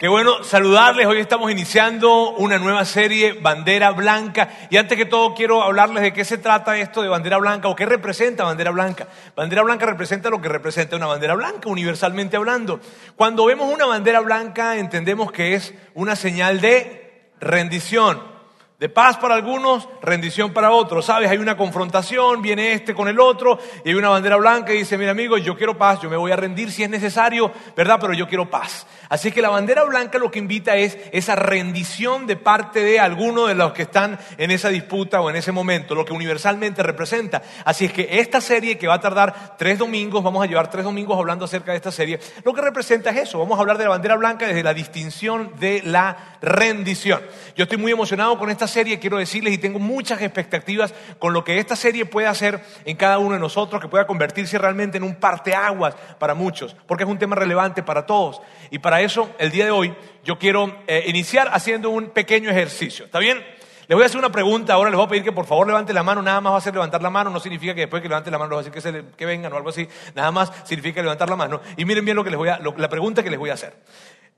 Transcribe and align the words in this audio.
Qué 0.00 0.06
bueno 0.06 0.44
saludarles. 0.44 1.08
Hoy 1.08 1.18
estamos 1.18 1.50
iniciando 1.50 2.30
una 2.36 2.56
nueva 2.56 2.84
serie, 2.84 3.32
Bandera 3.32 3.90
Blanca. 3.90 4.48
Y 4.70 4.76
antes 4.76 4.96
que 4.96 5.06
todo 5.06 5.34
quiero 5.34 5.60
hablarles 5.64 6.04
de 6.04 6.12
qué 6.12 6.24
se 6.24 6.38
trata 6.38 6.78
esto 6.78 7.02
de 7.02 7.08
Bandera 7.08 7.36
Blanca 7.38 7.66
o 7.66 7.74
qué 7.74 7.84
representa 7.84 8.44
Bandera 8.44 8.70
Blanca. 8.70 9.08
Bandera 9.34 9.62
Blanca 9.62 9.86
representa 9.86 10.30
lo 10.30 10.40
que 10.40 10.48
representa 10.48 10.94
una 10.94 11.06
bandera 11.06 11.34
blanca, 11.34 11.68
universalmente 11.68 12.36
hablando. 12.36 12.78
Cuando 13.16 13.44
vemos 13.44 13.74
una 13.74 13.86
bandera 13.86 14.20
blanca 14.20 14.76
entendemos 14.76 15.32
que 15.32 15.54
es 15.54 15.74
una 15.94 16.14
señal 16.14 16.60
de 16.60 17.32
rendición. 17.40 18.37
De 18.78 18.88
paz 18.88 19.16
para 19.16 19.34
algunos, 19.34 19.88
rendición 20.00 20.52
para 20.52 20.70
otros. 20.70 21.06
¿Sabes? 21.06 21.28
Hay 21.28 21.38
una 21.38 21.56
confrontación, 21.56 22.40
viene 22.40 22.74
este 22.74 22.94
con 22.94 23.08
el 23.08 23.18
otro, 23.18 23.58
y 23.84 23.88
hay 23.88 23.96
una 23.96 24.08
bandera 24.08 24.36
blanca 24.36 24.72
y 24.72 24.78
dice, 24.78 24.96
mira 24.96 25.10
amigo, 25.10 25.36
yo 25.36 25.56
quiero 25.56 25.76
paz, 25.76 26.00
yo 26.00 26.08
me 26.08 26.16
voy 26.16 26.30
a 26.30 26.36
rendir 26.36 26.70
si 26.70 26.84
es 26.84 26.88
necesario, 26.88 27.50
¿verdad? 27.76 27.98
Pero 28.00 28.12
yo 28.12 28.28
quiero 28.28 28.48
paz. 28.48 28.86
Así 29.08 29.32
que 29.32 29.42
la 29.42 29.48
bandera 29.48 29.82
blanca 29.82 30.18
lo 30.18 30.30
que 30.30 30.38
invita 30.38 30.76
es 30.76 30.96
esa 31.10 31.34
rendición 31.34 32.28
de 32.28 32.36
parte 32.36 32.84
de 32.84 33.00
alguno 33.00 33.46
de 33.48 33.56
los 33.56 33.72
que 33.72 33.82
están 33.82 34.16
en 34.36 34.52
esa 34.52 34.68
disputa 34.68 35.20
o 35.20 35.28
en 35.28 35.34
ese 35.34 35.50
momento, 35.50 35.96
lo 35.96 36.04
que 36.04 36.12
universalmente 36.12 36.80
representa. 36.84 37.42
Así 37.64 37.86
es 37.86 37.92
que 37.92 38.20
esta 38.20 38.40
serie 38.40 38.78
que 38.78 38.86
va 38.86 38.94
a 38.94 39.00
tardar 39.00 39.56
tres 39.58 39.78
domingos, 39.78 40.22
vamos 40.22 40.44
a 40.44 40.46
llevar 40.46 40.70
tres 40.70 40.84
domingos 40.84 41.18
hablando 41.18 41.46
acerca 41.46 41.72
de 41.72 41.78
esta 41.78 41.90
serie, 41.90 42.20
lo 42.44 42.54
que 42.54 42.60
representa 42.60 43.10
es 43.10 43.16
eso. 43.16 43.40
Vamos 43.40 43.58
a 43.58 43.60
hablar 43.60 43.76
de 43.76 43.84
la 43.84 43.90
bandera 43.90 44.14
blanca 44.14 44.46
desde 44.46 44.62
la 44.62 44.72
distinción 44.72 45.50
de 45.58 45.82
la 45.84 46.36
rendición. 46.40 47.20
Yo 47.56 47.64
estoy 47.64 47.78
muy 47.78 47.90
emocionado 47.90 48.38
con 48.38 48.50
esta 48.50 48.67
serie, 48.68 49.00
quiero 49.00 49.18
decirles, 49.18 49.52
y 49.52 49.58
tengo 49.58 49.80
muchas 49.80 50.22
expectativas 50.22 50.94
con 51.18 51.32
lo 51.32 51.42
que 51.42 51.58
esta 51.58 51.74
serie 51.74 52.06
puede 52.06 52.28
hacer 52.28 52.62
en 52.84 52.96
cada 52.96 53.18
uno 53.18 53.34
de 53.34 53.40
nosotros, 53.40 53.82
que 53.82 53.88
pueda 53.88 54.06
convertirse 54.06 54.56
realmente 54.58 54.98
en 54.98 55.02
un 55.02 55.16
parteaguas 55.16 55.96
para 56.20 56.34
muchos, 56.34 56.76
porque 56.86 57.02
es 57.02 57.10
un 57.10 57.18
tema 57.18 57.34
relevante 57.34 57.82
para 57.82 58.06
todos. 58.06 58.40
Y 58.70 58.78
para 58.78 59.00
eso, 59.00 59.30
el 59.38 59.50
día 59.50 59.64
de 59.64 59.72
hoy, 59.72 59.92
yo 60.22 60.38
quiero 60.38 60.76
eh, 60.86 61.04
iniciar 61.08 61.48
haciendo 61.52 61.90
un 61.90 62.10
pequeño 62.10 62.50
ejercicio. 62.50 63.06
¿Está 63.06 63.18
bien? 63.18 63.42
Les 63.88 63.96
voy 63.96 64.02
a 64.02 64.06
hacer 64.06 64.18
una 64.18 64.30
pregunta, 64.30 64.74
ahora 64.74 64.90
les 64.90 64.98
voy 64.98 65.06
a 65.06 65.08
pedir 65.08 65.24
que 65.24 65.32
por 65.32 65.46
favor 65.46 65.66
levante 65.66 65.94
la 65.94 66.02
mano, 66.02 66.20
nada 66.20 66.42
más 66.42 66.50
va 66.50 66.56
a 66.56 66.58
hacer 66.58 66.74
levantar 66.74 67.00
la 67.00 67.08
mano, 67.08 67.30
no 67.30 67.40
significa 67.40 67.74
que 67.74 67.80
después 67.80 68.02
que 68.02 68.08
levante 68.08 68.30
la 68.30 68.36
mano 68.36 68.50
les 68.50 68.56
va 68.66 68.70
a 68.70 68.70
decir 68.70 69.04
que, 69.16 69.24
vengan 69.24 69.50
o 69.50 69.56
algo 69.56 69.70
así, 69.70 69.88
nada 70.14 70.30
más 70.30 70.52
significa 70.64 71.00
levantar 71.00 71.30
la 71.30 71.36
mano. 71.36 71.62
Y 71.78 71.86
miren 71.86 72.04
bien 72.04 72.14
lo 72.14 72.22
que 72.22 72.28
les 72.28 72.36
voy 72.36 72.50
a, 72.50 72.58
la 72.58 72.88
pregunta 72.90 73.22
que 73.22 73.30
les 73.30 73.38
voy 73.38 73.48
a 73.48 73.54
hacer. 73.54 73.72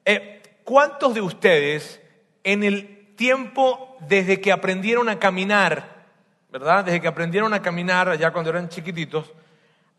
Eh, 0.04 0.40
¿Cuántos 0.62 1.14
de 1.14 1.20
ustedes 1.20 2.00
en 2.44 2.62
el 2.62 2.99
tiempo 3.20 3.98
desde 4.08 4.40
que 4.40 4.50
aprendieron 4.50 5.10
a 5.10 5.18
caminar, 5.18 6.06
¿verdad? 6.50 6.86
Desde 6.86 7.02
que 7.02 7.08
aprendieron 7.08 7.52
a 7.52 7.60
caminar 7.60 8.08
allá 8.08 8.32
cuando 8.32 8.48
eran 8.48 8.70
chiquititos, 8.70 9.30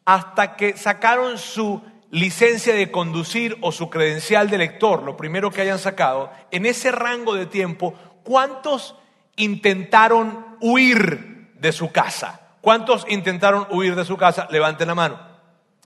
hasta 0.05 0.55
que 0.55 0.75
sacaron 0.75 1.37
su 1.37 1.83
licencia 2.09 2.73
de 2.73 2.89
conducir 2.89 3.59
o 3.61 3.71
su 3.71 3.91
credencial 3.91 4.49
de 4.49 4.57
lector, 4.57 5.03
lo 5.03 5.17
primero 5.17 5.51
que 5.51 5.61
hayan 5.61 5.77
sacado, 5.77 6.31
en 6.49 6.65
ese 6.65 6.91
rango 6.91 7.35
de 7.35 7.45
tiempo, 7.45 7.93
¿cuántos 8.23 8.95
intentaron 9.35 10.57
huir 10.59 11.51
de 11.59 11.71
su 11.73 11.91
casa? 11.91 12.41
¿Cuántos 12.59 13.05
intentaron 13.07 13.67
huir 13.69 13.95
de 13.95 14.03
su 14.03 14.17
casa? 14.17 14.47
Levanten 14.49 14.87
la 14.87 14.95
mano. 14.95 15.19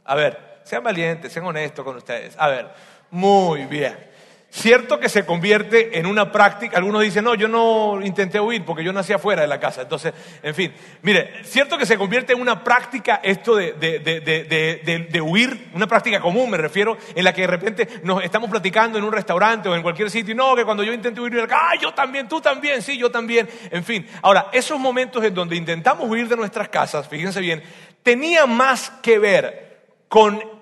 A 0.05 0.15
ver, 0.15 0.61
sean 0.63 0.85
valientes, 0.85 1.33
sean 1.33 1.45
honestos 1.45 1.83
con 1.83 1.97
ustedes. 1.97 2.33
A 2.39 2.47
ver, 2.47 2.69
muy 3.11 3.65
bien. 3.65 4.14
Cierto 4.55 5.01
que 5.01 5.09
se 5.09 5.25
convierte 5.25 5.99
en 5.99 6.05
una 6.05 6.31
práctica, 6.31 6.77
algunos 6.77 7.01
dicen, 7.01 7.25
no, 7.25 7.35
yo 7.35 7.49
no 7.49 7.99
intenté 8.01 8.39
huir 8.39 8.63
porque 8.63 8.85
yo 8.85 8.93
nací 8.93 9.11
afuera 9.11 9.41
de 9.41 9.49
la 9.49 9.59
casa. 9.59 9.81
Entonces, 9.81 10.13
en 10.41 10.55
fin, 10.55 10.73
mire, 11.01 11.43
cierto 11.43 11.77
que 11.77 11.85
se 11.85 11.97
convierte 11.97 12.31
en 12.31 12.39
una 12.39 12.63
práctica 12.63 13.19
esto 13.21 13.57
de, 13.57 13.73
de, 13.73 15.21
huir, 15.21 15.67
una 15.73 15.87
práctica 15.87 16.21
común 16.21 16.49
me 16.49 16.57
refiero, 16.57 16.97
en 17.13 17.25
la 17.25 17.33
que 17.33 17.41
de 17.41 17.47
repente 17.47 17.99
nos 18.03 18.23
estamos 18.23 18.49
platicando 18.49 18.97
en 18.97 19.03
un 19.03 19.11
restaurante 19.11 19.67
o 19.67 19.75
en 19.75 19.81
cualquier 19.81 20.09
sitio, 20.09 20.31
y 20.31 20.37
no, 20.37 20.55
que 20.55 20.63
cuando 20.63 20.83
yo 20.83 20.93
intenté 20.93 21.19
huir, 21.19 21.45
ah, 21.51 21.73
yo 21.81 21.93
también, 21.93 22.29
tú 22.29 22.39
también, 22.39 22.81
sí, 22.81 22.97
yo 22.97 23.11
también, 23.11 23.49
en 23.71 23.83
fin. 23.83 24.07
Ahora, 24.21 24.47
esos 24.53 24.79
momentos 24.79 25.21
en 25.25 25.33
donde 25.33 25.57
intentamos 25.57 26.09
huir 26.09 26.29
de 26.29 26.37
nuestras 26.37 26.69
casas, 26.69 27.09
fíjense 27.09 27.41
bien, 27.41 27.61
tenía 28.03 28.45
más 28.45 28.89
que 29.01 29.19
ver 29.19 29.65
con 30.07 30.54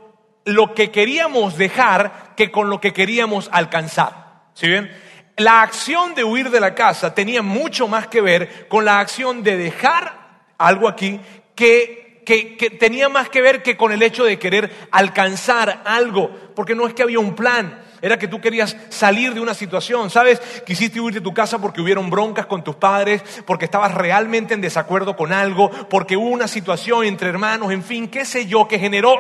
lo 0.46 0.74
que 0.74 0.92
queríamos 0.92 1.58
dejar 1.58 2.34
que 2.36 2.52
con 2.52 2.70
lo 2.70 2.82
que 2.82 2.94
queríamos 2.94 3.50
alcanzar. 3.52 4.44
¿Sí 4.54 4.68
bien? 4.68 4.92
La 5.38 5.62
acción 5.62 6.14
de 6.14 6.24
huir 6.24 6.50
de 6.50 6.60
la 6.60 6.76
casa 6.76 7.16
tenía 7.16 7.42
mucho 7.42 7.88
más 7.88 8.08
que 8.08 8.22
ver 8.22 8.68
con 8.68 8.86
la 8.86 9.00
acción 9.00 9.42
de 9.42 9.58
dejar 9.58 10.44
algo 10.58 10.88
aquí 10.88 11.20
que, 11.56 12.22
que, 12.26 12.56
que 12.56 12.70
tenía 12.70 13.10
más 13.10 13.30
que 13.30 13.42
ver 13.42 13.64
que 13.64 13.76
con 13.76 13.92
el 13.92 14.04
hecho 14.04 14.26
de 14.26 14.38
querer 14.38 14.72
alcanzar 14.92 15.82
algo, 15.86 16.30
porque 16.56 16.76
no 16.76 16.88
es 16.88 16.94
que 16.94 17.02
había 17.02 17.20
un 17.20 17.36
plan, 17.36 17.82
era 18.04 18.20
que 18.20 18.28
tú 18.28 18.42
querías 18.42 18.76
salir 18.90 19.34
de 19.34 19.40
una 19.40 19.54
situación, 19.54 20.10
¿sabes? 20.10 20.42
Quisiste 20.66 21.00
huir 21.00 21.14
de 21.14 21.22
tu 21.22 21.34
casa 21.34 21.60
porque 21.60 21.80
hubieron 21.80 22.10
broncas 22.10 22.48
con 22.48 22.62
tus 22.62 22.76
padres, 22.76 23.24
porque 23.46 23.64
estabas 23.64 23.94
realmente 23.94 24.54
en 24.54 24.60
desacuerdo 24.60 25.16
con 25.16 25.32
algo, 25.32 25.72
porque 25.90 26.18
hubo 26.18 26.28
una 26.28 26.50
situación 26.50 27.06
entre 27.06 27.30
hermanos, 27.30 27.72
en 27.72 27.82
fin, 27.82 28.10
qué 28.10 28.26
sé 28.26 28.46
yo, 28.46 28.68
que 28.68 28.78
generó 28.78 29.16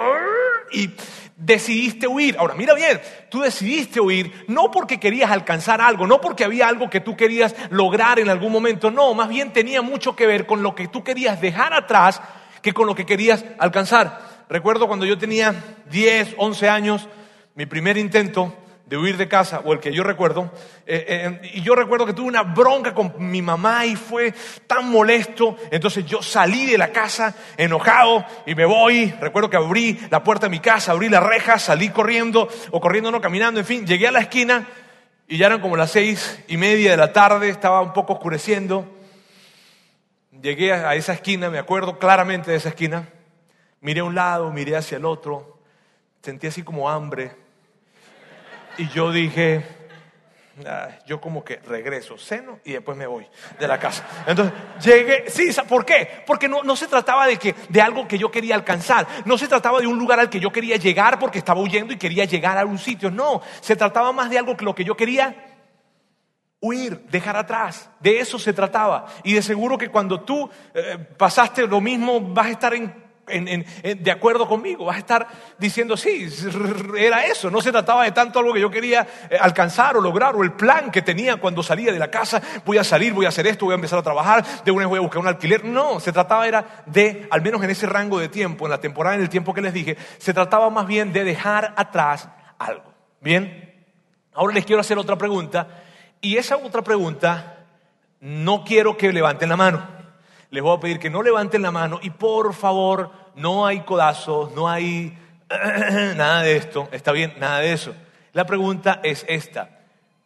y 0.73 0.89
decidiste 1.37 2.07
huir. 2.07 2.35
Ahora, 2.37 2.55
mira 2.55 2.73
bien, 2.73 2.99
tú 3.29 3.39
decidiste 3.39 4.01
huir 4.01 4.43
no 4.49 4.69
porque 4.69 4.99
querías 4.99 5.31
alcanzar 5.31 5.79
algo, 5.79 6.05
no 6.05 6.19
porque 6.19 6.43
había 6.43 6.67
algo 6.67 6.89
que 6.89 6.99
tú 6.99 7.15
querías 7.15 7.55
lograr 7.69 8.19
en 8.19 8.29
algún 8.29 8.51
momento, 8.51 8.91
no, 8.91 9.13
más 9.13 9.29
bien 9.29 9.53
tenía 9.53 9.81
mucho 9.81 10.13
que 10.17 10.27
ver 10.27 10.45
con 10.45 10.61
lo 10.61 10.75
que 10.75 10.89
tú 10.89 11.05
querías 11.05 11.39
dejar 11.39 11.73
atrás 11.73 12.19
que 12.61 12.73
con 12.73 12.85
lo 12.85 12.95
que 12.95 13.05
querías 13.05 13.45
alcanzar. 13.59 14.45
Recuerdo 14.49 14.87
cuando 14.87 15.05
yo 15.05 15.17
tenía 15.17 15.55
10, 15.89 16.35
11 16.37 16.67
años, 16.67 17.07
mi 17.55 17.65
primer 17.65 17.97
intento 17.97 18.57
de 18.85 18.97
huir 18.97 19.15
de 19.15 19.29
casa, 19.29 19.61
o 19.63 19.73
el 19.73 19.79
que 19.79 19.93
yo 19.93 20.03
recuerdo, 20.03 20.51
eh, 20.85 21.05
eh, 21.07 21.51
y 21.53 21.61
yo 21.61 21.73
recuerdo 21.73 22.05
que 22.05 22.13
tuve 22.13 22.27
una 22.27 22.43
bronca 22.43 22.93
con 22.93 23.13
mi 23.17 23.41
mamá 23.41 23.85
y 23.85 23.95
fue 23.95 24.33
tan 24.67 24.91
molesto, 24.91 25.55
entonces 25.71 26.05
yo 26.05 26.21
salí 26.21 26.65
de 26.65 26.77
la 26.77 26.91
casa 26.91 27.33
enojado 27.55 28.25
y 28.45 28.55
me 28.55 28.65
voy, 28.65 29.11
recuerdo 29.21 29.49
que 29.49 29.55
abrí 29.55 29.99
la 30.11 30.21
puerta 30.23 30.47
de 30.47 30.51
mi 30.51 30.59
casa, 30.59 30.91
abrí 30.91 31.07
la 31.07 31.21
reja, 31.21 31.57
salí 31.59 31.89
corriendo, 31.89 32.49
o 32.71 32.81
corriendo 32.81 33.09
no, 33.09 33.21
caminando, 33.21 33.61
en 33.61 33.65
fin, 33.65 33.87
llegué 33.87 34.09
a 34.09 34.11
la 34.11 34.19
esquina 34.19 34.67
y 35.27 35.37
ya 35.37 35.45
eran 35.45 35.61
como 35.61 35.77
las 35.77 35.91
seis 35.91 36.43
y 36.49 36.57
media 36.57 36.91
de 36.91 36.97
la 36.97 37.13
tarde, 37.13 37.47
estaba 37.47 37.81
un 37.81 37.93
poco 37.93 38.13
oscureciendo, 38.13 38.85
llegué 40.41 40.73
a 40.73 40.93
esa 40.95 41.13
esquina, 41.13 41.49
me 41.49 41.57
acuerdo 41.57 41.99
claramente 41.99 42.51
de 42.51 42.57
esa 42.57 42.69
esquina, 42.69 43.07
miré 43.79 44.01
a 44.01 44.03
un 44.03 44.13
lado, 44.13 44.51
miré 44.51 44.75
hacia 44.75 44.97
el 44.97 45.05
otro, 45.05 45.57
sentí 46.21 46.47
así 46.47 46.63
como 46.63 46.89
hambre, 46.89 47.42
y 48.77 48.87
yo 48.89 49.11
dije, 49.11 49.65
ah, 50.65 50.89
yo 51.05 51.19
como 51.19 51.43
que 51.43 51.57
regreso, 51.57 52.17
ceno 52.17 52.59
y 52.63 52.73
después 52.73 52.97
me 52.97 53.07
voy 53.07 53.27
de 53.59 53.67
la 53.67 53.79
casa. 53.79 54.05
Entonces 54.25 54.53
llegué, 54.83 55.29
sí, 55.29 55.49
¿por 55.67 55.85
qué? 55.85 56.23
Porque 56.25 56.47
no, 56.47 56.63
no 56.63 56.75
se 56.75 56.87
trataba 56.87 57.27
de, 57.27 57.37
que, 57.37 57.55
de 57.69 57.81
algo 57.81 58.07
que 58.07 58.17
yo 58.17 58.31
quería 58.31 58.55
alcanzar, 58.55 59.07
no 59.25 59.37
se 59.37 59.47
trataba 59.47 59.79
de 59.79 59.87
un 59.87 59.97
lugar 59.97 60.19
al 60.19 60.29
que 60.29 60.39
yo 60.39 60.51
quería 60.51 60.77
llegar 60.77 61.19
porque 61.19 61.39
estaba 61.39 61.61
huyendo 61.61 61.93
y 61.93 61.97
quería 61.97 62.25
llegar 62.25 62.57
a 62.57 62.65
un 62.65 62.77
sitio, 62.77 63.11
no, 63.11 63.41
se 63.61 63.75
trataba 63.75 64.11
más 64.11 64.29
de 64.29 64.37
algo 64.37 64.57
que 64.57 64.65
lo 64.65 64.75
que 64.75 64.83
yo 64.83 64.95
quería 64.95 65.49
huir, 66.63 67.05
dejar 67.11 67.35
atrás. 67.35 67.89
De 67.99 68.19
eso 68.19 68.39
se 68.39 68.53
trataba. 68.53 69.05
Y 69.23 69.33
de 69.33 69.41
seguro 69.41 69.77
que 69.77 69.89
cuando 69.89 70.21
tú 70.21 70.49
eh, 70.73 70.97
pasaste 71.17 71.67
lo 71.67 71.81
mismo, 71.81 72.21
vas 72.21 72.47
a 72.47 72.51
estar 72.51 72.73
en 72.73 73.02
de 73.25 74.11
acuerdo 74.11 74.47
conmigo, 74.47 74.85
vas 74.85 74.97
a 74.97 74.99
estar 74.99 75.27
diciendo, 75.57 75.95
sí, 75.95 76.27
era 76.97 77.25
eso, 77.25 77.49
no 77.49 77.61
se 77.61 77.71
trataba 77.71 78.03
de 78.03 78.11
tanto 78.11 78.39
algo 78.39 78.53
que 78.53 78.59
yo 78.59 78.69
quería 78.69 79.07
eh, 79.29 79.37
alcanzar 79.39 79.95
o 79.95 80.01
lograr, 80.01 80.35
o 80.35 80.43
el 80.43 80.51
plan 80.51 80.91
que 80.91 81.01
tenía 81.01 81.37
cuando 81.37 81.63
salía 81.63 81.93
de 81.93 81.99
la 81.99 82.11
casa, 82.11 82.41
voy 82.65 82.77
a 82.77 82.83
salir, 82.83 83.13
voy 83.13 83.25
a 83.25 83.29
hacer 83.29 83.47
esto, 83.47 83.65
voy 83.65 83.73
a 83.73 83.75
empezar 83.75 83.99
a 83.99 84.03
trabajar, 84.03 84.43
de 84.63 84.71
una 84.71 84.81
vez 84.81 84.89
voy 84.89 84.97
a 84.97 85.01
buscar 85.01 85.21
un 85.21 85.27
alquiler. 85.27 85.63
No, 85.63 85.99
se 85.99 86.11
trataba 86.11 86.47
era 86.47 86.83
de, 86.85 87.27
al 87.31 87.41
menos 87.41 87.63
en 87.63 87.69
ese 87.69 87.85
rango 87.85 88.19
de 88.19 88.27
tiempo, 88.27 88.65
en 88.65 88.71
la 88.71 88.81
temporada, 88.81 89.15
en 89.15 89.21
el 89.21 89.29
tiempo 89.29 89.53
que 89.53 89.61
les 89.61 89.73
dije, 89.73 89.97
se 90.17 90.33
trataba 90.33 90.69
más 90.69 90.85
bien 90.85 91.13
de 91.13 91.23
dejar 91.23 91.73
atrás 91.77 92.27
algo. 92.59 92.93
Bien, 93.21 93.85
ahora 94.33 94.53
les 94.53 94.65
quiero 94.65 94.81
hacer 94.81 94.97
otra 94.97 95.17
pregunta, 95.17 95.67
y 96.19 96.37
esa 96.37 96.57
otra 96.57 96.81
pregunta 96.81 97.65
no 98.19 98.63
quiero 98.65 98.97
que 98.97 99.13
levanten 99.13 99.49
la 99.49 99.57
mano 99.57 100.02
les 100.53 100.61
voy 100.61 100.77
a 100.77 100.79
pedir 100.79 100.99
que 100.99 101.09
no 101.09 101.23
levanten 101.23 101.63
la 101.63 101.71
mano 101.71 101.99
y 101.99 102.11
por 102.11 102.53
favor, 102.53 103.09
no 103.33 103.65
hay 103.65 103.79
codazos, 103.79 104.53
no 104.53 104.69
hay 104.69 105.17
nada 106.15 106.43
de 106.43 106.57
esto, 106.57 106.87
está 106.91 107.11
bien, 107.11 107.33
nada 107.39 107.57
de 107.57 107.73
eso. 107.73 107.95
La 108.33 108.45
pregunta 108.45 108.99
es 109.01 109.25
esta. 109.27 109.79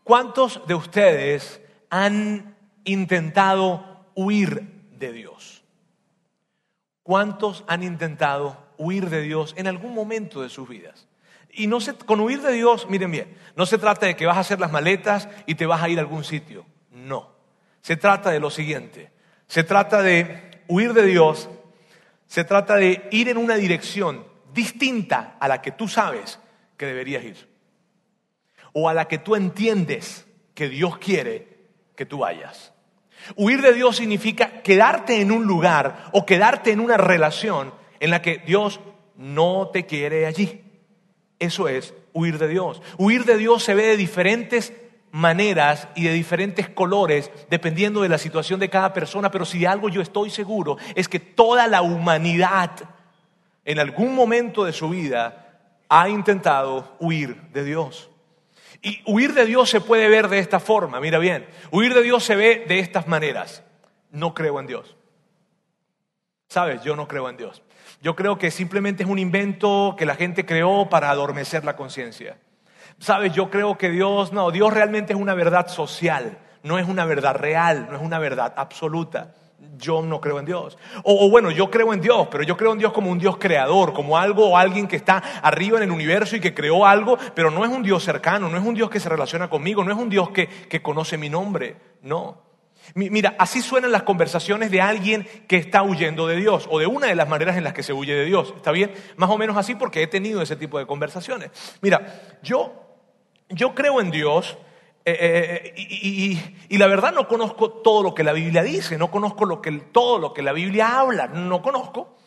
¿Cuántos 0.04 0.68
de 0.68 0.76
ustedes 0.76 1.62
han 1.90 2.58
intentado 2.84 4.06
huir 4.16 4.90
de 5.00 5.14
Dios? 5.14 5.64
¿Cuántos 7.04 7.64
han 7.66 7.84
intentado 7.84 8.58
huir 8.78 9.10
de 9.10 9.22
Dios 9.22 9.54
en 9.58 9.68
algún 9.68 9.94
momento 9.94 10.42
de 10.42 10.50
sus 10.50 10.68
vidas? 10.68 11.08
Y 11.52 11.68
no 11.68 11.80
se, 11.80 11.96
con 11.96 12.20
huir 12.20 12.42
de 12.42 12.52
Dios, 12.52 12.90
miren 12.90 13.12
bien, 13.12 13.38
no 13.56 13.66
se 13.66 13.78
trata 13.78 14.06
de 14.06 14.18
que 14.18 14.26
vas 14.26 14.36
a 14.36 14.42
hacer 14.42 14.60
las 14.60 14.74
maletas 14.74 15.30
y 15.46 15.56
te 15.56 15.66
vas 15.66 15.82
a 15.82 15.88
ir 15.88 16.00
a 16.00 16.02
algún 16.02 16.26
sitio. 16.26 16.66
No. 16.92 17.32
Se 17.80 17.96
trata 17.96 18.30
de 18.30 18.42
lo 18.42 18.50
siguiente. 18.50 19.16
Se 19.48 19.64
trata 19.64 20.02
de 20.02 20.62
huir 20.68 20.94
de 20.94 21.06
Dios, 21.06 21.50
se 22.28 22.44
trata 22.44 22.76
de 22.76 23.08
ir 23.12 23.30
en 23.30 23.38
una 23.38 23.56
dirección 23.56 24.26
distinta 24.54 25.38
a 25.40 25.48
la 25.48 25.62
que 25.62 25.72
tú 25.72 25.88
sabes 25.88 26.40
que 26.76 26.86
deberías 26.86 27.24
ir. 27.24 27.58
o 28.74 28.88
a 28.88 28.94
la 28.94 29.08
que 29.08 29.18
tú 29.18 29.36
entiendes 29.36 30.28
que 30.54 30.70
Dios 30.70 31.00
quiere 31.00 31.48
que 31.96 32.06
tú 32.06 32.20
vayas. 32.20 32.74
Huir 33.36 33.62
de 33.62 33.74
Dios 33.74 33.96
significa 33.96 34.62
quedarte 34.62 35.20
en 35.20 35.32
un 35.32 35.46
lugar 35.46 36.10
o 36.12 36.28
quedarte 36.28 36.72
en 36.72 36.80
una 36.80 36.98
relación 36.98 37.74
en 38.00 38.12
la 38.12 38.22
que 38.22 38.38
Dios 38.46 38.80
no 39.16 39.70
te 39.74 39.88
quiere 39.88 40.28
allí. 40.28 40.62
Eso 41.40 41.68
es 41.68 41.94
huir 42.14 42.38
de 42.38 42.48
Dios. 42.48 42.82
Huir 42.98 43.26
de 43.26 43.38
Dios 43.38 43.64
se 43.64 43.74
ve 43.74 43.88
de 43.88 43.98
diferentes 43.98 44.74
maneras 45.18 45.88
y 45.96 46.04
de 46.04 46.14
diferentes 46.14 46.69
colores 46.69 47.31
dependiendo 47.50 48.04
de 48.04 48.10
la 48.10 48.19
situación 48.19 48.60
de 48.60 48.69
cada 48.69 48.94
persona, 48.94 49.31
pero 49.31 49.46
si 49.46 49.60
de 49.60 49.68
algo 49.68 49.90
yo 49.90 50.02
estoy 50.02 50.30
seguro 50.30 50.78
es 50.94 51.10
que 51.10 51.19
toda 51.19 51.68
la 51.68 51.81
humanidad 51.81 52.72
en 53.66 53.80
algún 53.80 54.14
momento 54.14 54.64
de 54.64 54.74
su 54.74 54.90
vida 54.90 55.60
ha 55.90 56.08
intentado 56.08 56.96
huir 57.00 57.42
de 57.52 57.64
Dios. 57.64 58.12
Y 58.84 59.02
huir 59.06 59.34
de 59.34 59.48
Dios 59.48 59.72
se 59.72 59.81
puede 59.81 60.08
ver 60.08 60.28
de 60.28 60.38
esta 60.38 60.60
forma, 60.60 61.00
mira 61.00 61.18
bien, 61.18 61.48
huir 61.72 61.96
de 61.96 62.04
Dios 62.04 62.24
se 62.24 62.36
ve 62.36 62.66
de 62.68 62.78
estas 62.78 63.08
maneras. 63.08 63.64
No 64.12 64.36
creo 64.36 64.60
en 64.60 64.68
Dios. 64.68 64.96
Sabes, 66.48 66.84
yo 66.84 66.96
no 66.96 67.08
creo 67.08 67.28
en 67.28 67.38
Dios. 67.38 67.64
Yo 68.02 68.16
creo 68.16 68.38
que 68.38 68.52
simplemente 68.52 69.02
es 69.02 69.10
un 69.10 69.18
invento 69.18 69.96
que 69.98 70.06
la 70.06 70.16
gente 70.16 70.46
creó 70.46 70.90
para 70.90 71.10
adormecer 71.10 71.66
la 71.66 71.75
conciencia. 71.75 72.38
Sabes, 73.00 73.34
yo 73.34 73.50
creo 73.50 73.78
que 73.78 73.90
Dios, 73.90 74.34
no, 74.34 74.52
Dios 74.52 74.74
realmente 74.74 75.14
es 75.14 75.20
una 75.20 75.36
verdad 75.36 75.68
social, 75.68 76.40
no 76.64 76.80
es 76.80 76.88
una 76.88 77.06
verdad 77.06 77.36
real, 77.36 77.88
no 77.90 77.98
es 77.98 78.02
una 78.02 78.20
verdad 78.20 78.54
absoluta. 78.58 79.34
Yo 79.78 80.02
no 80.02 80.20
creo 80.20 80.40
en 80.40 80.46
Dios. 80.46 80.78
O, 81.04 81.30
bueno, 81.30 81.52
yo 81.52 81.70
creo 81.70 81.94
en 81.94 82.02
Dios, 82.02 82.28
pero 82.32 82.44
yo 82.44 82.58
creo 82.58 82.74
en 82.74 82.80
Dios 82.80 82.92
como 82.94 83.12
un 83.12 83.20
Dios 83.20 83.38
creador, 83.38 83.94
como 83.94 84.18
algo 84.18 84.50
o 84.50 84.58
alguien 84.58 84.88
que 84.88 84.96
está 84.96 85.18
arriba 85.42 85.78
en 85.78 85.84
el 85.84 85.92
universo 85.92 86.36
y 86.36 86.40
que 86.40 86.54
creó 86.54 86.86
algo, 86.86 87.18
pero 87.36 87.52
no 87.52 87.64
es 87.64 87.72
un 87.72 87.84
Dios 87.84 88.04
cercano, 88.04 88.50
no 88.50 88.58
es 88.58 88.66
un 88.66 88.74
Dios 88.74 88.90
que 88.90 89.00
se 89.00 89.10
relaciona 89.10 89.50
conmigo, 89.50 89.84
no 89.84 89.92
es 89.92 89.98
un 89.98 90.10
Dios 90.10 90.30
que, 90.30 90.48
que 90.48 90.82
conoce 90.82 91.18
mi 91.18 91.30
nombre, 91.30 91.78
no. 92.02 92.48
Mira, 92.96 93.36
así 93.38 93.62
suenan 93.62 93.92
las 93.92 94.04
conversaciones 94.04 94.72
de 94.72 94.82
alguien 94.82 95.28
que 95.48 95.58
está 95.58 95.84
huyendo 95.84 96.26
de 96.28 96.38
Dios 96.38 96.68
o 96.70 96.80
de 96.80 96.88
una 96.88 97.08
de 97.08 97.16
las 97.16 97.28
maneras 97.28 97.58
en 97.58 97.64
las 97.64 97.74
que 97.74 97.84
se 97.84 97.94
huye 97.94 98.16
de 98.16 98.26
Dios. 98.26 98.54
¿Está 98.56 98.72
bien? 98.72 98.92
Más 99.18 99.30
o 99.30 99.38
menos 99.38 99.58
así 99.58 99.76
porque 99.76 100.02
he 100.02 100.08
tenido 100.08 100.42
ese 100.42 100.56
tipo 100.56 100.80
de 100.80 100.86
conversaciones. 100.86 101.52
Mira, 101.82 102.38
yo 102.42 102.87
yo 103.50 103.74
creo 103.74 104.02
en 104.02 104.12
Dios 104.12 104.58
eh, 105.06 105.18
eh, 105.20 105.74
eh, 105.78 106.58
y, 106.70 106.78
la 106.78 106.88
verdad 106.88 107.14
no 107.14 107.30
conozco 107.30 107.72
todo 107.72 108.04
lo 108.04 108.14
que 108.14 108.26
la 108.26 108.34
Biblia 108.34 108.62
dice, 108.62 108.98
no 108.98 109.10
conozco 109.10 109.46
lo 109.46 109.62
que, 109.62 109.72
todo 109.72 110.20
lo 110.20 110.34
que 110.34 110.42
la 110.42 110.52
Biblia 110.52 111.00
habla, 111.00 111.28
no 111.28 111.62
conozco, 111.62 112.18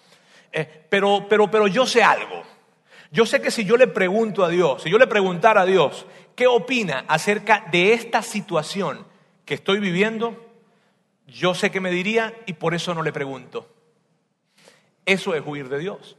pero, 0.88 1.26
pero, 1.28 1.50
pero 1.50 1.66
yo 1.66 1.84
sé 1.84 2.02
algo. 2.02 2.42
Yo 3.12 3.26
sé 3.26 3.42
que 3.42 3.50
si 3.50 3.66
yo 3.66 3.76
le 3.76 3.86
pregunto 3.86 4.44
a 4.44 4.48
Dios, 4.48 4.82
si 4.82 4.90
yo 4.90 4.96
le 4.96 5.06
preguntara 5.06 5.62
a 5.62 5.66
Dios, 5.66 6.06
¿qué 6.34 6.46
opina 6.46 7.04
acerca 7.06 7.66
de 7.70 7.92
esta 7.92 8.22
situación 8.22 9.04
que 9.44 9.54
estoy 9.54 9.78
viviendo? 9.78 10.34
Yo 11.26 11.54
sé 11.54 11.70
que 11.70 11.80
me 11.80 11.90
diría 11.90 12.34
y 12.46 12.54
por 12.54 12.72
eso 12.72 12.94
no 12.94 13.02
le 13.02 13.12
pregunto. 13.12 13.68
Eso 15.04 15.34
es 15.34 15.42
huir 15.44 15.68
de 15.68 15.80
Dios 15.80 16.16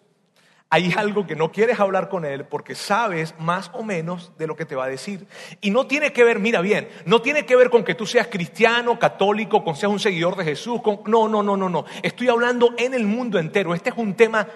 hay 0.74 0.94
algo 0.96 1.28
que 1.28 1.36
no 1.36 1.52
quieres 1.52 1.82
hablar 1.82 2.08
con 2.08 2.24
él 2.24 2.46
porque 2.46 2.76
sabes 2.76 3.36
más 3.38 3.70
o 3.74 3.84
menos 3.84 4.32
de 4.38 4.48
lo 4.48 4.56
que 4.56 4.66
te 4.66 4.74
va 4.74 4.86
a 4.86 4.88
decir. 4.88 5.28
Y 5.60 5.70
no 5.70 5.86
tiene 5.86 6.14
que 6.14 6.24
ver, 6.24 6.40
mira 6.40 6.62
bien, 6.62 6.88
no 7.06 7.22
tiene 7.22 7.46
que 7.46 7.58
ver 7.58 7.70
con 7.70 7.84
que 7.84 7.94
tú 7.94 8.06
seas 8.06 8.28
cristiano, 8.28 8.98
católico, 8.98 9.66
con 9.66 9.76
seas 9.76 9.92
un 9.92 10.00
seguidor 10.00 10.38
de 10.38 10.46
Jesús. 10.46 10.80
no, 11.08 11.28
no, 11.28 11.44
no, 11.44 11.58
no, 11.58 11.68
no. 11.68 11.86
Estoy 12.02 12.30
hablando 12.30 12.74
en 12.78 12.94
el 12.94 13.06
mundo 13.06 13.38
entero. 13.38 13.76
Este 13.76 13.90
es 13.90 13.98
un 13.98 14.14
tema 14.14 14.48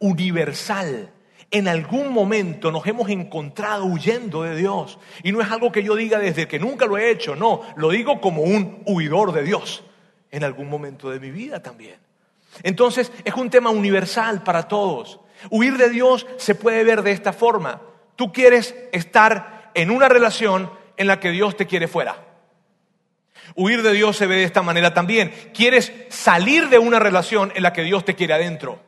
universal. 0.00 1.10
En 1.50 1.66
algún 1.66 2.12
momento 2.12 2.70
nos 2.70 2.86
hemos 2.86 3.08
encontrado 3.08 3.86
huyendo 3.86 4.42
de 4.42 4.56
Dios. 4.56 4.98
Y 5.22 5.32
no 5.32 5.40
es 5.40 5.50
algo 5.50 5.72
que 5.72 5.82
yo 5.82 5.96
diga 5.96 6.18
desde 6.18 6.46
que 6.46 6.58
nunca 6.58 6.84
lo 6.84 6.98
he 6.98 7.10
hecho, 7.10 7.36
no, 7.36 7.62
lo 7.76 7.88
digo 7.88 8.20
como 8.20 8.42
un 8.42 8.82
huidor 8.84 9.32
de 9.32 9.44
Dios. 9.44 9.82
En 10.30 10.44
algún 10.44 10.68
momento 10.68 11.08
de 11.08 11.20
mi 11.20 11.30
vida 11.30 11.62
también. 11.62 11.96
Entonces 12.62 13.10
es 13.24 13.32
un 13.32 13.48
tema 13.48 13.70
universal 13.70 14.42
para 14.42 14.68
todos. 14.68 15.20
Huir 15.50 15.76
de 15.76 15.90
Dios 15.90 16.26
se 16.36 16.54
puede 16.54 16.84
ver 16.84 17.02
de 17.02 17.12
esta 17.12 17.32
forma. 17.32 17.82
Tú 18.16 18.32
quieres 18.32 18.74
estar 18.92 19.70
en 19.74 19.90
una 19.90 20.08
relación 20.08 20.70
en 20.96 21.06
la 21.06 21.20
que 21.20 21.30
Dios 21.30 21.56
te 21.56 21.66
quiere 21.66 21.88
fuera. 21.88 22.16
Huir 23.56 23.82
de 23.82 23.92
Dios 23.92 24.16
se 24.16 24.26
ve 24.26 24.36
de 24.36 24.44
esta 24.44 24.62
manera 24.62 24.94
también. 24.94 25.32
Quieres 25.52 25.92
salir 26.08 26.68
de 26.68 26.78
una 26.78 26.98
relación 26.98 27.52
en 27.54 27.62
la 27.62 27.72
que 27.72 27.82
Dios 27.82 28.04
te 28.04 28.14
quiere 28.14 28.34
adentro. 28.34 28.80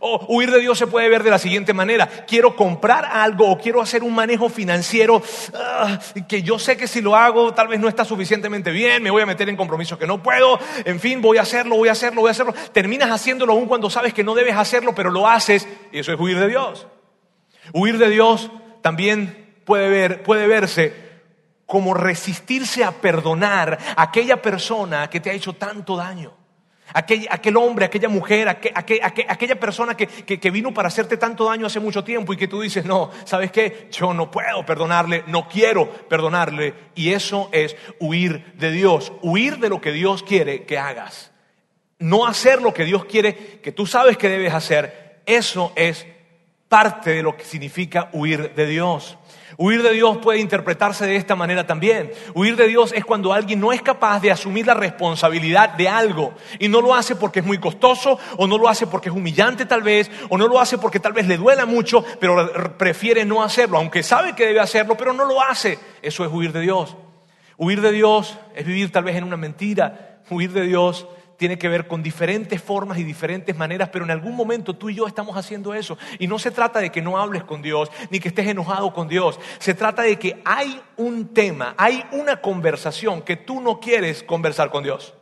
O 0.00 0.26
huir 0.28 0.50
de 0.50 0.60
Dios 0.60 0.78
se 0.78 0.86
puede 0.86 1.08
ver 1.08 1.22
de 1.22 1.30
la 1.30 1.38
siguiente 1.38 1.72
manera. 1.72 2.08
Quiero 2.26 2.56
comprar 2.56 3.04
algo 3.04 3.50
o 3.50 3.58
quiero 3.58 3.80
hacer 3.80 4.02
un 4.02 4.14
manejo 4.14 4.48
financiero 4.48 5.22
ah, 5.54 5.98
que 6.28 6.42
yo 6.42 6.58
sé 6.58 6.76
que 6.76 6.86
si 6.86 7.00
lo 7.00 7.16
hago 7.16 7.54
tal 7.54 7.68
vez 7.68 7.80
no 7.80 7.88
está 7.88 8.04
suficientemente 8.04 8.70
bien, 8.70 9.02
me 9.02 9.10
voy 9.10 9.22
a 9.22 9.26
meter 9.26 9.48
en 9.48 9.56
compromisos 9.56 9.98
que 9.98 10.06
no 10.06 10.22
puedo, 10.22 10.58
en 10.84 11.00
fin, 11.00 11.20
voy 11.20 11.38
a 11.38 11.42
hacerlo, 11.42 11.76
voy 11.76 11.88
a 11.88 11.92
hacerlo, 11.92 12.20
voy 12.20 12.28
a 12.28 12.32
hacerlo. 12.32 12.54
Terminas 12.72 13.10
haciéndolo 13.10 13.52
aún 13.52 13.66
cuando 13.66 13.90
sabes 13.90 14.12
que 14.14 14.24
no 14.24 14.34
debes 14.34 14.56
hacerlo, 14.56 14.94
pero 14.94 15.10
lo 15.10 15.28
haces 15.28 15.66
y 15.92 15.98
eso 15.98 16.12
es 16.12 16.20
huir 16.20 16.38
de 16.38 16.48
Dios. 16.48 16.86
Huir 17.72 17.98
de 17.98 18.10
Dios 18.10 18.50
también 18.82 19.60
puede, 19.64 19.88
ver, 19.88 20.22
puede 20.22 20.46
verse 20.46 21.06
como 21.66 21.94
resistirse 21.94 22.84
a 22.84 22.92
perdonar 22.92 23.78
a 23.96 24.02
aquella 24.02 24.40
persona 24.40 25.10
que 25.10 25.20
te 25.20 25.30
ha 25.30 25.34
hecho 25.34 25.54
tanto 25.54 25.96
daño. 25.96 26.45
Aquel, 26.92 27.56
hombre, 27.56 27.84
aquella 27.84 28.08
mujer, 28.08 28.48
aquella 28.48 29.60
persona 29.60 29.96
que, 29.96 30.06
que, 30.06 30.50
vino 30.50 30.72
para 30.72 30.88
hacerte 30.88 31.16
tanto 31.16 31.44
daño 31.44 31.66
hace 31.66 31.80
mucho 31.80 32.04
tiempo 32.04 32.32
y 32.32 32.36
que 32.36 32.48
tú 32.48 32.60
dices, 32.60 32.84
no, 32.84 33.10
¿sabes 33.24 33.50
qué? 33.50 33.88
Yo 33.90 34.14
no 34.14 34.30
puedo 34.30 34.64
perdonarle, 34.64 35.24
no 35.26 35.48
quiero 35.48 35.88
perdonarle. 35.90 36.74
Y 36.94 37.12
eso 37.12 37.48
es 37.52 37.76
huir 37.98 38.52
de 38.54 38.70
Dios, 38.70 39.12
huir 39.22 39.58
de 39.58 39.68
lo 39.68 39.80
que 39.80 39.92
Dios 39.92 40.22
quiere 40.22 40.64
que 40.64 40.78
hagas. 40.78 41.32
No 41.98 42.26
hacer 42.26 42.62
lo 42.62 42.72
que 42.72 42.84
Dios 42.84 43.04
quiere 43.04 43.34
que 43.62 43.72
tú 43.72 43.86
sabes 43.86 44.16
que 44.16 44.28
debes 44.28 44.54
hacer. 44.54 45.22
Eso 45.26 45.72
es 45.76 46.06
parte 46.68 47.10
de 47.10 47.22
lo 47.22 47.36
que 47.36 47.44
significa 47.44 48.10
huir 48.12 48.54
de 48.54 48.66
Dios. 48.66 49.16
Huir 49.58 49.82
de 49.82 49.92
Dios 49.92 50.18
puede 50.18 50.40
interpretarse 50.40 51.06
de 51.06 51.16
esta 51.16 51.34
manera 51.34 51.66
también. 51.66 52.12
Huir 52.34 52.56
de 52.56 52.66
Dios 52.66 52.92
es 52.94 53.04
cuando 53.04 53.32
alguien 53.32 53.60
no 53.60 53.72
es 53.72 53.80
capaz 53.80 54.20
de 54.20 54.30
asumir 54.30 54.66
la 54.66 54.74
responsabilidad 54.74 55.70
de 55.70 55.88
algo 55.88 56.34
y 56.58 56.68
no 56.68 56.80
lo 56.80 56.94
hace 56.94 57.16
porque 57.16 57.40
es 57.40 57.46
muy 57.46 57.58
costoso 57.58 58.18
o 58.36 58.46
no 58.46 58.58
lo 58.58 58.68
hace 58.68 58.86
porque 58.86 59.08
es 59.08 59.14
humillante 59.14 59.64
tal 59.64 59.82
vez 59.82 60.10
o 60.28 60.36
no 60.36 60.46
lo 60.46 60.60
hace 60.60 60.76
porque 60.76 61.00
tal 61.00 61.12
vez 61.12 61.26
le 61.26 61.38
duela 61.38 61.64
mucho, 61.64 62.04
pero 62.20 62.76
prefiere 62.76 63.24
no 63.24 63.42
hacerlo, 63.42 63.78
aunque 63.78 64.02
sabe 64.02 64.34
que 64.34 64.46
debe 64.46 64.60
hacerlo, 64.60 64.96
pero 64.96 65.12
no 65.12 65.24
lo 65.24 65.40
hace. 65.40 65.78
Eso 66.02 66.24
es 66.24 66.30
huir 66.30 66.52
de 66.52 66.60
Dios. 66.60 66.96
Huir 67.56 67.80
de 67.80 67.92
Dios 67.92 68.36
es 68.54 68.66
vivir 68.66 68.92
tal 68.92 69.04
vez 69.04 69.16
en 69.16 69.24
una 69.24 69.38
mentira. 69.38 70.20
Huir 70.28 70.52
de 70.52 70.62
Dios 70.62 71.06
tiene 71.36 71.58
que 71.58 71.68
ver 71.68 71.86
con 71.86 72.02
diferentes 72.02 72.62
formas 72.62 72.98
y 72.98 73.04
diferentes 73.04 73.56
maneras, 73.56 73.90
pero 73.92 74.04
en 74.04 74.10
algún 74.10 74.34
momento 74.34 74.74
tú 74.74 74.90
y 74.90 74.94
yo 74.94 75.06
estamos 75.06 75.36
haciendo 75.36 75.74
eso. 75.74 75.98
Y 76.18 76.26
no 76.26 76.38
se 76.38 76.50
trata 76.50 76.80
de 76.80 76.90
que 76.90 77.02
no 77.02 77.18
hables 77.18 77.44
con 77.44 77.62
Dios, 77.62 77.90
ni 78.10 78.20
que 78.20 78.28
estés 78.28 78.46
enojado 78.46 78.92
con 78.92 79.08
Dios. 79.08 79.38
Se 79.58 79.74
trata 79.74 80.02
de 80.02 80.18
que 80.18 80.40
hay 80.44 80.80
un 80.96 81.32
tema, 81.34 81.74
hay 81.76 82.04
una 82.12 82.40
conversación 82.40 83.22
que 83.22 83.36
tú 83.36 83.60
no 83.60 83.80
quieres 83.80 84.22
conversar 84.22 84.70
con 84.70 84.82
Dios. 84.82 85.14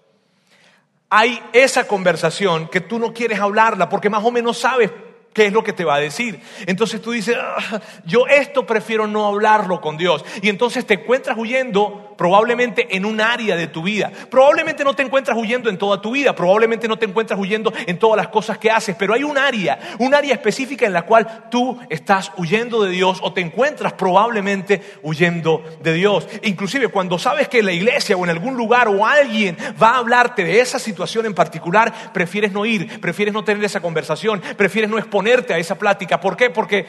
Hay 1.10 1.40
esa 1.52 1.86
conversación 1.86 2.68
que 2.68 2.80
tú 2.80 2.98
no 2.98 3.12
quieres 3.12 3.38
hablarla 3.38 3.88
porque 3.88 4.10
más 4.10 4.24
o 4.24 4.30
menos 4.30 4.58
sabes 4.58 4.90
qué 5.34 5.46
es 5.46 5.52
lo 5.52 5.62
que 5.62 5.74
te 5.74 5.84
va 5.84 5.96
a 5.96 6.00
decir. 6.00 6.40
Entonces 6.66 7.02
tú 7.02 7.10
dices, 7.10 7.36
ah, 7.38 7.80
yo 8.06 8.26
esto 8.26 8.64
prefiero 8.64 9.06
no 9.06 9.26
hablarlo 9.26 9.80
con 9.80 9.98
Dios. 9.98 10.24
Y 10.40 10.48
entonces 10.48 10.86
te 10.86 10.94
encuentras 10.94 11.36
huyendo 11.36 12.14
probablemente 12.16 12.96
en 12.96 13.04
un 13.04 13.20
área 13.20 13.56
de 13.56 13.66
tu 13.66 13.82
vida. 13.82 14.10
Probablemente 14.30 14.84
no 14.84 14.94
te 14.94 15.02
encuentras 15.02 15.36
huyendo 15.36 15.68
en 15.68 15.78
toda 15.78 16.00
tu 16.00 16.12
vida, 16.12 16.34
probablemente 16.34 16.88
no 16.88 16.96
te 16.96 17.06
encuentras 17.06 17.38
huyendo 17.38 17.72
en 17.86 17.98
todas 17.98 18.16
las 18.16 18.28
cosas 18.28 18.58
que 18.58 18.70
haces, 18.70 18.94
pero 18.96 19.14
hay 19.14 19.24
un 19.24 19.36
área, 19.36 19.96
un 19.98 20.14
área 20.14 20.32
específica 20.32 20.86
en 20.86 20.92
la 20.92 21.02
cual 21.02 21.48
tú 21.50 21.78
estás 21.90 22.30
huyendo 22.36 22.82
de 22.84 22.90
Dios 22.90 23.18
o 23.22 23.32
te 23.32 23.40
encuentras 23.40 23.94
probablemente 23.94 24.80
huyendo 25.02 25.64
de 25.82 25.92
Dios. 25.92 26.28
Inclusive 26.42 26.88
cuando 26.88 27.18
sabes 27.18 27.48
que 27.48 27.58
en 27.58 27.66
la 27.66 27.72
iglesia 27.72 28.16
o 28.16 28.24
en 28.24 28.30
algún 28.30 28.56
lugar 28.56 28.88
o 28.88 29.04
alguien 29.04 29.56
va 29.82 29.90
a 29.90 29.98
hablarte 29.98 30.44
de 30.44 30.60
esa 30.60 30.78
situación 30.78 31.26
en 31.26 31.34
particular, 31.34 32.12
prefieres 32.12 32.52
no 32.52 32.64
ir, 32.64 33.00
prefieres 33.00 33.34
no 33.34 33.42
tener 33.42 33.64
esa 33.64 33.80
conversación, 33.80 34.40
prefieres 34.56 34.90
no 34.90 34.98
a 35.26 35.58
esa 35.58 35.78
plática. 35.78 36.20
¿Por 36.20 36.36
qué? 36.36 36.50
Porque 36.50 36.86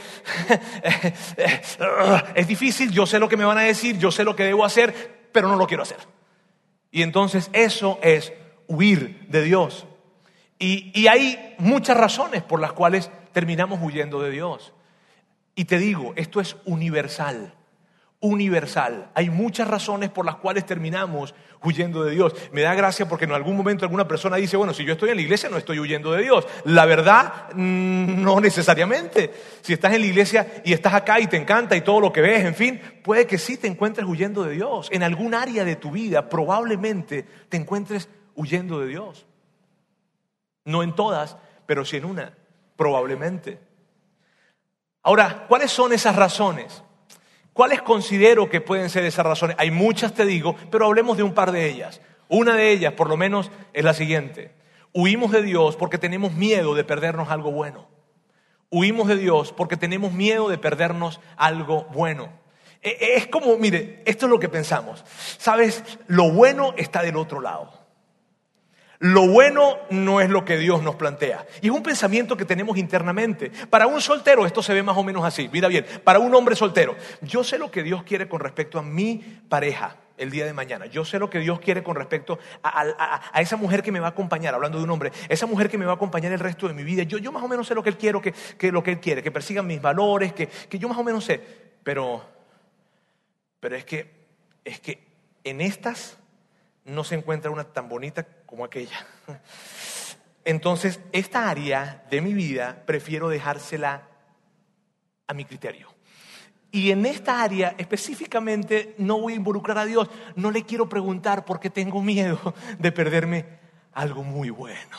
es 2.35 2.47
difícil, 2.47 2.91
yo 2.91 3.05
sé 3.05 3.19
lo 3.19 3.29
que 3.29 3.37
me 3.37 3.45
van 3.45 3.57
a 3.57 3.61
decir, 3.61 3.97
yo 3.97 4.11
sé 4.11 4.23
lo 4.23 4.35
que 4.35 4.43
debo 4.43 4.65
hacer, 4.65 5.27
pero 5.31 5.47
no 5.47 5.55
lo 5.55 5.67
quiero 5.67 5.83
hacer. 5.83 5.97
Y 6.91 7.01
entonces 7.01 7.49
eso 7.53 7.99
es 8.01 8.33
huir 8.67 9.27
de 9.27 9.43
Dios. 9.43 9.85
Y, 10.57 11.07
hay 11.07 11.55
muchas 11.57 11.97
razones 11.97 12.41
por 12.41 12.61
las 12.61 12.73
cuales 12.73 13.11
terminamos 13.33 13.79
huyendo 13.81 14.21
de 14.21 14.31
Dios. 14.31 14.73
Y 15.53 15.65
te 15.65 15.77
digo, 15.77 16.13
esto 16.15 16.39
es 16.39 16.55
universal. 16.65 17.53
Universal. 18.25 19.09
Hay 19.13 19.29
muchas 19.29 19.67
razones 19.67 20.09
por 20.09 20.25
las 20.25 20.35
cuales 20.37 20.65
terminamos 20.65 21.35
huyendo 21.63 22.03
de 22.03 22.11
Dios. 22.11 22.33
Me 22.51 22.61
da 22.61 22.73
gracia 22.73 23.07
porque 23.07 23.25
en 23.25 23.31
algún 23.31 23.55
momento 23.55 23.85
alguna 23.85 24.07
persona 24.07 24.37
dice, 24.37 24.57
bueno, 24.57 24.73
si 24.73 24.83
yo 24.83 24.93
estoy 24.93 25.09
en 25.09 25.17
la 25.17 25.21
iglesia 25.21 25.49
no 25.49 25.57
estoy 25.57 25.79
huyendo 25.79 26.11
de 26.11 26.23
Dios. 26.23 26.47
La 26.65 26.85
verdad, 26.85 27.49
mm, 27.53 28.23
no 28.23 28.39
necesariamente. 28.39 29.33
Si 29.61 29.73
estás 29.73 29.93
en 29.93 30.01
la 30.01 30.07
iglesia 30.07 30.61
y 30.65 30.73
estás 30.73 30.93
acá 30.93 31.19
y 31.19 31.27
te 31.27 31.37
encanta 31.37 31.75
y 31.75 31.81
todo 31.81 31.99
lo 31.99 32.11
que 32.11 32.21
ves, 32.21 32.43
en 32.45 32.55
fin, 32.55 32.81
puede 33.03 33.27
que 33.27 33.37
sí 33.37 33.57
te 33.57 33.67
encuentres 33.67 34.07
huyendo 34.07 34.43
de 34.43 34.53
Dios. 34.53 34.89
En 34.91 35.03
algún 35.03 35.33
área 35.33 35.63
de 35.63 35.75
tu 35.75 35.91
vida 35.91 36.27
probablemente 36.29 37.25
te 37.49 37.57
encuentres 37.57 38.09
huyendo 38.35 38.79
de 38.79 38.87
Dios. 38.87 39.25
No 40.65 40.81
en 40.81 40.95
todas, 40.95 41.37
pero 41.65 41.85
sí 41.85 41.97
en 41.97 42.05
una, 42.05 42.33
probablemente. 42.75 43.59
Ahora, 45.03 45.45
¿cuáles 45.47 45.71
son 45.71 45.93
esas 45.93 46.15
razones? 46.15 46.81
¿Cuáles 47.55 47.81
considero 47.81 48.49
que 48.49 48.59
pueden 48.59 48.89
ser 48.89 49.05
esas 49.05 49.25
razones? 49.25 49.55
Hay 49.57 49.71
muchas, 49.71 50.13
te 50.13 50.25
digo, 50.25 50.57
pero 50.69 50.87
hablemos 50.87 51.15
de 51.15 51.23
un 51.23 51.33
par 51.33 51.53
de 51.53 51.69
ellas. 51.69 52.01
Una 52.27 52.53
de 52.53 52.69
ellas, 52.69 52.91
por 52.95 53.07
lo 53.07 53.15
menos, 53.15 53.49
es 53.71 53.85
la 53.85 53.93
siguiente. 53.93 54.53
Huimos 54.91 55.31
de 55.31 55.41
Dios 55.41 55.77
porque 55.77 55.97
tenemos 55.97 56.33
miedo 56.33 56.75
de 56.75 56.83
perdernos 56.83 57.29
algo 57.29 57.53
bueno. 57.53 57.87
Huimos 58.69 59.07
de 59.07 59.15
Dios 59.15 59.53
porque 59.53 59.77
tenemos 59.77 60.11
miedo 60.11 60.49
de 60.49 60.57
perdernos 60.57 61.21
algo 61.37 61.85
bueno. 61.93 62.27
E, 62.81 62.89
e, 62.89 63.15
es 63.15 63.27
como, 63.27 63.57
mire, 63.57 64.03
esto 64.05 64.25
es 64.25 64.31
lo 64.31 64.39
que 64.39 64.49
pensamos. 64.49 65.05
Sabes, 65.37 65.81
lo 66.07 66.31
bueno 66.31 66.73
está 66.75 67.03
del 67.03 67.15
otro 67.15 67.39
lado. 67.39 67.84
Lo 68.99 69.27
bueno 69.27 69.77
no 69.89 70.21
es 70.21 70.29
lo 70.29 70.45
que 70.45 70.57
Dios 70.57 70.81
nos 70.81 70.95
plantea. 70.95 71.45
Y 71.61 71.67
es 71.67 71.73
un 71.73 71.83
pensamiento 71.83 72.37
que 72.37 72.45
tenemos 72.45 72.77
internamente. 72.77 73.51
Para 73.69 73.87
un 73.87 74.01
soltero 74.01 74.45
esto 74.45 74.63
se 74.63 74.73
ve 74.73 74.83
más 74.83 74.97
o 74.97 75.03
menos 75.03 75.25
así. 75.25 75.49
Mira 75.51 75.67
bien, 75.67 75.85
para 76.03 76.19
un 76.19 76.33
hombre 76.33 76.55
soltero, 76.55 76.95
yo 77.21 77.43
sé 77.43 77.57
lo 77.57 77.71
que 77.71 77.83
Dios 77.83 78.03
quiere 78.03 78.29
con 78.29 78.39
respecto 78.39 78.79
a 78.79 78.81
mi 78.81 79.17
pareja 79.49 79.97
el 80.17 80.31
día 80.31 80.45
de 80.45 80.53
mañana. 80.53 80.85
Yo 80.85 81.03
sé 81.03 81.19
lo 81.19 81.29
que 81.29 81.39
Dios 81.39 81.59
quiere 81.59 81.83
con 81.83 81.95
respecto 81.95 82.39
a, 82.63 83.41
esa 83.41 83.57
mujer 83.57 83.83
que 83.83 83.91
me 83.91 83.99
va 83.99 84.07
a 84.07 84.11
acompañar, 84.11 84.53
hablando 84.53 84.77
de 84.77 84.85
un 84.85 84.89
hombre, 84.89 85.11
esa 85.27 85.45
mujer 85.45 85.69
que 85.69 85.77
me 85.77 85.85
va 85.85 85.93
a 85.93 85.95
acompañar 85.95 86.31
el 86.31 86.39
resto 86.39 86.67
de 86.67 86.73
mi 86.73 86.83
vida. 86.83 87.03
Yo, 87.03 87.17
yo 87.17 87.31
más 87.31 87.43
o 87.43 87.47
menos 87.47 87.67
sé 87.67 87.75
lo 87.75 87.83
que 87.83 87.89
Él 87.89 87.97
quiere, 87.97 88.21
que, 88.21 88.33
que 88.57 88.71
lo 88.71 88.81
que 88.81 88.91
Él 88.91 88.99
quiere, 88.99 89.21
que 89.21 89.31
persigan 89.31 89.67
mis 89.67 89.81
valores, 89.81 90.33
que, 90.33 90.47
que 90.47 90.79
yo 90.79 90.87
más 90.87 90.97
o 90.97 91.03
menos 91.03 91.25
sé. 91.25 91.41
Pero, 91.83 92.23
pero 93.59 93.75
es 93.75 93.85
que, 93.85 94.11
es 94.63 94.79
que 94.79 95.05
en 95.43 95.61
estas 95.61 96.17
no 96.85 97.03
se 97.03 97.15
encuentra 97.15 97.51
una 97.51 97.65
tan 97.65 97.89
bonita 97.89 98.25
como 98.45 98.65
aquella. 98.65 99.05
Entonces, 100.45 100.99
esta 101.11 101.49
área 101.49 102.05
de 102.09 102.21
mi 102.21 102.33
vida 102.33 102.83
prefiero 102.85 103.29
dejársela 103.29 104.07
a 105.27 105.33
mi 105.33 105.45
criterio. 105.45 105.95
Y 106.71 106.91
en 106.91 107.05
esta 107.05 107.41
área 107.41 107.73
específicamente 107.77 108.95
no 108.97 109.19
voy 109.19 109.33
a 109.33 109.37
involucrar 109.37 109.77
a 109.77 109.85
Dios. 109.85 110.09
No 110.35 110.51
le 110.51 110.63
quiero 110.63 110.89
preguntar 110.89 111.45
porque 111.45 111.69
tengo 111.69 112.01
miedo 112.01 112.53
de 112.77 112.91
perderme 112.91 113.45
algo 113.93 114.23
muy 114.23 114.49
bueno. 114.49 114.97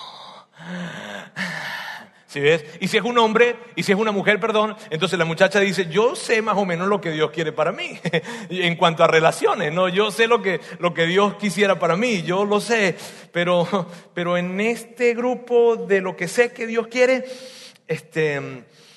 Y 2.81 2.89
si 2.89 2.97
es 2.97 3.03
un 3.03 3.19
hombre 3.19 3.57
y 3.75 3.83
si 3.83 3.93
es 3.93 3.99
una 3.99 4.13
mujer, 4.13 4.39
perdón, 4.39 4.77
entonces 4.91 5.19
la 5.19 5.25
muchacha 5.25 5.61
dice, 5.61 5.87
yo 5.87 6.15
sé 6.15 6.43
más 6.43 6.57
o 6.57 6.65
menos 6.65 6.89
lo 6.89 7.01
que 7.01 7.11
Dios 7.11 7.31
quiere 7.31 7.53
para 7.53 7.73
mí 7.73 7.99
en 8.51 8.77
cuanto 8.77 9.05
a 9.05 9.07
relaciones, 9.07 9.73
¿no? 9.73 9.89
Yo 9.89 10.11
sé 10.11 10.27
lo 10.27 10.43
que, 10.43 10.61
lo 10.79 10.93
que 10.93 11.07
Dios 11.07 11.35
quisiera 11.37 11.79
para 11.79 11.97
mí, 11.97 12.23
yo 12.23 12.45
lo 12.45 12.61
sé, 12.61 12.97
pero, 13.33 13.89
pero 14.15 14.37
en 14.37 14.61
este 14.61 15.15
grupo 15.15 15.77
de 15.77 16.01
lo 16.01 16.17
que 16.17 16.29
sé 16.29 16.53
que 16.53 16.67
Dios 16.67 16.89
quiere, 16.89 17.25
este, 17.87 18.41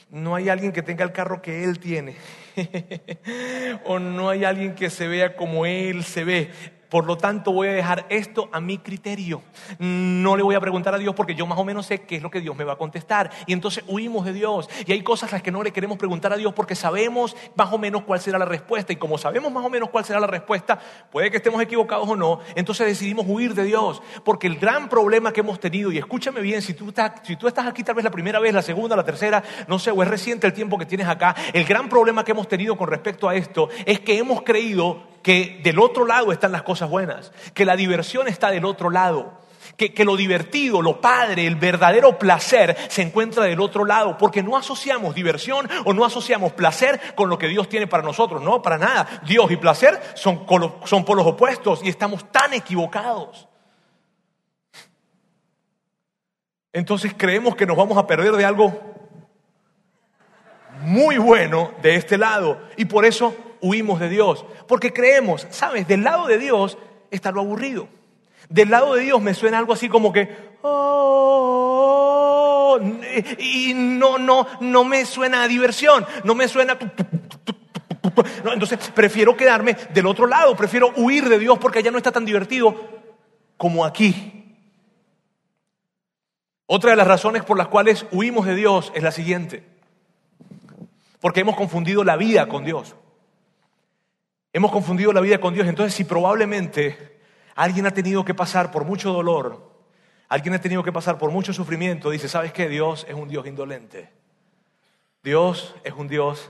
no 0.10 0.36
hay 0.36 0.50
alguien 0.50 0.72
que 0.72 0.82
tenga 0.82 1.04
el 1.04 1.12
carro 1.12 1.42
que 1.42 1.64
Él 1.64 1.80
tiene. 1.80 2.16
o 3.86 4.00
no 4.00 4.30
hay 4.30 4.44
alguien 4.44 4.76
que 4.76 4.90
se 4.90 5.08
vea 5.08 5.36
como 5.36 5.66
Él 5.66 6.04
se 6.04 6.24
ve. 6.24 6.50
Por 6.90 7.06
lo 7.06 7.18
tanto, 7.18 7.52
voy 7.52 7.68
a 7.68 7.74
dejar 7.74 8.06
esto 8.10 8.50
a 8.52 8.60
mi 8.60 8.80
criterio. 8.80 9.44
No 9.78 10.36
le 10.36 10.44
voy 10.44 10.56
a 10.56 10.60
preguntar 10.60 10.94
a 10.96 10.98
Dios 10.98 11.14
porque 11.16 11.36
yo 11.36 11.46
más 11.46 11.60
o 11.60 11.64
menos 11.64 11.86
sé 11.86 12.02
qué 12.02 12.16
es 12.16 12.24
lo 12.24 12.32
que 12.32 12.42
Dios 12.42 12.56
me 12.56 12.64
va 12.64 12.74
a 12.74 12.78
contestar. 12.78 13.30
Y 13.46 13.54
entonces 13.54 13.84
huimos 13.88 14.26
de 14.26 14.34
Dios. 14.34 14.70
Y 14.86 14.92
hay 14.92 15.04
cosas 15.04 15.32
las 15.32 15.44
que 15.44 15.52
no 15.52 15.62
le 15.64 15.72
queremos 15.72 15.98
preguntar 15.98 16.34
a 16.34 16.38
Dios 16.38 16.54
porque 16.54 16.76
sabemos 16.76 17.36
más 17.56 17.72
o 17.72 17.78
menos 17.78 18.04
cuál 18.04 18.20
será 18.20 18.40
la 18.40 18.46
respuesta. 18.46 18.92
Y 18.92 18.96
como 18.96 19.18
sabemos 19.18 19.52
más 19.52 19.64
o 19.64 19.70
menos 19.70 19.90
cuál 19.90 20.04
será 20.04 20.20
la 20.20 20.28
respuesta, 20.28 20.80
puede 21.12 21.30
que 21.30 21.38
estemos 21.38 21.62
equivocados 21.62 22.10
o 22.10 22.16
no, 22.16 22.40
entonces 22.56 22.88
decidimos 22.88 23.26
huir 23.28 23.54
de 23.54 23.64
Dios. 23.64 24.02
Porque 24.24 24.48
el 24.48 24.58
gran 24.58 24.90
problema 24.90 25.32
que 25.32 25.42
hemos 25.42 25.60
tenido, 25.60 25.92
y 25.92 25.98
escúchame 25.98 26.42
bien, 26.42 26.62
si 26.62 26.74
tú 26.74 26.90
estás, 26.90 27.14
si 27.24 27.36
tú 27.36 27.48
estás 27.48 27.68
aquí 27.68 27.84
tal 27.84 27.96
vez 27.96 28.04
la 28.04 28.12
primera 28.12 28.40
vez, 28.40 28.54
la 28.54 28.62
segunda, 28.62 28.96
la 28.96 29.04
tercera, 29.04 29.44
no 29.68 29.78
sé, 29.78 29.92
o 29.92 30.02
es 30.02 30.10
reciente 30.10 30.48
el 30.48 30.54
tiempo 30.54 30.78
que 30.78 30.86
tienes 30.86 31.08
acá, 31.08 31.36
el 31.54 31.66
gran 31.66 31.90
problema 31.90 32.24
que 32.24 32.32
hemos 32.32 32.48
tenido 32.48 32.78
con 32.78 32.88
respecto 32.88 33.30
a 33.30 33.36
esto 33.36 33.70
es 33.86 34.00
que 34.00 34.18
hemos 34.18 34.42
creído 34.42 35.10
que 35.22 35.60
del 35.64 35.80
otro 35.80 36.06
lado 36.06 36.32
están 36.32 36.54
las 36.54 36.64
cosas 36.64 36.79
buenas, 36.88 37.32
que 37.54 37.66
la 37.66 37.76
diversión 37.76 38.28
está 38.28 38.52
del 38.52 38.64
otro 38.64 38.90
lado, 38.92 39.34
que, 39.76 39.94
que, 39.94 40.06
lo 40.06 40.16
divertido, 40.16 40.82
lo 40.82 41.02
padre, 41.02 41.48
el 41.48 41.56
verdadero 41.56 42.20
placer 42.20 42.78
se 42.88 43.02
encuentra 43.02 43.44
del 43.44 43.60
otro 43.60 43.84
lado, 43.84 44.18
porque 44.18 44.44
no 44.44 44.56
asociamos 44.56 45.16
diversión 45.16 45.68
o 45.86 45.94
no 45.94 46.06
asociamos 46.06 46.54
placer 46.54 47.00
con 47.16 47.30
lo 47.30 47.38
que 47.38 47.48
Dios 47.48 47.68
tiene 47.68 47.88
para 47.88 48.04
nosotros, 48.04 48.42
no, 48.42 48.62
para 48.62 48.78
nada. 48.78 49.22
Dios 49.26 49.52
y 49.52 49.58
placer 49.58 50.00
son, 50.14 50.46
son 50.86 51.04
por 51.04 51.18
los 51.18 51.26
opuestos 51.26 51.82
y 51.84 51.90
estamos 51.90 52.32
tan 52.32 52.54
equivocados. 52.54 53.50
Entonces 56.72 57.14
creemos 57.18 57.56
que 57.56 57.66
nos 57.66 57.76
vamos 57.76 57.98
a 57.98 58.06
perder 58.06 58.34
de 58.34 58.46
algo 58.46 58.80
muy 60.82 61.18
bueno 61.18 61.72
de 61.82 61.96
este 61.96 62.18
lado 62.18 62.62
y 62.78 62.86
por 62.86 63.06
eso 63.06 63.36
huimos 63.62 64.00
de 64.00 64.10
Dios. 64.10 64.46
Porque 64.68 64.94
creemos, 64.94 65.48
¿sabes? 65.50 65.88
Del 65.88 66.04
lado 66.04 66.28
de 66.28 66.38
Dios 66.38 66.78
está 67.12 67.32
lo 67.32 67.42
aburrido. 67.42 67.88
Del 68.50 68.70
lado 68.70 68.96
de 68.96 69.02
Dios 69.02 69.22
me 69.22 69.34
suena 69.34 69.60
algo 69.60 69.74
así 69.74 69.90
como 69.90 70.12
que, 70.12 70.30
oh", 70.64 71.60
y 73.38 73.74
no, 73.74 74.18
no, 74.18 74.48
no 74.60 74.84
me 74.84 75.06
suena 75.06 75.44
a 75.44 75.48
diversión, 75.48 76.06
no 76.24 76.36
me 76.36 76.48
suena... 76.48 76.78
entonces 78.52 78.92
prefiero 78.94 79.36
quedarme 79.36 79.76
del 79.94 80.08
otro 80.08 80.26
lado, 80.26 80.56
prefiero 80.56 80.92
huir 80.96 81.30
de 81.30 81.40
Dios 81.40 81.60
porque 81.60 81.80
allá 81.80 81.92
no 81.92 81.98
está 81.98 82.12
tan 82.12 82.26
divertido 82.26 82.76
como 83.58 83.86
aquí. 83.86 84.36
Otra 86.66 86.92
de 86.92 86.98
las 86.98 87.08
razones 87.08 87.44
por 87.44 87.58
las 87.58 87.68
cuales 87.68 88.06
huimos 88.12 88.46
de 88.46 88.56
Dios 88.56 88.92
es 88.94 89.02
la 89.04 89.12
siguiente. 89.12 89.64
Porque 91.20 91.42
hemos 91.42 91.56
confundido 91.56 92.04
la 92.04 92.16
vida 92.16 92.48
con 92.48 92.64
Dios. 92.64 92.96
Hemos 94.52 94.72
confundido 94.72 95.14
la 95.14 95.22
vida 95.22 95.40
con 95.40 95.54
Dios. 95.54 95.68
Entonces, 95.68 95.94
si 95.94 96.04
probablemente 96.04 97.20
alguien 97.56 97.86
ha 97.86 97.92
tenido 97.92 98.26
que 98.26 98.34
pasar 98.34 98.72
por 98.72 98.84
mucho 98.84 99.14
dolor, 99.14 99.70
alguien 100.28 100.56
ha 100.56 100.62
tenido 100.62 100.84
que 100.84 100.92
pasar 100.92 101.18
por 101.18 101.32
mucho 101.32 101.54
sufrimiento, 101.54 102.10
dice, 102.10 102.28
¿sabes 102.28 102.52
qué? 102.52 102.68
Dios 102.68 103.06
es 103.08 103.16
un 103.16 103.28
Dios 103.28 103.46
indolente. 103.46 104.10
Dios 105.24 105.76
es 105.84 105.94
un 105.94 106.08
Dios 106.08 106.50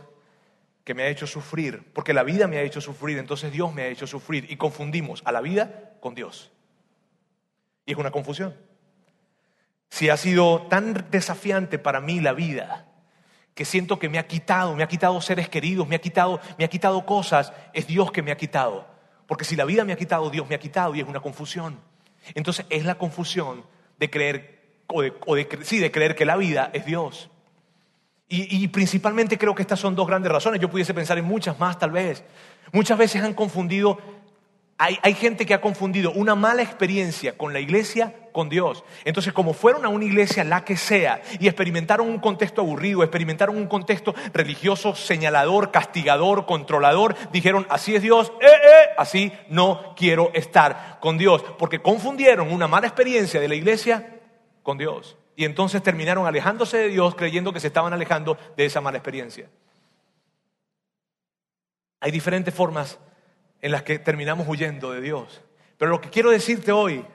que 0.83 0.93
me 0.93 1.03
ha 1.03 1.07
hecho 1.07 1.27
sufrir, 1.27 1.91
porque 1.93 2.13
la 2.13 2.23
vida 2.23 2.47
me 2.47 2.57
ha 2.57 2.61
hecho 2.61 2.81
sufrir, 2.81 3.17
entonces 3.17 3.51
Dios 3.51 3.73
me 3.73 3.83
ha 3.83 3.87
hecho 3.87 4.07
sufrir. 4.07 4.45
Y 4.49 4.57
confundimos 4.57 5.21
a 5.25 5.31
la 5.31 5.41
vida 5.41 5.93
con 5.99 6.15
Dios. 6.15 6.51
Y 7.85 7.91
es 7.91 7.97
una 7.97 8.11
confusión. 8.11 8.55
Si 9.89 10.09
ha 10.09 10.17
sido 10.17 10.67
tan 10.69 11.07
desafiante 11.09 11.79
para 11.79 11.99
mí 11.99 12.19
la 12.19 12.33
vida, 12.33 12.88
que 13.59 13.65
siento 13.65 13.99
que 13.99 14.07
me 14.07 14.19
ha 14.19 14.25
quitado, 14.25 14.73
me 14.73 14.83
ha 14.83 14.87
quitado 14.87 15.19
seres 15.19 15.49
queridos, 15.49 15.85
me 15.85 15.97
ha 15.97 15.99
quitado, 15.99 16.39
me 16.57 16.63
ha 16.63 16.69
quitado 16.69 17.05
cosas, 17.05 17.51
es 17.73 17.87
Dios 17.87 18.09
que 18.09 18.21
me 18.23 18.31
ha 18.31 18.37
quitado. 18.37 18.87
Porque 19.27 19.43
si 19.43 19.57
la 19.57 19.65
vida 19.65 19.83
me 19.83 19.91
ha 19.91 19.97
quitado, 19.97 20.29
Dios 20.29 20.47
me 20.47 20.55
ha 20.55 20.59
quitado 20.59 20.95
y 20.95 21.01
es 21.01 21.05
una 21.05 21.19
confusión. 21.19 21.77
Entonces 22.35 22.65
es 22.69 22.85
la 22.85 22.97
confusión 22.97 23.65
de 23.97 24.09
creer, 24.09 24.61
o 24.87 25.01
de, 25.01 25.59
sí, 25.63 25.79
de 25.79 25.91
creer 25.91 26.15
que 26.15 26.23
la 26.23 26.37
vida 26.37 26.69
es 26.71 26.85
Dios. 26.85 27.29
Y, 28.29 28.65
principalmente 28.69 29.37
creo 29.37 29.53
que 29.53 29.63
estas 29.63 29.81
son 29.81 29.93
dos 29.93 30.07
grandes 30.07 30.31
razones. 30.31 30.61
Yo 30.61 30.69
pudiese 30.69 30.93
pensar 30.93 31.17
en 31.17 31.25
muchas 31.25 31.59
más 31.59 31.77
tal 31.77 31.91
vez. 31.91 32.23
Muchas 32.71 32.97
veces 32.97 33.21
han 33.21 33.33
confundido 33.33 33.97
hay, 34.81 35.13
gente 35.13 35.45
que 35.45 35.53
ha 35.53 35.59
confundido 35.59 36.09
una 36.13 36.35
mala 36.35 36.61
experiencia 36.61 37.37
con 37.37 37.51
la 37.51 37.59
iglesia 37.59 38.15
con 38.31 38.47
Dios. 38.47 38.85
Entonces, 39.03 39.33
como 39.33 39.51
fueron 39.51 39.83
a 39.83 39.89
una 39.89 40.05
iglesia, 40.05 40.45
la 40.45 40.63
que 40.63 40.77
sea, 40.77 41.21
y 41.37 41.47
experimentaron 41.47 42.07
un 42.07 42.19
contexto 42.19 42.61
aburrido, 42.61 43.03
experimentaron 43.03 43.57
un 43.57 43.67
contexto 43.67 44.15
religioso 44.33 44.95
señalador, 44.95 45.71
castigador, 45.71 46.45
controlador, 46.45 47.13
dijeron, 47.33 47.67
así 47.69 47.93
es 47.93 48.01
Dios, 48.01 48.31
eh, 48.39 48.45
eh, 48.45 48.89
así 48.97 49.33
no 49.49 49.93
quiero 49.97 50.31
estar 50.33 50.97
con 51.01 51.17
Dios, 51.17 51.43
porque 51.57 51.81
confundieron 51.81 52.49
una 52.49 52.69
mala 52.69 52.87
experiencia 52.87 53.41
de 53.41 53.49
la 53.49 53.55
iglesia 53.55 54.21
con 54.63 54.77
Dios. 54.77 55.17
Y 55.35 55.43
entonces 55.43 55.83
terminaron 55.83 56.25
alejándose 56.25 56.77
de 56.77 56.87
Dios 56.87 57.15
creyendo 57.15 57.51
que 57.51 57.59
se 57.59 57.67
estaban 57.67 57.91
alejando 57.91 58.37
de 58.55 58.63
esa 58.63 58.79
mala 58.79 58.97
experiencia. 58.97 59.49
Hay 61.99 62.11
diferentes 62.11 62.53
formas 62.53 62.97
en 63.61 63.71
las 63.71 63.83
que 63.83 63.99
terminamos 63.99 64.47
huyendo 64.47 64.91
de 64.91 65.01
Dios. 65.01 65.41
Pero 65.77 65.91
lo 65.91 66.01
que 66.01 66.09
quiero 66.09 66.31
decirte 66.31 66.71
hoy 66.71 67.05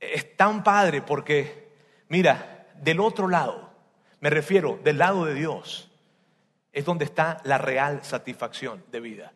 es 0.00 0.36
tan 0.36 0.62
padre 0.62 1.02
porque, 1.02 1.68
mira, 2.08 2.66
del 2.80 3.00
otro 3.00 3.28
lado, 3.28 3.70
me 4.20 4.30
refiero 4.30 4.78
del 4.82 4.98
lado 4.98 5.24
de 5.24 5.34
Dios, 5.34 5.90
es 6.72 6.84
donde 6.84 7.04
está 7.04 7.40
la 7.44 7.58
real 7.58 8.04
satisfacción 8.04 8.84
de 8.90 9.00
vida. 9.00 9.32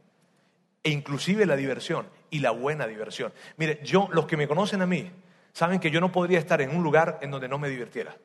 e 0.82 0.90
inclusive 0.90 1.44
la 1.44 1.56
diversión 1.56 2.08
y 2.30 2.38
la 2.38 2.52
buena 2.52 2.86
diversión. 2.86 3.34
Mire, 3.58 3.80
yo, 3.84 4.08
los 4.12 4.26
que 4.26 4.38
me 4.38 4.48
conocen 4.48 4.80
a 4.80 4.86
mí, 4.86 5.10
saben 5.52 5.78
que 5.78 5.90
yo 5.90 6.00
no 6.00 6.10
podría 6.10 6.38
estar 6.38 6.62
en 6.62 6.74
un 6.74 6.82
lugar 6.82 7.18
en 7.20 7.30
donde 7.30 7.48
no 7.48 7.58
me 7.58 7.68
divirtiera. 7.68 8.16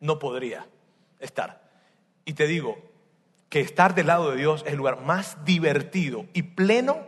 No 0.00 0.18
podría 0.18 0.66
estar. 1.20 1.62
Y 2.26 2.34
te 2.34 2.46
digo 2.46 2.76
que 3.48 3.60
estar 3.60 3.94
del 3.94 4.08
lado 4.08 4.30
de 4.30 4.36
Dios 4.36 4.62
es 4.66 4.72
el 4.72 4.78
lugar 4.78 5.00
más 5.00 5.42
divertido 5.44 6.26
y 6.34 6.42
pleno 6.42 7.06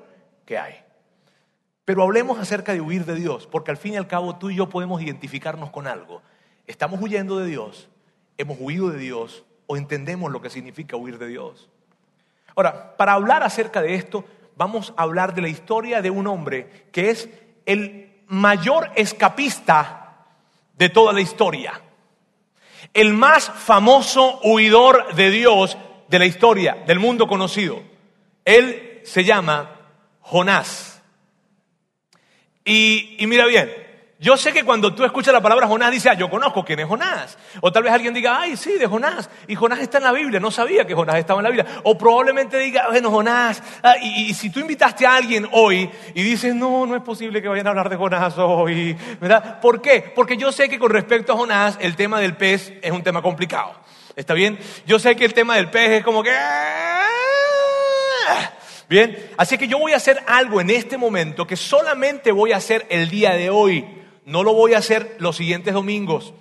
que 0.48 0.56
hay. 0.56 0.76
Pero 1.84 2.02
hablemos 2.02 2.38
acerca 2.38 2.72
de 2.72 2.80
huir 2.80 3.04
de 3.04 3.14
Dios, 3.14 3.46
porque 3.46 3.70
al 3.70 3.76
fin 3.76 3.92
y 3.92 3.96
al 3.98 4.06
cabo 4.06 4.36
tú 4.36 4.48
y 4.48 4.56
yo 4.56 4.70
podemos 4.70 5.02
identificarnos 5.02 5.70
con 5.70 5.86
algo. 5.86 6.22
Estamos 6.66 7.02
huyendo 7.02 7.38
de 7.38 7.46
Dios, 7.46 7.90
hemos 8.38 8.56
huido 8.58 8.88
de 8.88 8.98
Dios 8.98 9.44
o 9.66 9.76
entendemos 9.76 10.32
lo 10.32 10.40
que 10.40 10.48
significa 10.48 10.96
huir 10.96 11.18
de 11.18 11.28
Dios. 11.28 11.68
Ahora, 12.56 12.96
para 12.96 13.12
hablar 13.12 13.42
acerca 13.42 13.82
de 13.82 13.94
esto, 13.94 14.24
vamos 14.56 14.94
a 14.96 15.02
hablar 15.02 15.34
de 15.34 15.42
la 15.42 15.48
historia 15.48 16.00
de 16.00 16.08
un 16.08 16.26
hombre 16.26 16.86
que 16.92 17.10
es 17.10 17.28
el 17.66 18.22
mayor 18.26 18.90
escapista 18.96 20.24
de 20.78 20.88
toda 20.88 21.12
la 21.12 21.20
historia. 21.20 21.78
El 22.94 23.12
más 23.12 23.50
famoso 23.50 24.40
huidor 24.44 25.14
de 25.14 25.30
Dios 25.30 25.76
de 26.08 26.18
la 26.18 26.24
historia, 26.24 26.84
del 26.86 27.00
mundo 27.00 27.28
conocido. 27.28 27.82
Él 28.46 29.02
se 29.04 29.24
llama 29.24 29.77
Jonás. 30.30 31.02
Y, 32.64 33.16
y 33.18 33.26
mira 33.26 33.46
bien, 33.46 33.70
yo 34.20 34.36
sé 34.36 34.52
que 34.52 34.64
cuando 34.64 34.92
tú 34.94 35.04
escuchas 35.04 35.32
la 35.32 35.40
palabra 35.40 35.68
Jonás, 35.68 35.92
dices, 35.92 36.10
ah, 36.10 36.14
yo 36.14 36.28
conozco 36.28 36.64
quién 36.64 36.80
es 36.80 36.86
Jonás. 36.86 37.38
O 37.60 37.70
tal 37.70 37.84
vez 37.84 37.92
alguien 37.92 38.12
diga, 38.12 38.40
ay, 38.40 38.56
sí, 38.56 38.72
de 38.72 38.88
Jonás. 38.88 39.30
Y 39.46 39.54
Jonás 39.54 39.78
está 39.78 39.98
en 39.98 40.04
la 40.04 40.12
Biblia, 40.12 40.40
no 40.40 40.50
sabía 40.50 40.84
que 40.84 40.94
Jonás 40.94 41.16
estaba 41.16 41.38
en 41.38 41.44
la 41.44 41.50
Biblia. 41.50 41.80
O 41.84 41.96
probablemente 41.96 42.58
diga, 42.58 42.88
bueno, 42.90 43.10
Jonás. 43.12 43.62
Ah, 43.80 43.94
y, 44.02 44.34
si 44.34 44.50
tú 44.50 44.58
invitaste 44.58 45.06
a 45.06 45.14
alguien 45.14 45.48
hoy 45.52 45.88
y 46.14 46.22
dices, 46.24 46.52
no, 46.52 46.84
no 46.84 46.96
es 46.96 47.02
posible 47.02 47.40
que 47.40 47.46
vayan 47.46 47.68
a 47.68 47.70
hablar 47.70 47.88
de 47.88 47.96
Jonás 47.96 48.36
hoy, 48.38 48.96
¿verdad? 49.20 49.60
¿Por 49.60 49.80
qué? 49.80 50.12
Porque 50.14 50.36
yo 50.36 50.50
sé 50.50 50.68
que 50.68 50.80
con 50.80 50.90
respecto 50.90 51.32
a 51.32 51.36
Jonás, 51.36 51.78
el 51.80 51.94
tema 51.94 52.18
del 52.18 52.36
pez 52.36 52.72
es 52.82 52.90
un 52.90 53.04
tema 53.04 53.22
complicado. 53.22 53.72
¿Está 54.16 54.34
bien? 54.34 54.58
Yo 54.84 54.98
sé 54.98 55.14
que 55.14 55.26
el 55.26 55.32
tema 55.32 55.54
del 55.54 55.70
pez 55.70 55.90
es 55.90 56.04
como 56.04 56.24
que... 56.24 56.32
Bien, 58.88 59.16
así 59.36 59.58
que 59.58 59.68
yo 59.68 59.78
voy 59.78 59.92
a 59.92 59.96
hacer 59.96 60.18
algo 60.26 60.60
en 60.60 60.70
este 60.70 60.96
momento 60.96 61.46
que 61.46 61.56
solamente 61.56 62.32
voy 62.32 62.52
a 62.52 62.56
hacer 62.56 62.86
el 62.88 63.10
día 63.10 63.34
de 63.34 63.50
hoy. 63.50 63.84
No 64.24 64.42
lo 64.42 64.54
voy 64.54 64.74
a 64.74 64.78
hacer 64.78 65.16
los 65.18 65.36
siguientes 65.36 65.74
domingos. 65.74 66.32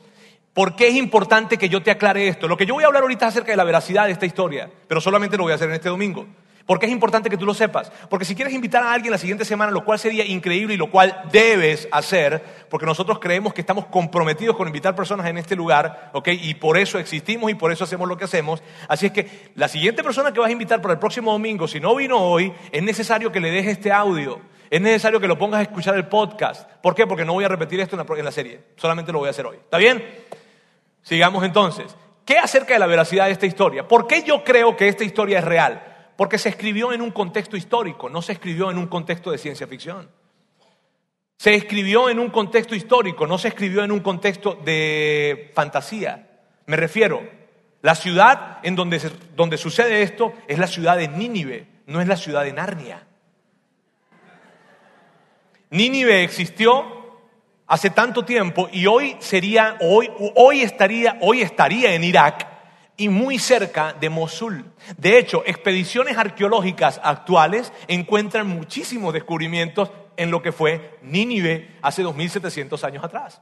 ¿Por 0.53 0.75
qué 0.75 0.87
es 0.87 0.95
importante 0.95 1.57
que 1.57 1.69
yo 1.69 1.83
te 1.83 1.91
aclare 1.91 2.27
esto? 2.27 2.47
Lo 2.47 2.57
que 2.57 2.65
yo 2.65 2.73
voy 2.73 2.83
a 2.83 2.87
hablar 2.87 3.03
ahorita 3.03 3.27
es 3.27 3.33
acerca 3.33 3.51
de 3.51 3.57
la 3.57 3.63
veracidad 3.63 4.05
de 4.05 4.13
esta 4.13 4.25
historia, 4.25 4.69
pero 4.87 5.01
solamente 5.01 5.37
lo 5.37 5.43
voy 5.43 5.51
a 5.51 5.55
hacer 5.55 5.69
en 5.69 5.75
este 5.75 5.89
domingo. 5.89 6.25
¿Por 6.67 6.79
qué 6.79 6.85
es 6.85 6.91
importante 6.91 7.29
que 7.29 7.37
tú 7.37 7.45
lo 7.45 7.53
sepas? 7.53 7.89
Porque 8.09 8.25
si 8.25 8.35
quieres 8.35 8.53
invitar 8.53 8.83
a 8.83 8.91
alguien 8.91 9.09
la 9.09 9.17
siguiente 9.17 9.45
semana, 9.45 9.71
lo 9.71 9.85
cual 9.85 9.97
sería 9.99 10.25
increíble 10.25 10.73
y 10.73 10.77
lo 10.77 10.91
cual 10.91 11.23
debes 11.31 11.87
hacer, 11.93 12.43
porque 12.69 12.85
nosotros 12.85 13.19
creemos 13.19 13.53
que 13.53 13.61
estamos 13.61 13.85
comprometidos 13.85 14.57
con 14.57 14.67
invitar 14.67 14.93
personas 14.93 15.27
en 15.27 15.37
este 15.37 15.55
lugar, 15.55 16.09
¿ok? 16.11 16.27
Y 16.27 16.55
por 16.55 16.77
eso 16.77 16.99
existimos 16.99 17.49
y 17.49 17.55
por 17.55 17.71
eso 17.71 17.85
hacemos 17.85 18.05
lo 18.09 18.17
que 18.17 18.25
hacemos. 18.25 18.61
Así 18.89 19.05
es 19.05 19.13
que 19.13 19.51
la 19.55 19.69
siguiente 19.69 20.03
persona 20.03 20.33
que 20.33 20.41
vas 20.41 20.49
a 20.49 20.51
invitar 20.51 20.81
para 20.81 20.93
el 20.93 20.99
próximo 20.99 21.31
domingo, 21.31 21.69
si 21.69 21.79
no 21.79 21.95
vino 21.95 22.17
hoy, 22.19 22.51
es 22.69 22.83
necesario 22.83 23.31
que 23.31 23.39
le 23.39 23.49
dejes 23.49 23.77
este 23.77 23.93
audio. 23.93 24.41
Es 24.69 24.81
necesario 24.81 25.21
que 25.21 25.27
lo 25.29 25.37
pongas 25.37 25.59
a 25.59 25.63
escuchar 25.63 25.95
el 25.95 26.07
podcast. 26.07 26.69
¿Por 26.81 26.93
qué? 26.93 27.07
Porque 27.07 27.23
no 27.23 27.31
voy 27.31 27.45
a 27.45 27.47
repetir 27.47 27.79
esto 27.79 27.97
en 27.97 28.05
la, 28.05 28.19
en 28.19 28.25
la 28.25 28.31
serie. 28.31 28.59
Solamente 28.75 29.13
lo 29.13 29.19
voy 29.19 29.27
a 29.27 29.31
hacer 29.31 29.45
hoy. 29.45 29.55
¿Está 29.55 29.77
bien? 29.77 30.03
Sigamos 31.01 31.45
entonces. 31.45 31.95
¿Qué 32.25 32.37
acerca 32.37 32.73
de 32.73 32.79
la 32.81 32.87
veracidad 32.87 33.27
de 33.27 33.31
esta 33.31 33.45
historia? 33.45 33.87
¿Por 33.87 34.05
qué 34.05 34.23
yo 34.23 34.43
creo 34.43 34.75
que 34.75 34.89
esta 34.89 35.05
historia 35.05 35.39
es 35.39 35.45
real? 35.45 35.96
Porque 36.17 36.39
se 36.39 36.49
escribió 36.49 36.91
en 36.91 37.01
un 37.01 37.11
contexto 37.11 37.55
histórico, 37.55 38.09
no 38.09 38.21
se 38.21 38.33
escribió 38.33 38.71
en 38.71 38.79
un 38.79 38.87
contexto 38.87 39.31
de 39.31 39.37
ciencia 39.37 39.67
ficción. 39.67 40.09
Se 41.37 41.53
escribió 41.53 42.09
en 42.09 42.17
un 42.17 42.31
contexto 42.31 42.73
histórico, 42.73 43.27
no 43.27 43.37
se 43.37 43.49
escribió 43.49 43.83
en 43.83 43.91
un 43.91 43.99
contexto 43.99 44.55
de 44.55 45.51
fantasía. 45.53 46.41
Me 46.65 46.75
refiero, 46.75 47.21
la 47.83 47.93
ciudad 47.93 48.57
en 48.63 48.75
donde, 48.75 48.99
donde 49.35 49.57
sucede 49.57 50.01
esto 50.01 50.33
es 50.47 50.57
la 50.57 50.65
ciudad 50.65 50.97
de 50.97 51.07
Nínive, 51.07 51.67
no 51.85 52.01
es 52.01 52.07
la 52.07 52.17
ciudad 52.17 52.43
de 52.43 52.53
Narnia. 52.53 53.05
Nínive 55.69 56.23
existió 56.23 57.21
hace 57.67 57.91
tanto 57.91 58.25
tiempo 58.25 58.69
y 58.71 58.87
hoy 58.87 59.17
sería, 59.19 59.77
hoy, 59.81 60.09
hoy 60.35 60.61
estaría, 60.61 61.19
hoy 61.21 61.41
estaría 61.41 61.93
en 61.93 62.03
Irak 62.03 62.56
y 62.97 63.09
muy 63.09 63.37
cerca 63.37 63.93
de 63.93 64.09
Mosul. 64.09 64.65
De 64.97 65.19
hecho, 65.19 65.43
expediciones 65.45 66.17
arqueológicas 66.17 66.99
actuales 67.03 67.71
encuentran 67.87 68.47
muchísimos 68.47 69.13
descubrimientos 69.13 69.91
en 70.17 70.31
lo 70.31 70.41
que 70.41 70.51
fue 70.51 70.97
Nínive 71.03 71.77
hace 71.83 72.01
2700 72.01 72.83
años 72.83 73.03
atrás. 73.03 73.39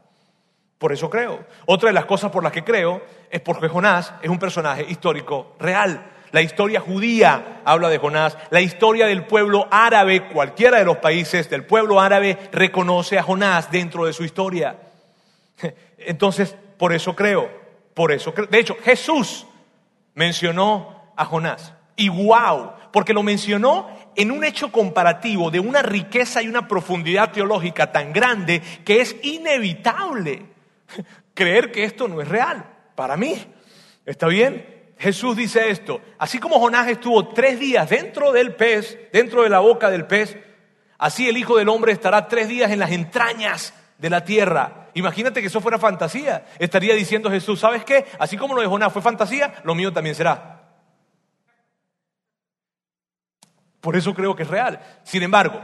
Por 0.77 0.91
eso 0.91 1.09
creo. 1.09 1.45
Otra 1.65 1.87
de 1.87 1.93
las 1.93 2.05
cosas 2.05 2.31
por 2.31 2.43
las 2.43 2.51
que 2.51 2.65
creo 2.65 3.01
es 3.31 3.39
porque 3.39 3.69
Jonás 3.69 4.13
es 4.21 4.29
un 4.29 4.37
personaje 4.37 4.85
histórico 4.89 5.55
real. 5.57 6.11
La 6.33 6.41
historia 6.41 6.81
judía 6.81 7.61
habla 7.63 7.87
de 7.87 7.97
Jonás. 7.97 8.37
La 8.49 8.59
historia 8.59 9.07
del 9.07 9.25
pueblo 9.25 9.69
árabe, 9.71 10.27
cualquiera 10.27 10.79
de 10.79 10.83
los 10.83 10.97
países 10.97 11.49
del 11.49 11.65
pueblo 11.65 12.01
árabe, 12.01 12.37
reconoce 12.51 13.17
a 13.17 13.23
Jonás 13.23 13.71
dentro 13.71 14.05
de 14.05 14.11
su 14.11 14.25
historia. 14.25 14.75
Entonces, 15.97 16.57
por 16.77 16.91
eso 16.91 17.15
creo. 17.15 17.64
Por 17.95 18.11
eso, 18.11 18.33
de 18.51 18.59
hecho, 18.59 18.77
Jesús 18.83 19.47
mencionó 20.13 21.13
a 21.15 21.25
Jonás. 21.25 21.73
Y 21.95 22.09
wow, 22.09 22.73
porque 22.91 23.13
lo 23.13 23.23
mencionó 23.23 23.87
en 24.15 24.31
un 24.31 24.43
hecho 24.43 24.69
comparativo 24.69 25.49
de 25.49 25.61
una 25.61 25.81
riqueza 25.81 26.43
y 26.43 26.49
una 26.49 26.67
profundidad 26.67 27.31
teológica 27.31 27.91
tan 27.93 28.11
grande 28.11 28.61
que 28.83 28.99
es 28.99 29.15
inevitable 29.23 30.45
creer 31.33 31.71
que 31.71 31.85
esto 31.85 32.07
no 32.09 32.21
es 32.21 32.27
real. 32.27 32.65
Para 32.95 33.15
mí, 33.15 33.33
¿está 34.05 34.27
bien? 34.27 34.75
Jesús 34.97 35.37
dice 35.37 35.69
esto, 35.69 36.01
así 36.17 36.37
como 36.37 36.59
Jonás 36.59 36.87
estuvo 36.89 37.29
tres 37.29 37.59
días 37.59 37.89
dentro 37.89 38.33
del 38.33 38.55
pez, 38.55 38.97
dentro 39.11 39.43
de 39.43 39.49
la 39.49 39.59
boca 39.59 39.89
del 39.89 40.05
pez, 40.05 40.37
así 40.97 41.27
el 41.27 41.37
Hijo 41.37 41.57
del 41.57 41.69
Hombre 41.69 41.93
estará 41.93 42.27
tres 42.27 42.47
días 42.49 42.71
en 42.71 42.79
las 42.79 42.91
entrañas 42.91 43.73
de 43.97 44.09
la 44.09 44.23
tierra. 44.23 44.84
Imagínate 44.95 45.41
que 45.41 45.47
eso 45.47 45.59
fuera 45.59 45.77
fantasía. 45.77 46.45
Estaría 46.57 46.95
diciendo 46.95 47.29
Jesús, 47.29 47.59
¿sabes 47.59 47.83
qué? 47.83 48.05
Así 48.17 48.37
como 48.37 48.55
lo 48.55 48.61
de 48.61 48.67
Jonás 48.67 48.93
fue 48.93 49.01
fantasía, 49.01 49.53
lo 49.65 49.75
mío 49.75 49.91
también 49.91 50.15
será. 50.15 50.63
Por 53.81 53.97
eso 53.97 54.13
creo 54.15 54.35
que 54.37 54.43
es 54.43 54.49
real. 54.49 54.79
Sin 55.03 55.21
embargo, 55.21 55.61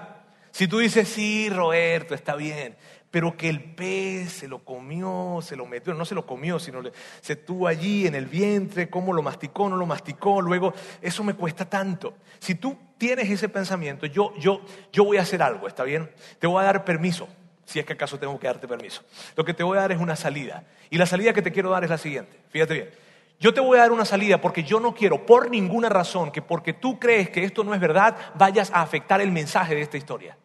si 0.51 0.67
tú 0.67 0.79
dices, 0.79 1.07
sí, 1.07 1.49
Roberto, 1.49 2.13
está 2.13 2.35
bien, 2.35 2.75
pero 3.09 3.37
que 3.37 3.47
el 3.47 3.63
pez 3.73 4.33
se 4.33 4.49
lo 4.49 4.65
comió, 4.65 5.39
se 5.41 5.55
lo 5.55 5.65
metió, 5.65 5.93
no 5.93 6.03
se 6.03 6.13
lo 6.13 6.25
comió, 6.25 6.59
sino 6.59 6.83
se 7.21 7.33
estuvo 7.33 7.67
allí 7.67 8.07
en 8.07 8.15
el 8.15 8.25
vientre, 8.25 8.89
cómo 8.89 9.13
lo 9.13 9.21
masticó, 9.21 9.69
no 9.69 9.77
lo 9.77 9.85
masticó, 9.85 10.41
luego, 10.41 10.73
eso 11.01 11.23
me 11.23 11.35
cuesta 11.35 11.63
tanto. 11.69 12.15
Si 12.39 12.55
tú 12.55 12.77
tienes 12.97 13.29
ese 13.29 13.47
pensamiento, 13.47 14.05
yo, 14.07 14.33
yo, 14.37 14.59
yo 14.91 15.05
voy 15.05 15.17
a 15.17 15.21
hacer 15.21 15.41
algo, 15.41 15.69
¿está 15.69 15.85
bien? 15.85 16.11
Te 16.37 16.47
voy 16.47 16.61
a 16.61 16.65
dar 16.65 16.83
permiso 16.83 17.29
si 17.71 17.79
es 17.79 17.85
que 17.85 17.93
acaso 17.93 18.19
tengo 18.19 18.37
que 18.37 18.47
darte 18.47 18.67
permiso. 18.67 19.01
Lo 19.35 19.45
que 19.45 19.53
te 19.53 19.63
voy 19.63 19.77
a 19.77 19.81
dar 19.81 19.91
es 19.93 19.99
una 19.99 20.17
salida. 20.17 20.65
Y 20.89 20.97
la 20.97 21.05
salida 21.05 21.31
que 21.31 21.41
te 21.41 21.51
quiero 21.51 21.69
dar 21.69 21.83
es 21.85 21.89
la 21.89 21.97
siguiente. 21.97 22.37
Fíjate 22.49 22.73
bien. 22.73 22.89
Yo 23.39 23.53
te 23.53 23.61
voy 23.61 23.77
a 23.77 23.81
dar 23.81 23.91
una 23.91 24.05
salida 24.05 24.39
porque 24.41 24.63
yo 24.63 24.79
no 24.79 24.93
quiero, 24.93 25.25
por 25.25 25.49
ninguna 25.49 25.89
razón, 25.89 26.31
que 26.31 26.41
porque 26.41 26.73
tú 26.73 26.99
crees 26.99 27.29
que 27.29 27.43
esto 27.43 27.63
no 27.63 27.73
es 27.73 27.79
verdad, 27.79 28.15
vayas 28.35 28.69
a 28.71 28.81
afectar 28.81 29.21
el 29.21 29.31
mensaje 29.31 29.73
de 29.73 29.81
esta 29.81 29.97
historia. 29.97 30.37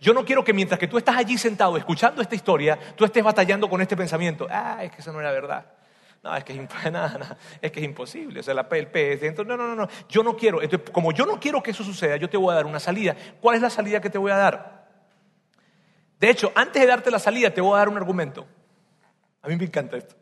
Yo 0.00 0.12
no 0.12 0.24
quiero 0.24 0.44
que 0.44 0.52
mientras 0.52 0.78
que 0.78 0.88
tú 0.88 0.98
estás 0.98 1.16
allí 1.16 1.38
sentado 1.38 1.76
escuchando 1.76 2.20
esta 2.20 2.34
historia, 2.34 2.78
tú 2.96 3.04
estés 3.04 3.22
batallando 3.22 3.68
con 3.70 3.80
este 3.80 3.96
pensamiento. 3.96 4.46
Ah, 4.50 4.82
es 4.82 4.90
que 4.90 5.00
eso 5.00 5.12
no 5.12 5.20
era 5.20 5.30
verdad. 5.30 5.64
No, 6.22 6.36
es 6.36 6.44
que 6.44 6.52
es, 6.52 6.60
es, 7.62 7.72
que 7.72 7.80
es 7.80 7.84
imposible. 7.84 8.40
O 8.40 8.42
sea, 8.42 8.54
la, 8.54 8.66
el 8.70 8.86
pez 8.88 9.20
dentro. 9.20 9.44
No, 9.44 9.56
no, 9.56 9.66
no, 9.66 9.74
no. 9.74 9.88
Yo 10.08 10.22
no 10.22 10.36
quiero. 10.36 10.60
como 10.92 11.12
yo 11.12 11.26
no 11.26 11.40
quiero 11.40 11.62
que 11.62 11.72
eso 11.72 11.82
suceda, 11.82 12.16
yo 12.16 12.28
te 12.28 12.36
voy 12.36 12.52
a 12.52 12.56
dar 12.56 12.66
una 12.66 12.78
salida. 12.78 13.16
¿Cuál 13.40 13.56
es 13.56 13.62
la 13.62 13.70
salida 13.70 14.00
que 14.00 14.10
te 14.10 14.18
voy 14.18 14.30
a 14.30 14.36
dar? 14.36 14.81
De 16.22 16.30
hecho, 16.30 16.52
antes 16.54 16.80
de 16.80 16.86
darte 16.86 17.10
la 17.10 17.18
salida, 17.18 17.50
te 17.50 17.60
voy 17.60 17.74
a 17.74 17.78
dar 17.78 17.88
un 17.88 17.96
argumento. 17.96 18.46
A 19.42 19.48
mí 19.48 19.56
me 19.56 19.64
encanta 19.64 19.96
esto. 19.96 20.14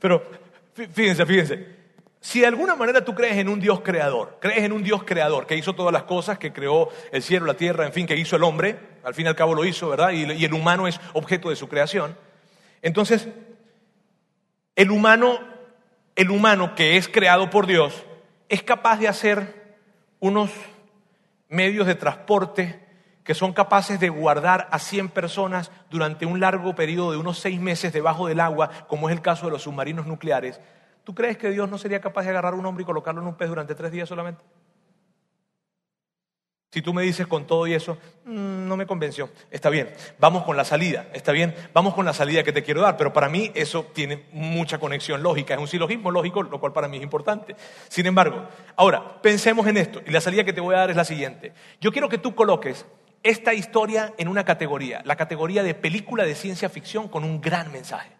Pero 0.00 0.28
fíjense, 0.74 1.24
fíjense. 1.24 1.76
Si 2.20 2.40
de 2.40 2.48
alguna 2.48 2.74
manera 2.74 3.04
tú 3.04 3.14
crees 3.14 3.36
en 3.36 3.48
un 3.48 3.60
Dios 3.60 3.80
creador, 3.82 4.38
crees 4.40 4.64
en 4.64 4.72
un 4.72 4.82
Dios 4.82 5.04
creador 5.04 5.46
que 5.46 5.56
hizo 5.56 5.76
todas 5.76 5.92
las 5.92 6.02
cosas, 6.02 6.36
que 6.38 6.52
creó 6.52 6.88
el 7.12 7.22
cielo, 7.22 7.46
la 7.46 7.54
tierra, 7.54 7.86
en 7.86 7.92
fin, 7.92 8.04
que 8.04 8.16
hizo 8.16 8.34
el 8.34 8.42
hombre, 8.42 8.76
al 9.04 9.14
fin 9.14 9.26
y 9.26 9.28
al 9.28 9.36
cabo 9.36 9.54
lo 9.54 9.64
hizo, 9.64 9.88
¿verdad? 9.88 10.10
Y, 10.10 10.44
el 10.44 10.52
humano 10.52 10.88
es 10.88 11.00
objeto 11.12 11.50
de 11.50 11.54
su 11.54 11.68
creación. 11.68 12.18
Entonces, 12.82 13.28
el 14.74 14.90
humano, 14.90 15.38
el 16.16 16.32
humano 16.32 16.74
que 16.74 16.96
es 16.96 17.06
creado 17.06 17.50
por 17.50 17.68
Dios, 17.68 18.02
es 18.48 18.64
capaz 18.64 18.98
de 18.98 19.06
hacer 19.06 19.76
unos 20.18 20.50
medios 21.48 21.86
de 21.86 21.94
transporte 21.94 22.81
que 23.24 23.34
son 23.34 23.52
capaces 23.52 24.00
de 24.00 24.08
guardar 24.08 24.68
a 24.70 24.78
100 24.78 25.10
personas 25.10 25.70
durante 25.90 26.26
un 26.26 26.40
largo 26.40 26.74
periodo 26.74 27.12
de 27.12 27.18
unos 27.18 27.38
seis 27.38 27.60
meses 27.60 27.92
debajo 27.92 28.26
del 28.26 28.40
agua, 28.40 28.70
como 28.88 29.08
es 29.08 29.14
el 29.14 29.22
caso 29.22 29.46
de 29.46 29.52
los 29.52 29.62
submarinos 29.62 30.06
nucleares, 30.06 30.60
¿tú 31.04 31.14
crees 31.14 31.36
que 31.36 31.50
Dios 31.50 31.68
no 31.68 31.78
sería 31.78 32.00
capaz 32.00 32.22
de 32.24 32.30
agarrar 32.30 32.54
a 32.54 32.56
un 32.56 32.66
hombre 32.66 32.82
y 32.82 32.86
colocarlo 32.86 33.20
en 33.20 33.28
un 33.28 33.34
pez 33.34 33.48
durante 33.48 33.74
tres 33.74 33.92
días 33.92 34.08
solamente? 34.08 34.44
Si 36.72 36.80
tú 36.80 36.94
me 36.94 37.02
dices 37.02 37.26
con 37.26 37.46
todo 37.46 37.66
y 37.66 37.74
eso, 37.74 37.98
mm, 38.24 38.66
no 38.66 38.78
me 38.78 38.86
convenció, 38.86 39.28
está 39.50 39.68
bien, 39.68 39.92
vamos 40.18 40.42
con 40.42 40.56
la 40.56 40.64
salida, 40.64 41.06
está 41.12 41.30
bien, 41.30 41.54
vamos 41.74 41.92
con 41.92 42.06
la 42.06 42.14
salida 42.14 42.42
que 42.42 42.52
te 42.52 42.62
quiero 42.62 42.80
dar, 42.80 42.96
pero 42.96 43.12
para 43.12 43.28
mí 43.28 43.50
eso 43.54 43.90
tiene 43.92 44.24
mucha 44.32 44.78
conexión 44.78 45.22
lógica, 45.22 45.52
es 45.52 45.60
un 45.60 45.68
silogismo 45.68 46.10
lógico, 46.10 46.42
lo 46.42 46.58
cual 46.58 46.72
para 46.72 46.88
mí 46.88 46.96
es 46.96 47.02
importante. 47.02 47.56
Sin 47.90 48.06
embargo, 48.06 48.48
ahora, 48.74 49.20
pensemos 49.20 49.66
en 49.66 49.76
esto, 49.76 50.00
y 50.06 50.10
la 50.12 50.22
salida 50.22 50.44
que 50.44 50.54
te 50.54 50.62
voy 50.62 50.74
a 50.74 50.78
dar 50.78 50.88
es 50.88 50.96
la 50.96 51.04
siguiente. 51.04 51.52
Yo 51.78 51.92
quiero 51.92 52.08
que 52.08 52.16
tú 52.16 52.34
coloques 52.34 52.86
esta 53.22 53.54
historia 53.54 54.14
en 54.18 54.28
una 54.28 54.44
categoría, 54.44 55.02
la 55.04 55.16
categoría 55.16 55.62
de 55.62 55.74
película 55.74 56.24
de 56.24 56.34
ciencia 56.34 56.68
ficción 56.68 57.08
con 57.08 57.24
un 57.24 57.40
gran 57.40 57.70
mensaje. 57.70 58.10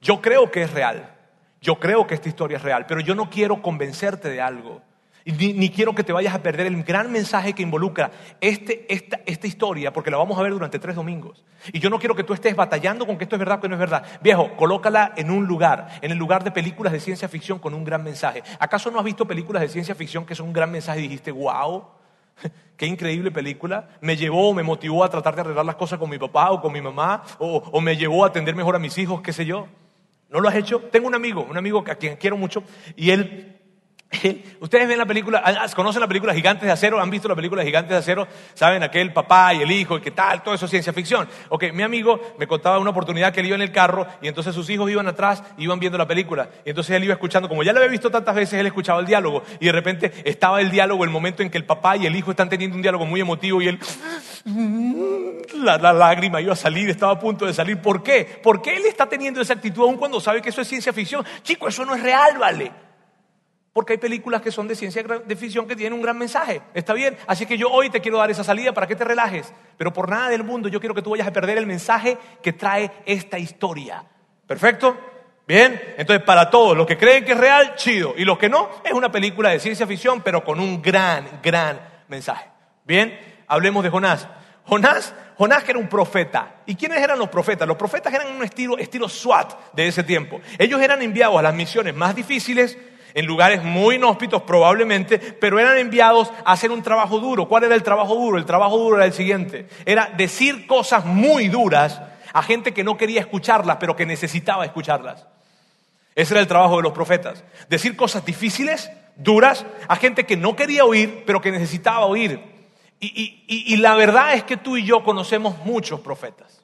Yo 0.00 0.20
creo 0.20 0.50
que 0.50 0.62
es 0.62 0.72
real, 0.72 1.14
yo 1.60 1.80
creo 1.80 2.06
que 2.06 2.14
esta 2.14 2.28
historia 2.28 2.58
es 2.58 2.62
real, 2.62 2.86
pero 2.86 3.00
yo 3.00 3.14
no 3.14 3.28
quiero 3.28 3.62
convencerte 3.62 4.28
de 4.28 4.40
algo. 4.40 4.82
Ni, 5.24 5.70
quiero 5.70 5.92
que 5.92 6.04
te 6.04 6.12
vayas 6.12 6.36
a 6.36 6.40
perder 6.40 6.68
el 6.68 6.84
gran 6.84 7.10
mensaje 7.10 7.52
que 7.52 7.64
involucra 7.64 8.12
este, 8.40 8.86
esta, 8.88 9.18
esta, 9.26 9.48
historia, 9.48 9.92
porque 9.92 10.08
la 10.08 10.18
vamos 10.18 10.38
a 10.38 10.42
ver 10.42 10.52
durante 10.52 10.78
tres 10.78 10.94
domingos. 10.94 11.44
Y 11.72 11.80
yo 11.80 11.90
no 11.90 11.98
quiero 11.98 12.14
que 12.14 12.22
tú 12.22 12.32
estés 12.32 12.54
batallando 12.54 13.04
con 13.04 13.18
que 13.18 13.24
esto 13.24 13.34
es 13.34 13.40
verdad 13.40 13.58
o 13.58 13.60
que 13.60 13.68
no 13.68 13.74
es 13.74 13.80
verdad. 13.80 14.04
Viejo, 14.22 14.54
colócala 14.56 15.14
en 15.16 15.32
un 15.32 15.46
lugar, 15.46 15.98
en 16.00 16.12
el 16.12 16.16
lugar 16.16 16.44
de 16.44 16.52
películas 16.52 16.92
de 16.92 17.00
ciencia 17.00 17.28
ficción 17.28 17.58
con 17.58 17.74
un 17.74 17.82
gran 17.82 18.04
mensaje. 18.04 18.44
¿Acaso 18.60 18.88
no 18.92 19.00
has 19.00 19.04
visto 19.04 19.26
películas 19.26 19.62
de 19.62 19.68
ciencia 19.68 19.96
ficción 19.96 20.24
que 20.24 20.36
son 20.36 20.46
un 20.46 20.52
gran 20.52 20.70
mensaje 20.70 21.00
y 21.00 21.08
dijiste, 21.08 21.32
wow, 21.32 21.86
qué 22.76 22.86
increíble 22.86 23.30
película? 23.30 23.88
Me 24.00 24.16
llevó, 24.16 24.52
me 24.54 24.62
motivó 24.62 25.04
a 25.04 25.10
tratar 25.10 25.34
de 25.34 25.42
arreglar 25.42 25.66
las 25.66 25.76
cosas 25.76 25.98
con 25.98 26.10
mi 26.10 26.18
papá 26.18 26.50
o 26.50 26.60
con 26.60 26.72
mi 26.72 26.80
mamá, 26.80 27.22
o, 27.38 27.56
o 27.56 27.80
me 27.80 27.96
llevó 27.96 28.24
a 28.24 28.28
atender 28.28 28.54
mejor 28.54 28.76
a 28.76 28.78
mis 28.78 28.96
hijos, 28.98 29.20
qué 29.20 29.32
sé 29.32 29.44
yo. 29.44 29.68
¿No 30.28 30.40
lo 30.40 30.48
has 30.48 30.56
hecho? 30.56 30.80
Tengo 30.90 31.06
un 31.06 31.14
amigo, 31.14 31.46
un 31.48 31.56
amigo 31.56 31.84
a 31.86 31.94
quien 31.94 32.16
quiero 32.16 32.36
mucho, 32.36 32.62
y 32.96 33.10
él 33.10 33.55
Ustedes 34.60 34.86
ven 34.86 34.98
la 34.98 35.06
película, 35.06 35.42
ah, 35.44 35.66
conocen 35.74 36.00
la 36.00 36.06
película 36.06 36.32
Gigantes 36.32 36.64
de 36.64 36.72
Acero, 36.72 37.00
han 37.00 37.10
visto 37.10 37.28
la 37.28 37.34
película 37.34 37.64
Gigantes 37.64 37.90
de 37.90 37.96
Acero, 37.96 38.28
saben 38.54 38.82
aquel 38.82 39.12
papá 39.12 39.52
y 39.54 39.62
el 39.62 39.70
hijo 39.70 39.98
y 39.98 40.00
qué 40.00 40.12
tal, 40.12 40.42
todo 40.42 40.54
eso 40.54 40.66
es 40.66 40.70
ciencia 40.70 40.92
ficción. 40.92 41.28
Ok, 41.48 41.64
mi 41.72 41.82
amigo 41.82 42.20
me 42.38 42.46
contaba 42.46 42.78
una 42.78 42.90
oportunidad 42.90 43.32
que 43.32 43.40
él 43.40 43.46
iba 43.46 43.56
en 43.56 43.62
el 43.62 43.72
carro 43.72 44.06
y 44.22 44.28
entonces 44.28 44.54
sus 44.54 44.70
hijos 44.70 44.90
iban 44.90 45.08
atrás 45.08 45.42
y 45.58 45.64
iban 45.64 45.80
viendo 45.80 45.98
la 45.98 46.06
película. 46.06 46.48
Y 46.64 46.70
entonces 46.70 46.94
él 46.94 47.04
iba 47.04 47.14
escuchando, 47.14 47.48
como 47.48 47.62
ya 47.62 47.72
lo 47.72 47.78
había 47.78 47.90
visto 47.90 48.10
tantas 48.10 48.34
veces, 48.34 48.60
él 48.60 48.66
escuchaba 48.66 49.00
el 49.00 49.06
diálogo 49.06 49.42
y 49.58 49.66
de 49.66 49.72
repente 49.72 50.12
estaba 50.24 50.60
el 50.60 50.70
diálogo, 50.70 51.04
el 51.04 51.10
momento 51.10 51.42
en 51.42 51.50
que 51.50 51.58
el 51.58 51.64
papá 51.64 51.96
y 51.96 52.06
el 52.06 52.14
hijo 52.14 52.30
están 52.30 52.48
teniendo 52.48 52.76
un 52.76 52.82
diálogo 52.82 53.06
muy 53.06 53.20
emotivo 53.20 53.60
y 53.60 53.68
él, 53.68 53.80
la, 55.54 55.78
la 55.78 55.92
lágrima 55.92 56.40
iba 56.40 56.52
a 56.52 56.56
salir, 56.56 56.88
estaba 56.90 57.12
a 57.12 57.18
punto 57.18 57.44
de 57.44 57.52
salir. 57.52 57.80
¿Por 57.82 58.02
qué? 58.04 58.40
¿Por 58.42 58.62
qué 58.62 58.76
él 58.76 58.86
está 58.86 59.06
teniendo 59.08 59.40
esa 59.40 59.54
actitud 59.54 59.82
aún 59.82 59.96
cuando 59.96 60.20
sabe 60.20 60.40
que 60.40 60.50
eso 60.50 60.60
es 60.60 60.68
ciencia 60.68 60.92
ficción? 60.92 61.24
Chico, 61.42 61.66
eso 61.66 61.84
no 61.84 61.94
es 61.94 62.02
real, 62.02 62.38
¿vale? 62.38 62.85
Porque 63.76 63.92
hay 63.92 63.98
películas 63.98 64.40
que 64.40 64.50
son 64.50 64.66
de 64.66 64.74
ciencia 64.74 65.02
de 65.02 65.36
ficción 65.36 65.68
que 65.68 65.76
tienen 65.76 65.92
un 65.92 66.00
gran 66.00 66.16
mensaje. 66.16 66.62
¿Está 66.72 66.94
bien? 66.94 67.14
Así 67.26 67.44
que 67.44 67.58
yo 67.58 67.68
hoy 67.68 67.90
te 67.90 68.00
quiero 68.00 68.16
dar 68.16 68.30
esa 68.30 68.42
salida 68.42 68.72
para 68.72 68.86
que 68.86 68.96
te 68.96 69.04
relajes. 69.04 69.52
Pero 69.76 69.92
por 69.92 70.08
nada 70.08 70.30
del 70.30 70.44
mundo 70.44 70.70
yo 70.70 70.80
quiero 70.80 70.94
que 70.94 71.02
tú 71.02 71.10
vayas 71.10 71.28
a 71.28 71.30
perder 71.30 71.58
el 71.58 71.66
mensaje 71.66 72.16
que 72.42 72.54
trae 72.54 72.90
esta 73.04 73.38
historia. 73.38 74.02
¿Perfecto? 74.46 74.96
Bien, 75.46 75.78
entonces 75.98 76.24
para 76.24 76.48
todos 76.48 76.74
los 76.74 76.86
que 76.86 76.96
creen 76.96 77.26
que 77.26 77.32
es 77.32 77.38
real, 77.38 77.74
chido. 77.74 78.14
Y 78.16 78.24
los 78.24 78.38
que 78.38 78.48
no, 78.48 78.70
es 78.82 78.94
una 78.94 79.12
película 79.12 79.50
de 79.50 79.60
ciencia 79.60 79.86
ficción, 79.86 80.22
pero 80.22 80.42
con 80.42 80.58
un 80.58 80.80
gran, 80.80 81.40
gran 81.42 81.78
mensaje. 82.08 82.48
Bien, 82.86 83.44
hablemos 83.46 83.84
de 83.84 83.90
Jonás. 83.90 84.26
Jonás, 84.64 85.14
Jonás 85.36 85.64
que 85.64 85.72
era 85.72 85.78
un 85.78 85.90
profeta. 85.90 86.62
¿Y 86.64 86.76
quiénes 86.76 87.02
eran 87.02 87.18
los 87.18 87.28
profetas? 87.28 87.68
Los 87.68 87.76
profetas 87.76 88.14
eran 88.14 88.34
un 88.34 88.42
estilo, 88.42 88.78
estilo 88.78 89.06
SWAT 89.06 89.74
de 89.74 89.86
ese 89.86 90.02
tiempo. 90.02 90.40
Ellos 90.56 90.80
eran 90.80 91.02
enviados 91.02 91.38
a 91.38 91.42
las 91.42 91.52
misiones 91.52 91.94
más 91.94 92.16
difíciles 92.16 92.78
en 93.16 93.24
lugares 93.24 93.64
muy 93.64 93.94
inhóspitos 93.94 94.42
probablemente, 94.42 95.18
pero 95.18 95.58
eran 95.58 95.78
enviados 95.78 96.30
a 96.44 96.52
hacer 96.52 96.70
un 96.70 96.82
trabajo 96.82 97.18
duro. 97.18 97.48
¿Cuál 97.48 97.64
era 97.64 97.74
el 97.74 97.82
trabajo 97.82 98.14
duro? 98.14 98.36
El 98.36 98.44
trabajo 98.44 98.76
duro 98.76 98.96
era 98.96 99.06
el 99.06 99.14
siguiente. 99.14 99.68
Era 99.86 100.12
decir 100.18 100.66
cosas 100.66 101.06
muy 101.06 101.48
duras 101.48 102.02
a 102.34 102.42
gente 102.42 102.74
que 102.74 102.84
no 102.84 102.98
quería 102.98 103.20
escucharlas, 103.20 103.78
pero 103.80 103.96
que 103.96 104.04
necesitaba 104.04 104.66
escucharlas. 104.66 105.26
Ese 106.14 106.34
era 106.34 106.42
el 106.42 106.46
trabajo 106.46 106.76
de 106.76 106.82
los 106.82 106.92
profetas. 106.92 107.42
Decir 107.70 107.96
cosas 107.96 108.22
difíciles, 108.22 108.90
duras, 109.16 109.64
a 109.88 109.96
gente 109.96 110.26
que 110.26 110.36
no 110.36 110.54
quería 110.54 110.84
oír, 110.84 111.22
pero 111.24 111.40
que 111.40 111.50
necesitaba 111.50 112.04
oír. 112.04 112.38
Y, 113.00 113.44
y 113.48 113.76
la 113.78 113.94
verdad 113.94 114.34
es 114.34 114.44
que 114.44 114.58
tú 114.58 114.76
y 114.76 114.84
yo 114.84 115.02
conocemos 115.02 115.56
muchos 115.64 116.00
profetas. 116.00 116.62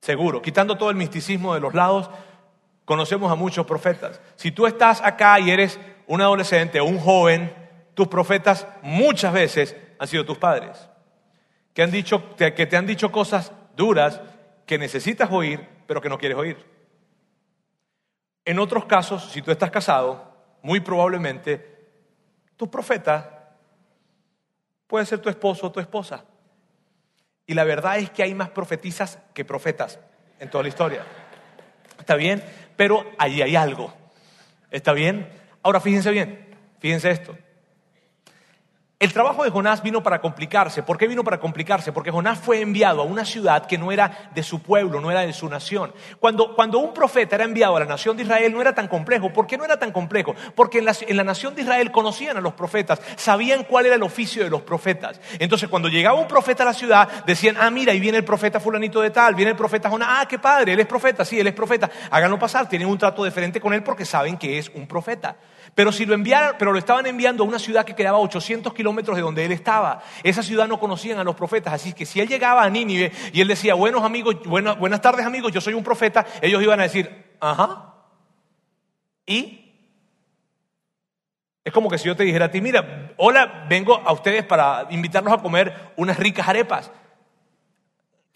Seguro, 0.00 0.42
quitando 0.42 0.76
todo 0.76 0.90
el 0.90 0.96
misticismo 0.96 1.54
de 1.54 1.60
los 1.60 1.72
lados, 1.72 2.10
conocemos 2.86 3.30
a 3.30 3.34
muchos 3.34 3.66
profetas. 3.66 4.18
Si 4.36 4.50
tú 4.52 4.66
estás 4.66 5.02
acá 5.02 5.38
y 5.38 5.50
eres 5.50 5.78
un 6.06 6.22
adolescente 6.22 6.80
o 6.80 6.86
un 6.86 6.98
joven, 6.98 7.52
tus 7.92 8.08
profetas 8.08 8.66
muchas 8.80 9.34
veces 9.34 9.76
han 9.98 10.08
sido 10.08 10.24
tus 10.24 10.38
padres, 10.38 10.88
que, 11.74 11.82
han 11.82 11.90
dicho, 11.90 12.34
que 12.36 12.50
te 12.66 12.76
han 12.76 12.86
dicho 12.86 13.12
cosas 13.12 13.52
duras 13.76 14.22
que 14.64 14.78
necesitas 14.78 15.30
oír, 15.30 15.68
pero 15.86 16.00
que 16.00 16.08
no 16.08 16.16
quieres 16.16 16.38
oír. 16.38 16.56
En 18.44 18.58
otros 18.58 18.86
casos, 18.86 19.30
si 19.32 19.42
tú 19.42 19.50
estás 19.50 19.70
casado, 19.70 20.32
muy 20.62 20.80
probablemente 20.80 21.76
tu 22.56 22.70
profeta 22.70 23.56
puede 24.86 25.04
ser 25.04 25.18
tu 25.18 25.28
esposo 25.28 25.66
o 25.66 25.72
tu 25.72 25.80
esposa. 25.80 26.24
Y 27.46 27.54
la 27.54 27.64
verdad 27.64 27.98
es 27.98 28.10
que 28.10 28.22
hay 28.22 28.34
más 28.34 28.50
profetizas 28.50 29.18
que 29.34 29.44
profetas 29.44 29.98
en 30.38 30.48
toda 30.48 30.62
la 30.62 30.68
historia. 30.68 31.04
¿Está 31.98 32.14
bien? 32.14 32.42
Pero 32.76 33.04
ahí 33.18 33.42
hay 33.42 33.56
algo. 33.56 33.92
¿Está 34.70 34.92
bien? 34.92 35.28
Ahora 35.62 35.80
fíjense 35.80 36.10
bien, 36.10 36.46
fíjense 36.80 37.10
esto. 37.10 37.36
El 38.98 39.12
trabajo 39.12 39.44
de 39.44 39.50
Jonás 39.50 39.82
vino 39.82 40.02
para 40.02 40.22
complicarse. 40.22 40.82
¿Por 40.82 40.96
qué 40.96 41.06
vino 41.06 41.22
para 41.22 41.38
complicarse? 41.38 41.92
Porque 41.92 42.10
Jonás 42.10 42.38
fue 42.38 42.62
enviado 42.62 43.02
a 43.02 43.04
una 43.04 43.26
ciudad 43.26 43.66
que 43.66 43.76
no 43.76 43.92
era 43.92 44.30
de 44.34 44.42
su 44.42 44.62
pueblo, 44.62 45.02
no 45.02 45.10
era 45.10 45.20
de 45.20 45.34
su 45.34 45.50
nación. 45.50 45.92
Cuando, 46.18 46.54
cuando 46.54 46.78
un 46.78 46.94
profeta 46.94 47.34
era 47.34 47.44
enviado 47.44 47.76
a 47.76 47.80
la 47.80 47.84
nación 47.84 48.16
de 48.16 48.22
Israel 48.22 48.54
no 48.54 48.62
era 48.62 48.74
tan 48.74 48.88
complejo. 48.88 49.34
¿Por 49.34 49.46
qué 49.46 49.58
no 49.58 49.66
era 49.66 49.78
tan 49.78 49.92
complejo? 49.92 50.34
Porque 50.54 50.78
en 50.78 50.86
la, 50.86 50.96
en 50.98 51.14
la 51.14 51.24
nación 51.24 51.54
de 51.54 51.60
Israel 51.60 51.92
conocían 51.92 52.38
a 52.38 52.40
los 52.40 52.54
profetas, 52.54 53.02
sabían 53.16 53.64
cuál 53.64 53.84
era 53.84 53.96
el 53.96 54.02
oficio 54.02 54.42
de 54.42 54.48
los 54.48 54.62
profetas. 54.62 55.20
Entonces 55.38 55.68
cuando 55.68 55.90
llegaba 55.90 56.18
un 56.18 56.26
profeta 56.26 56.62
a 56.62 56.66
la 56.66 56.72
ciudad, 56.72 57.22
decían, 57.26 57.56
ah, 57.60 57.70
mira, 57.70 57.92
ahí 57.92 58.00
viene 58.00 58.16
el 58.16 58.24
profeta 58.24 58.60
fulanito 58.60 59.02
de 59.02 59.10
tal, 59.10 59.34
viene 59.34 59.50
el 59.50 59.58
profeta 59.58 59.90
Jonás, 59.90 60.08
ah, 60.10 60.26
qué 60.26 60.38
padre, 60.38 60.72
él 60.72 60.80
es 60.80 60.86
profeta, 60.86 61.22
sí, 61.22 61.38
él 61.38 61.46
es 61.46 61.54
profeta. 61.54 61.90
Háganlo 62.10 62.38
pasar, 62.38 62.66
tienen 62.66 62.88
un 62.88 62.96
trato 62.96 63.24
diferente 63.24 63.60
con 63.60 63.74
él 63.74 63.82
porque 63.82 64.06
saben 64.06 64.38
que 64.38 64.58
es 64.58 64.70
un 64.70 64.86
profeta. 64.86 65.36
Pero 65.76 65.92
si 65.92 66.06
lo 66.06 66.14
enviaron, 66.14 66.56
pero 66.58 66.72
lo 66.72 66.78
estaban 66.78 67.04
enviando 67.04 67.44
a 67.44 67.46
una 67.46 67.58
ciudad 67.58 67.84
que 67.84 67.94
quedaba 67.94 68.16
a 68.16 68.20
800 68.22 68.72
kilómetros 68.72 69.14
de 69.14 69.20
donde 69.22 69.44
él 69.44 69.52
estaba. 69.52 70.02
Esa 70.22 70.42
ciudad 70.42 70.66
no 70.66 70.80
conocían 70.80 71.18
a 71.18 71.24
los 71.24 71.36
profetas, 71.36 71.74
así 71.74 71.92
que 71.92 72.06
si 72.06 72.18
él 72.18 72.28
llegaba 72.28 72.62
a 72.62 72.70
Nínive 72.70 73.12
y 73.34 73.42
él 73.42 73.46
decía, 73.46 73.74
buenos 73.74 74.02
amigos, 74.02 74.36
buenas, 74.46 74.78
buenas 74.78 75.02
tardes 75.02 75.26
amigos, 75.26 75.52
yo 75.52 75.60
soy 75.60 75.74
un 75.74 75.84
profeta, 75.84 76.24
ellos 76.40 76.62
iban 76.62 76.80
a 76.80 76.84
decir, 76.84 77.36
ajá. 77.40 77.92
¿Y? 79.26 79.70
Es 81.62 81.74
como 81.74 81.90
que 81.90 81.98
si 81.98 82.06
yo 82.06 82.16
te 82.16 82.24
dijera 82.24 82.46
a 82.46 82.50
ti, 82.50 82.62
mira, 82.62 83.12
hola, 83.18 83.66
vengo 83.68 83.96
a 83.96 84.12
ustedes 84.14 84.44
para 84.44 84.86
invitarlos 84.88 85.34
a 85.34 85.42
comer 85.42 85.92
unas 85.96 86.18
ricas 86.18 86.48
arepas. 86.48 86.90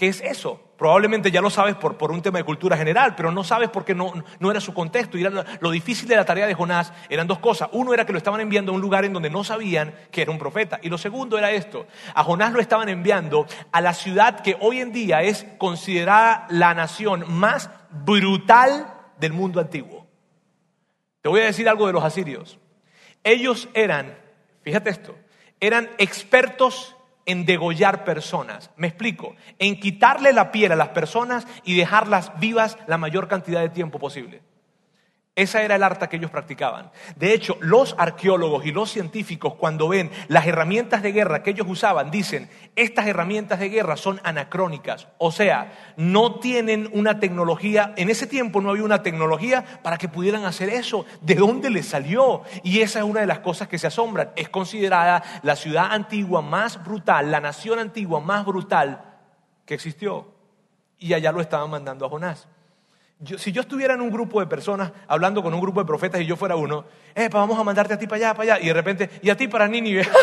¿Qué 0.01 0.09
es 0.09 0.23
eso? 0.23 0.59
Probablemente 0.79 1.31
ya 1.31 1.43
lo 1.43 1.51
sabes 1.51 1.75
por, 1.75 1.99
por, 1.99 2.11
un 2.11 2.23
tema 2.23 2.39
de 2.39 2.45
cultura 2.45 2.75
general, 2.75 3.15
pero 3.15 3.31
no 3.31 3.45
sabes 3.45 3.69
porque 3.69 3.95
no, 3.95 4.15
no 4.39 4.51
era 4.51 4.59
su 4.59 4.73
contexto. 4.73 5.19
Y 5.19 5.21
era 5.21 5.45
lo, 5.61 5.71
difícil 5.71 6.09
de 6.09 6.17
la 6.17 6.25
tarea 6.25 6.47
de 6.47 6.55
Jonás 6.55 6.91
eran 7.11 7.27
dos 7.27 7.39
cosas. 7.39 7.69
Uno 7.73 7.93
era 7.93 8.07
que 8.07 8.13
lo 8.13 8.17
estaban 8.17 8.41
enviando 8.41 8.73
a 8.73 8.77
un 8.77 8.81
lugar 8.81 9.05
en 9.05 9.13
donde 9.13 9.29
no 9.29 9.45
sabían 9.45 9.95
que 10.11 10.23
era 10.23 10.31
un 10.31 10.39
profeta. 10.39 10.81
Y 10.83 10.89
lo 10.89 10.97
segundo 10.97 11.37
era 11.37 11.51
esto. 11.51 11.87
A 12.15 12.25
Jonás 12.25 12.55
lo 12.55 12.61
estaban 12.61 12.89
enviando 12.89 13.47
a 13.73 13.83
la 13.83 13.93
ciudad 13.93 14.41
que 14.41 14.57
hoy 14.59 14.81
en 14.81 14.91
día 14.91 15.21
es 15.21 15.47
considerada 15.59 16.47
la 16.49 16.73
nación 16.73 17.27
más 17.29 17.69
brutal 17.91 18.95
del 19.19 19.35
mundo 19.35 19.61
antiguo. 19.61 20.07
Te 21.21 21.29
voy 21.29 21.43
a 21.43 21.45
decir 21.45 21.69
algo 21.69 21.87
de 21.87 21.93
los 21.93 22.05
asirios. 22.05 22.59
Ellos 23.23 23.69
eran, 23.75 24.17
fíjate 24.63 24.89
esto, 24.89 25.15
eran 25.61 25.91
expertos 25.99 26.97
en 27.31 27.47
degollar 27.47 28.05
personas. 28.05 28.71
Me 28.77 28.89
explico, 28.89 29.37
en 29.59 29.79
quitarle 29.79 30.33
la 30.33 30.51
piel 30.51 30.73
a 30.73 30.77
las 30.77 30.89
personas 30.89 31.47
y 31.65 31.77
dejarlas 31.77 32.33
vivas 32.41 32.77
la 32.87 32.99
mayor 32.99 33.29
cantidad 33.29 33.61
de 33.61 33.69
tiempo 33.69 33.99
posible. 33.99 34.43
Esa 35.41 35.63
era 35.63 35.77
el 35.77 35.83
arte 35.83 36.07
que 36.07 36.17
ellos 36.17 36.31
practicaban. 36.31 36.91
De 37.17 37.33
hecho, 37.33 37.57
los 37.61 37.95
arqueólogos 37.97 38.67
y 38.67 38.73
los 38.73 38.91
científicos 38.91 39.55
cuando 39.55 39.89
ven 39.89 40.11
las 40.29 40.47
herramientas 40.47 41.03
de 41.03 41.13
guerra 41.13 41.43
que 41.43 41.49
ellos 41.49 41.67
usaban, 41.67 42.11
dicen, 42.11 42.51
estas 42.77 43.07
herramientas 43.07 43.59
de 43.59 43.71
guerra 43.71 43.97
son 43.97 44.21
anacrónicas. 44.23 45.09
O 45.17 45.33
sea, 45.33 45.95
no 45.97 46.41
tienen 46.41 46.91
una 46.93 47.21
tecnología, 47.21 47.95
en 47.97 48.11
ese 48.11 48.27
tiempo 48.27 48.61
no 48.61 48.69
había 48.69 48.85
una 48.85 49.03
tecnología 49.03 49.65
para 49.83 49.97
que 49.97 50.09
pudieran 50.09 50.45
hacer 50.45 50.69
eso. 50.69 51.07
¿De 51.23 51.37
dónde 51.37 51.71
les 51.71 51.89
salió? 51.89 52.43
Y 52.63 52.81
esa 52.81 52.99
es 52.99 53.07
una 53.07 53.21
de 53.21 53.27
las 53.27 53.39
cosas 53.39 53.67
que 53.67 53.79
se 53.79 53.87
asombran. 53.87 54.33
Es 54.37 54.51
considerada 54.51 55.23
la 55.43 55.57
ciudad 55.57 55.91
antigua 55.91 56.43
más 56.43 56.85
brutal, 56.85 57.31
la 57.31 57.41
nación 57.41 57.79
antigua 57.79 58.21
más 58.21 58.45
brutal 58.45 59.03
que 59.65 59.73
existió. 59.73 60.35
Y 60.99 61.15
allá 61.15 61.33
lo 61.33 61.41
estaban 61.41 61.71
mandando 61.71 62.05
a 62.05 62.11
Jonás 62.11 62.47
si 63.37 63.53
yo 63.53 63.61
estuviera 63.61 63.95
en 63.95 64.01
un 64.01 64.11
grupo 64.11 64.41
de 64.41 64.47
personas 64.47 64.93
hablando 65.07 65.43
con 65.43 65.53
un 65.53 65.61
grupo 65.61 65.81
de 65.81 65.87
profetas 65.87 66.21
y 66.21 66.27
yo 66.27 66.37
fuera 66.37 66.57
uno, 66.57 66.85
eh, 67.15 67.29
vamos 67.31 67.59
a 67.59 67.65
mandarte 67.65 67.95
a 67.95 67.99
ti 67.99 68.07
para 68.07 68.17
allá, 68.17 68.35
para 68.35 68.55
allá, 68.55 68.65
y 68.65 68.69
de 68.69 68.73
repente, 68.73 69.11
y 69.23 69.31
a 69.31 69.37
ti 69.37 69.47
para 69.47 69.69
Nínive. 69.69 70.09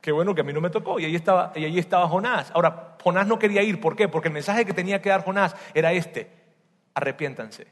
qué 0.00 0.12
bueno 0.12 0.34
que 0.34 0.42
a 0.42 0.44
mí 0.44 0.52
no 0.52 0.60
me 0.60 0.70
tocó. 0.70 1.00
Y 1.00 1.06
ahí 1.06 1.16
estaba, 1.16 1.52
y 1.56 1.64
ahí 1.64 1.78
estaba 1.78 2.06
Jonás. 2.08 2.50
Ahora, 2.54 2.96
Jonás 3.02 3.26
no 3.26 3.38
quería 3.38 3.62
ir. 3.62 3.80
¿Por 3.80 3.96
qué? 3.96 4.06
Porque 4.06 4.28
el 4.28 4.34
mensaje 4.34 4.64
que 4.64 4.74
tenía 4.74 5.00
que 5.00 5.08
dar 5.08 5.24
Jonás 5.24 5.56
era 5.72 5.92
este. 5.92 6.30
Arrepiéntanse, 6.94 7.66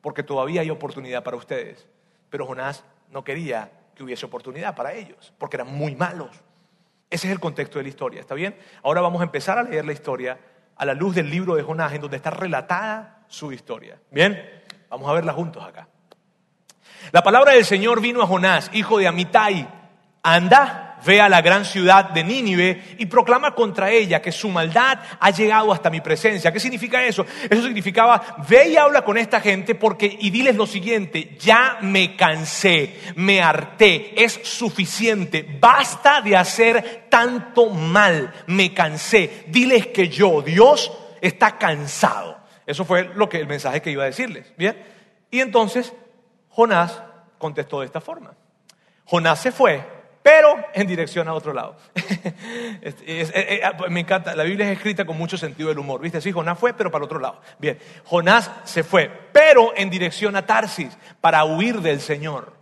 porque 0.00 0.22
todavía 0.22 0.62
hay 0.62 0.70
oportunidad 0.70 1.22
para 1.22 1.36
ustedes. 1.36 1.86
Pero 2.30 2.46
Jonás 2.46 2.84
no 3.10 3.22
quería 3.22 3.70
que 3.94 4.02
hubiese 4.02 4.26
oportunidad 4.26 4.74
para 4.74 4.94
ellos, 4.94 5.32
porque 5.38 5.58
eran 5.58 5.68
muy 5.68 5.94
malos. 5.94 6.30
Ese 7.10 7.28
es 7.28 7.32
el 7.32 7.38
contexto 7.38 7.78
de 7.78 7.84
la 7.84 7.90
historia, 7.90 8.20
¿está 8.20 8.34
bien? 8.34 8.56
Ahora 8.82 9.00
vamos 9.00 9.20
a 9.20 9.24
empezar 9.24 9.58
a 9.58 9.62
leer 9.62 9.84
la 9.84 9.92
historia 9.92 10.38
a 10.76 10.84
la 10.84 10.94
luz 10.94 11.14
del 11.14 11.30
libro 11.30 11.54
de 11.54 11.62
Jonás, 11.62 11.92
en 11.92 12.00
donde 12.00 12.16
está 12.16 12.30
relatada 12.30 13.24
su 13.28 13.52
historia. 13.52 13.98
Bien, 14.10 14.40
vamos 14.90 15.08
a 15.08 15.12
verla 15.12 15.32
juntos 15.32 15.64
acá. 15.64 15.88
La 17.12 17.22
palabra 17.22 17.52
del 17.52 17.64
Señor 17.64 18.00
vino 18.00 18.22
a 18.22 18.26
Jonás, 18.26 18.70
hijo 18.72 18.98
de 18.98 19.06
Amitai. 19.06 19.68
Anda, 20.22 20.83
ve 21.04 21.20
a 21.20 21.28
la 21.28 21.42
gran 21.42 21.64
ciudad 21.64 22.10
de 22.10 22.24
Nínive 22.24 22.96
y 22.98 23.06
proclama 23.06 23.54
contra 23.54 23.90
ella 23.90 24.22
que 24.22 24.32
su 24.32 24.48
maldad 24.48 24.98
ha 25.20 25.30
llegado 25.30 25.72
hasta 25.72 25.90
mi 25.90 26.00
presencia. 26.00 26.52
¿Qué 26.52 26.60
significa 26.60 27.04
eso? 27.04 27.26
Eso 27.48 27.62
significaba, 27.62 28.44
ve 28.48 28.68
y 28.70 28.76
habla 28.76 29.02
con 29.02 29.18
esta 29.18 29.40
gente 29.40 29.74
porque, 29.74 30.16
y 30.20 30.30
diles 30.30 30.56
lo 30.56 30.66
siguiente, 30.66 31.36
ya 31.38 31.78
me 31.80 32.16
cansé, 32.16 32.98
me 33.16 33.42
harté, 33.42 34.22
es 34.22 34.40
suficiente, 34.42 35.58
basta 35.60 36.20
de 36.20 36.36
hacer 36.36 37.06
tanto 37.08 37.70
mal, 37.70 38.32
me 38.46 38.72
cansé. 38.72 39.44
Diles 39.48 39.88
que 39.88 40.08
yo, 40.08 40.42
Dios, 40.42 40.92
está 41.20 41.58
cansado. 41.58 42.38
Eso 42.66 42.84
fue 42.84 43.10
lo 43.14 43.28
que 43.28 43.38
el 43.38 43.46
mensaje 43.46 43.82
que 43.82 43.90
iba 43.90 44.04
a 44.04 44.06
decirles. 44.06 44.52
Bien. 44.56 44.76
Y 45.30 45.40
entonces 45.40 45.92
Jonás 46.48 47.02
contestó 47.38 47.80
de 47.80 47.86
esta 47.86 48.00
forma. 48.00 48.34
Jonás 49.04 49.40
se 49.40 49.52
fue 49.52 49.93
pero 50.24 50.56
en 50.72 50.86
dirección 50.86 51.28
a 51.28 51.34
otro 51.34 51.52
lado. 51.52 51.76
Eh, 53.06 53.30
eh, 53.34 53.60
ah, 53.64 53.74
pues 53.76 53.90
me 53.90 54.00
encanta, 54.00 54.34
la 54.34 54.44
Biblia 54.44 54.66
es 54.66 54.76
escrita 54.76 55.04
con 55.04 55.16
mucho 55.16 55.36
sentido 55.36 55.68
del 55.68 55.78
humor, 55.78 56.00
¿viste? 56.00 56.20
Sí, 56.20 56.32
Jonás 56.32 56.58
fue, 56.58 56.72
pero 56.74 56.90
para 56.90 57.04
otro 57.04 57.18
lado. 57.18 57.40
Bien, 57.58 57.78
Jonás 58.04 58.50
se 58.64 58.82
fue, 58.82 59.10
pero 59.32 59.72
en 59.76 59.90
dirección 59.90 60.36
a 60.36 60.46
Tarsis, 60.46 60.96
para 61.20 61.44
huir 61.44 61.80
del 61.80 62.00
Señor. 62.00 62.54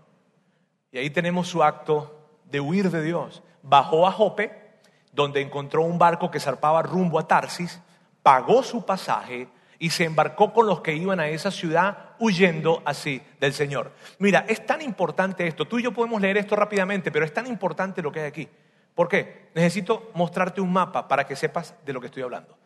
Y 0.90 0.98
ahí 0.98 1.10
tenemos 1.10 1.48
su 1.48 1.62
acto 1.62 2.28
de 2.44 2.60
huir 2.60 2.90
de 2.90 3.02
Dios. 3.02 3.42
Bajó 3.62 4.06
a 4.06 4.12
Jope, 4.12 4.80
donde 5.12 5.40
encontró 5.40 5.82
un 5.82 5.98
barco 5.98 6.30
que 6.30 6.40
zarpaba 6.40 6.82
rumbo 6.82 7.18
a 7.18 7.26
Tarsis, 7.26 7.80
pagó 8.22 8.62
su 8.62 8.84
pasaje, 8.84 9.48
y 9.82 9.90
se 9.90 10.04
embarcó 10.04 10.52
con 10.52 10.68
los 10.68 10.80
que 10.80 10.94
iban 10.94 11.18
a 11.18 11.26
esa 11.26 11.50
ciudad 11.50 12.14
huyendo 12.20 12.82
así 12.84 13.20
del 13.40 13.52
Señor. 13.52 13.90
Mira, 14.20 14.44
es 14.48 14.64
tan 14.64 14.80
importante 14.80 15.44
esto, 15.44 15.64
tú 15.64 15.80
y 15.80 15.82
yo 15.82 15.90
podemos 15.90 16.22
leer 16.22 16.36
esto 16.36 16.54
rápidamente, 16.54 17.10
pero 17.10 17.24
es 17.24 17.34
tan 17.34 17.48
importante 17.48 18.00
lo 18.00 18.12
que 18.12 18.20
hay 18.20 18.26
aquí. 18.26 18.48
¿Por 18.94 19.08
qué? 19.08 19.48
Necesito 19.56 20.12
mostrarte 20.14 20.60
un 20.60 20.72
mapa 20.72 21.08
para 21.08 21.26
que 21.26 21.34
sepas 21.34 21.74
de 21.84 21.92
lo 21.92 22.00
que 22.00 22.06
estoy 22.06 22.22
hablando. 22.22 22.56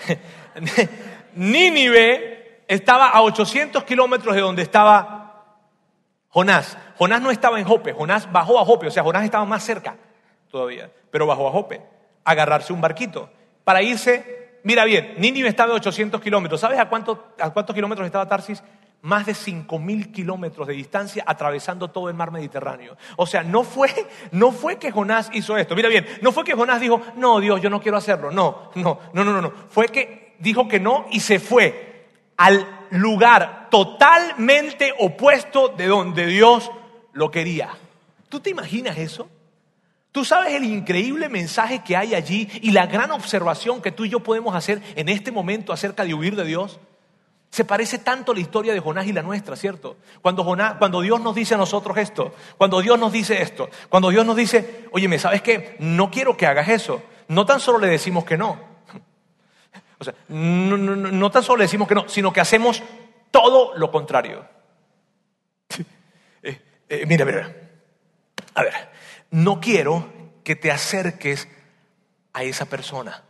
Nínive 1.34 2.64
estaba 2.68 3.08
a 3.08 3.22
800 3.22 3.82
kilómetros 3.84 4.34
de 4.34 4.42
donde 4.42 4.60
estaba 4.60 5.56
Jonás. 6.28 6.76
Jonás 6.98 7.22
no 7.22 7.30
estaba 7.30 7.58
en 7.58 7.64
Jope, 7.64 7.94
Jonás 7.94 8.30
bajó 8.30 8.60
a 8.60 8.64
Jope, 8.66 8.88
o 8.88 8.90
sea, 8.90 9.02
Jonás 9.02 9.24
estaba 9.24 9.46
más 9.46 9.64
cerca 9.64 9.96
todavía, 10.50 10.90
pero 11.12 11.26
bajó 11.26 11.46
a 11.46 11.52
Jope, 11.52 11.80
a 12.24 12.30
agarrarse 12.32 12.72
un 12.72 12.80
barquito 12.80 13.30
para 13.62 13.82
irse. 13.82 14.58
Mira 14.64 14.84
bien, 14.84 15.14
Nínive 15.18 15.48
estaba 15.48 15.72
a 15.72 15.76
800 15.76 16.20
kilómetros. 16.20 16.60
¿Sabes 16.60 16.80
a, 16.80 16.88
cuánto, 16.88 17.34
a 17.38 17.50
cuántos 17.50 17.74
kilómetros 17.74 18.06
estaba 18.06 18.26
Tarsis? 18.28 18.62
Más 19.02 19.26
de 19.26 19.32
5.000 19.32 20.12
kilómetros 20.12 20.66
de 20.66 20.74
distancia 20.74 21.24
atravesando 21.26 21.88
todo 21.88 22.08
el 22.08 22.14
mar 22.14 22.30
Mediterráneo. 22.30 22.96
O 23.16 23.26
sea, 23.26 23.42
no 23.42 23.64
fue, 23.64 23.90
no 24.30 24.52
fue 24.52 24.78
que 24.78 24.90
Jonás 24.90 25.30
hizo 25.32 25.56
esto. 25.56 25.76
Mira 25.76 25.88
bien, 25.88 26.06
no 26.22 26.32
fue 26.32 26.44
que 26.44 26.54
Jonás 26.54 26.80
dijo, 26.80 27.00
no, 27.16 27.40
Dios, 27.40 27.60
yo 27.60 27.68
no 27.68 27.80
quiero 27.80 27.98
hacerlo. 27.98 28.30
No, 28.30 28.70
no, 28.76 28.98
no, 29.12 29.24
no. 29.24 29.42
no. 29.42 29.52
Fue 29.68 29.88
que 29.88 30.36
dijo 30.38 30.66
que 30.66 30.80
no 30.80 31.06
y 31.10 31.20
se 31.20 31.38
fue 31.40 32.06
al 32.36 32.66
lugar 32.90 33.68
totalmente 33.70 34.94
opuesto 34.98 35.68
de 35.68 35.86
donde 35.88 36.26
Dios 36.26 36.70
lo 37.12 37.30
quería. 37.30 37.70
¿Tú 38.28 38.40
te 38.40 38.50
imaginas 38.50 38.96
eso? 38.96 39.28
Tú 40.12 40.26
sabes 40.26 40.52
el 40.52 40.64
increíble 40.64 41.30
mensaje 41.30 41.82
que 41.82 41.96
hay 41.96 42.14
allí 42.14 42.46
y 42.60 42.70
la 42.70 42.86
gran 42.86 43.10
observación 43.10 43.80
que 43.80 43.92
tú 43.92 44.04
y 44.04 44.10
yo 44.10 44.20
podemos 44.20 44.54
hacer 44.54 44.82
en 44.94 45.08
este 45.08 45.32
momento 45.32 45.72
acerca 45.72 46.04
de 46.04 46.12
huir 46.12 46.36
de 46.36 46.44
Dios. 46.44 46.78
Se 47.50 47.64
parece 47.64 47.98
tanto 47.98 48.34
la 48.34 48.40
historia 48.40 48.74
de 48.74 48.80
Jonás 48.80 49.06
y 49.06 49.12
la 49.14 49.22
nuestra, 49.22 49.56
¿cierto? 49.56 49.96
Cuando, 50.20 50.44
Jonás, 50.44 50.74
cuando 50.74 51.00
Dios 51.00 51.20
nos 51.20 51.34
dice 51.34 51.54
a 51.54 51.58
nosotros 51.58 51.96
esto, 51.96 52.34
cuando 52.58 52.82
Dios 52.82 52.98
nos 52.98 53.10
dice 53.10 53.40
esto, 53.40 53.70
cuando 53.88 54.10
Dios 54.10 54.24
nos 54.26 54.36
dice, 54.36 54.86
oye, 54.92 55.08
¿me 55.08 55.18
sabes 55.18 55.40
qué? 55.40 55.76
No 55.78 56.10
quiero 56.10 56.36
que 56.36 56.46
hagas 56.46 56.68
eso. 56.68 57.02
No 57.28 57.46
tan 57.46 57.58
solo 57.58 57.78
le 57.78 57.88
decimos 57.88 58.24
que 58.24 58.36
no. 58.36 58.58
O 59.98 60.04
sea, 60.04 60.14
no, 60.28 60.76
no 60.76 61.30
tan 61.30 61.44
solo 61.44 61.58
le 61.58 61.64
decimos 61.64 61.86
que 61.86 61.94
no, 61.94 62.08
sino 62.08 62.32
que 62.32 62.40
hacemos 62.40 62.82
todo 63.30 63.72
lo 63.76 63.90
contrario. 63.90 64.46
Eh, 66.44 66.60
eh, 66.88 67.06
mira, 67.06 67.24
mira. 67.24 67.54
A 68.54 68.62
ver, 68.64 68.74
no 69.32 69.60
quiero 69.60 70.12
que 70.44 70.54
te 70.54 70.70
acerques 70.70 71.48
a 72.32 72.44
esa 72.44 72.66
persona. 72.66 73.24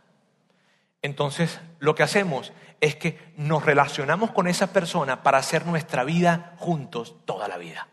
Entonces, 1.01 1.59
lo 1.79 1.95
que 1.95 2.03
hacemos 2.03 2.53
es 2.81 2.95
que 2.95 3.17
nos 3.37 3.65
relacionamos 3.65 4.31
con 4.31 4.47
esa 4.47 4.71
persona 4.73 5.23
para 5.23 5.37
hacer 5.37 5.65
nuestra 5.65 6.03
vida 6.03 6.55
juntos 6.59 7.15
toda 7.25 7.47
la 7.47 7.57
vida. 7.57 7.87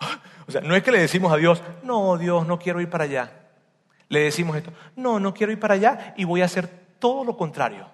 O 0.46 0.50
sea, 0.50 0.62
no 0.62 0.74
es 0.74 0.82
que 0.82 0.92
le 0.92 1.00
decimos 1.00 1.30
a 1.30 1.36
Dios, 1.36 1.62
no, 1.82 2.16
Dios, 2.16 2.46
no 2.46 2.58
quiero 2.58 2.80
ir 2.80 2.88
para 2.88 3.04
allá. 3.04 3.50
Le 4.08 4.20
decimos 4.20 4.56
esto, 4.56 4.72
no, 4.96 5.20
no 5.20 5.34
quiero 5.34 5.52
ir 5.52 5.60
para 5.60 5.74
allá 5.74 6.14
y 6.16 6.24
voy 6.24 6.40
a 6.40 6.46
hacer 6.46 6.66
todo 6.98 7.22
lo 7.22 7.36
contrario. 7.36 7.86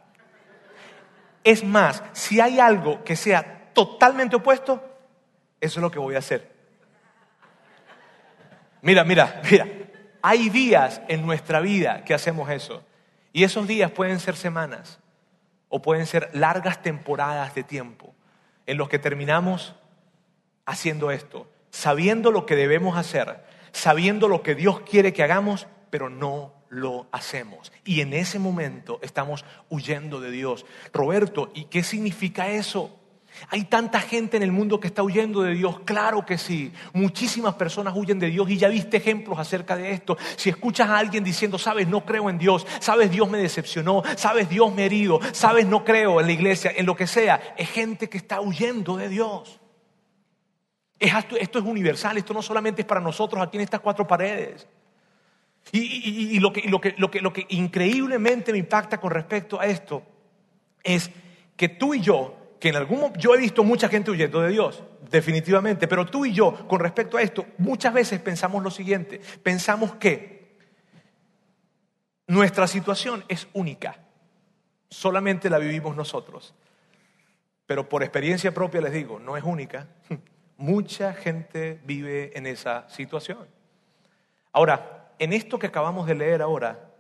Es 1.43 1.65
más, 1.65 2.05
si 2.13 2.39
hay 2.39 2.61
algo 2.61 3.03
que 3.03 3.17
sea 3.17 3.73
totalmente 3.75 4.37
opuesto, 4.37 4.81
eso 5.61 5.81
es 5.81 5.83
lo 5.83 5.91
que 5.91 5.99
voy 5.99 6.15
a 6.15 6.21
hacer. 6.21 6.54
Mira, 8.85 9.03
mira, 9.03 9.41
mira. 9.51 9.67
Hay 10.21 10.51
días 10.51 11.01
en 11.09 11.25
nuestra 11.25 11.61
vida 11.61 12.05
que 12.05 12.13
hacemos 12.13 12.51
eso. 12.51 12.85
Y 13.33 13.45
esos 13.45 13.67
días 13.67 13.91
pueden 13.91 14.21
ser 14.21 14.37
semanas 14.37 15.01
o 15.71 15.81
pueden 15.81 16.07
ser 16.07 16.29
largas 16.35 16.83
temporadas 16.83 17.55
de 17.55 17.63
tiempo 17.63 18.15
en 18.67 18.77
los 18.77 18.91
que 18.91 18.99
terminamos 18.99 19.75
haciendo 20.67 21.11
esto, 21.11 21.51
sabiendo 21.71 22.31
lo 22.31 22.45
que 22.45 22.57
debemos 22.57 22.99
hacer, 22.99 23.43
sabiendo 23.73 24.29
lo 24.29 24.43
que 24.43 24.55
Dios 24.55 24.81
quiere 24.81 25.15
que 25.15 25.23
hagamos, 25.23 25.67
pero 25.89 26.11
no 26.11 26.53
lo 26.69 27.07
hacemos. 27.11 27.73
Y 27.87 28.03
en 28.03 28.13
ese 28.13 28.39
momento 28.39 28.99
estamos 29.03 29.47
huyendo 29.71 30.21
de 30.21 30.31
Dios. 30.31 30.67
Roberto, 30.93 31.51
¿y 31.55 31.65
qué 31.65 31.83
significa 31.83 32.49
eso? 32.49 33.01
Hay 33.49 33.65
tanta 33.65 34.01
gente 34.01 34.37
en 34.37 34.43
el 34.43 34.53
mundo 34.53 34.81
que 34.81 34.87
está 34.87 35.03
huyendo 35.03 35.43
de 35.43 35.55
Dios, 35.55 35.81
claro 35.85 36.25
que 36.25 36.39
sí. 36.39 36.73
Muchísimas 36.93 37.55
personas 37.55 37.95
huyen 37.97 38.19
de 38.19 38.29
Dios 38.29 38.49
y 38.49 38.57
ya 38.57 38.69
viste 38.69 38.97
ejemplos 38.97 39.39
acerca 39.39 39.77
de 39.77 39.91
esto. 39.91 40.17
Si 40.37 40.51
escuchas 40.51 40.89
a 40.89 40.99
alguien 40.99 41.25
diciendo, 41.25 41.59
sabes, 41.59 41.89
no 41.89 42.05
creo 42.05 42.31
en 42.31 42.39
Dios, 42.39 42.67
sabes, 42.81 43.11
Dios 43.11 43.29
me 43.29 43.39
decepcionó, 43.39 44.03
sabes, 44.17 44.49
Dios 44.49 44.75
me 44.75 44.87
herido, 44.87 45.21
sabes, 45.33 45.67
no 45.67 45.85
creo 45.85 46.21
en 46.21 46.27
la 46.27 46.33
iglesia, 46.33 46.73
en 46.75 46.87
lo 46.87 46.97
que 46.97 47.07
sea, 47.07 47.55
es 47.57 47.69
gente 47.71 48.09
que 48.09 48.19
está 48.19 48.41
huyendo 48.41 48.97
de 48.97 49.09
Dios. 49.09 49.61
Esto 50.99 51.37
es 51.37 51.65
universal, 51.65 52.17
esto 52.17 52.33
no 52.33 52.41
solamente 52.41 52.83
es 52.83 52.87
para 52.87 53.01
nosotros 53.01 53.43
aquí 53.43 53.57
en 53.57 53.63
estas 53.63 53.81
cuatro 53.81 54.07
paredes. 54.07 54.67
Y, 55.73 56.39
lo, 56.41 56.53
que, 56.53 56.63
lo 56.69 57.33
que 57.33 57.47
increíblemente 57.49 58.53
me 58.53 58.59
impacta 58.59 59.01
con 59.01 59.11
respecto 59.11 59.59
a 59.59 59.67
esto 59.67 60.03
es 60.83 61.11
que 61.57 61.69
tú 61.69 61.95
y 61.95 62.01
yo 62.01 62.44
que 62.65 62.71
en 62.71 62.77
algún 62.77 63.13
yo 63.19 63.35
he 63.35 63.39
visto 63.39 63.63
mucha 63.63 63.91
gente 63.91 64.11
huyendo 64.11 64.41
de 64.41 64.49
Dios, 64.49 64.83
definitivamente, 65.11 65.87
pero 65.87 66.07
tú 66.07 66.25
y 66.25 66.33
yo, 66.33 66.67
con 66.67 66.81
respecto 66.81 67.19
a 67.19 67.21
esto, 67.21 67.45
muchas 67.59 67.93
veces 67.93 68.23
pensamos 68.23 68.63
lo 68.63 68.71
siguiente, 68.71 69.21
pensamos 69.43 69.97
que 69.97 70.57
nuestra 72.27 72.67
situación 72.67 73.23
es 73.29 73.49
única, 73.53 73.99
solamente 74.89 75.51
la 75.51 75.59
vivimos 75.59 75.95
nosotros, 75.95 76.55
pero 77.67 77.87
por 77.87 78.03
experiencia 78.03 78.55
propia 78.55 78.81
les 78.81 78.95
digo, 78.95 79.19
no 79.19 79.37
es 79.37 79.45
única, 79.45 79.89
mucha 80.57 81.13
gente 81.13 81.83
vive 81.85 82.33
en 82.35 82.47
esa 82.47 82.89
situación. 82.89 83.47
Ahora, 84.53 85.13
en 85.19 85.35
esto 85.35 85.59
que 85.59 85.67
acabamos 85.67 86.07
de 86.07 86.15
leer 86.15 86.41
ahora, 86.41 86.95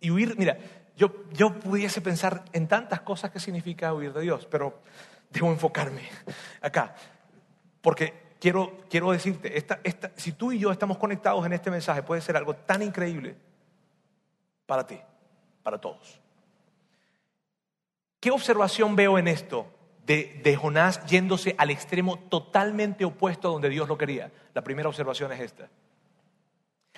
y 0.00 0.10
huir, 0.10 0.36
mira, 0.36 0.58
yo, 0.96 1.58
pudiese 1.58 2.00
pensar 2.00 2.44
en 2.52 2.68
tantas 2.68 3.00
cosas 3.00 3.30
que 3.30 3.40
significa 3.40 3.92
huir 3.92 4.12
de 4.12 4.20
Dios, 4.22 4.46
pero 4.50 4.80
debo 5.30 5.50
enfocarme 5.50 6.08
acá. 6.60 6.94
Porque 7.80 8.34
quiero, 8.40 8.78
quiero 8.88 9.10
decirte, 9.10 9.56
esta, 9.58 9.80
esta, 9.82 10.12
si 10.16 10.32
tú 10.32 10.52
y 10.52 10.58
yo 10.58 10.70
estamos 10.70 10.98
conectados 10.98 11.44
en 11.44 11.52
este 11.52 11.70
mensaje, 11.70 12.02
puede 12.02 12.20
ser 12.20 12.36
algo 12.36 12.54
tan 12.54 12.82
increíble 12.82 13.36
para 14.66 14.86
ti, 14.86 14.98
para 15.62 15.78
todos. 15.78 16.20
¿Qué 18.20 18.30
observación 18.30 18.96
veo 18.96 19.18
en 19.18 19.28
esto? 19.28 19.68
de, 20.06 20.40
de 20.42 20.56
Jonás 20.56 21.04
yéndose 21.06 21.54
al 21.58 21.70
extremo 21.70 22.18
totalmente 22.18 23.04
opuesto 23.04 23.48
a 23.48 23.52
donde 23.52 23.68
Dios 23.68 23.88
lo 23.88 23.98
quería. 23.98 24.30
La 24.52 24.62
primera 24.62 24.88
observación 24.88 25.32
es 25.32 25.40
esta. 25.40 25.68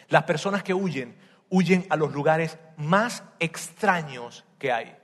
Las 0.09 0.25
personas 0.25 0.63
que 0.63 0.75
huyen, 0.75 1.17
huyen 1.51 1.87
a 1.91 1.97
los 1.97 2.13
lugares 2.13 2.59
más 2.77 3.23
extraños 3.39 4.45
que 4.59 4.73
hay. 4.73 4.97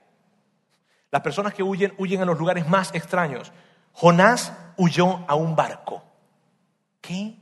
Las 1.10 1.22
personas 1.22 1.54
que 1.54 1.62
huyen, 1.62 1.94
huyen 1.98 2.22
a 2.22 2.24
los 2.24 2.38
lugares 2.38 2.66
más 2.68 2.94
extraños. 2.94 3.52
Jonás 3.92 4.52
huyó 4.76 5.24
a 5.28 5.34
un 5.34 5.54
barco. 5.54 6.02
¿Qué? 7.00 7.36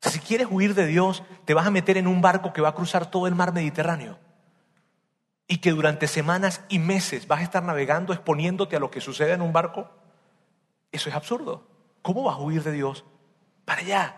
Si 0.00 0.18
quieres 0.18 0.48
huir 0.50 0.74
de 0.74 0.86
Dios, 0.86 1.22
te 1.44 1.54
vas 1.54 1.66
a 1.66 1.70
meter 1.70 1.96
en 1.96 2.06
un 2.06 2.20
barco 2.20 2.52
que 2.52 2.60
va 2.60 2.70
a 2.70 2.74
cruzar 2.74 3.10
todo 3.10 3.26
el 3.26 3.34
mar 3.34 3.52
Mediterráneo 3.52 4.18
y 5.48 5.58
que 5.58 5.70
durante 5.70 6.08
semanas 6.08 6.62
y 6.68 6.78
meses 6.78 7.26
vas 7.26 7.40
a 7.40 7.44
estar 7.44 7.62
navegando 7.62 8.12
exponiéndote 8.12 8.76
a 8.76 8.80
lo 8.80 8.90
que 8.90 9.00
sucede 9.00 9.32
en 9.32 9.42
un 9.42 9.52
barco. 9.52 9.88
Eso 10.90 11.08
es 11.08 11.14
absurdo. 11.14 11.68
¿Cómo 12.02 12.24
vas 12.24 12.36
a 12.36 12.40
huir 12.40 12.62
de 12.62 12.72
Dios? 12.72 13.04
Para 13.64 13.80
allá. 13.80 14.16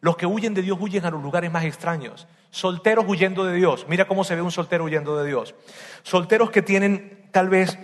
Los 0.00 0.16
que 0.16 0.26
huyen 0.26 0.54
de 0.54 0.62
Dios 0.62 0.78
huyen 0.80 1.04
a 1.04 1.10
los 1.10 1.22
lugares 1.22 1.50
más 1.50 1.64
extraños. 1.64 2.28
Solteros 2.50 3.04
huyendo 3.06 3.44
de 3.44 3.54
Dios. 3.54 3.86
Mira 3.88 4.06
cómo 4.06 4.24
se 4.24 4.34
ve 4.34 4.42
un 4.42 4.50
soltero 4.50 4.84
huyendo 4.84 5.16
de 5.16 5.26
Dios. 5.26 5.54
Solteros 6.02 6.50
que 6.50 6.62
tienen 6.62 7.28
tal 7.30 7.48
vez 7.48 7.78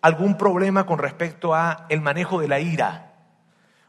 algún 0.00 0.36
problema 0.36 0.86
con 0.86 0.98
respecto 0.98 1.54
a 1.54 1.86
el 1.88 2.00
manejo 2.00 2.40
de 2.40 2.48
la 2.48 2.60
ira 2.60 3.12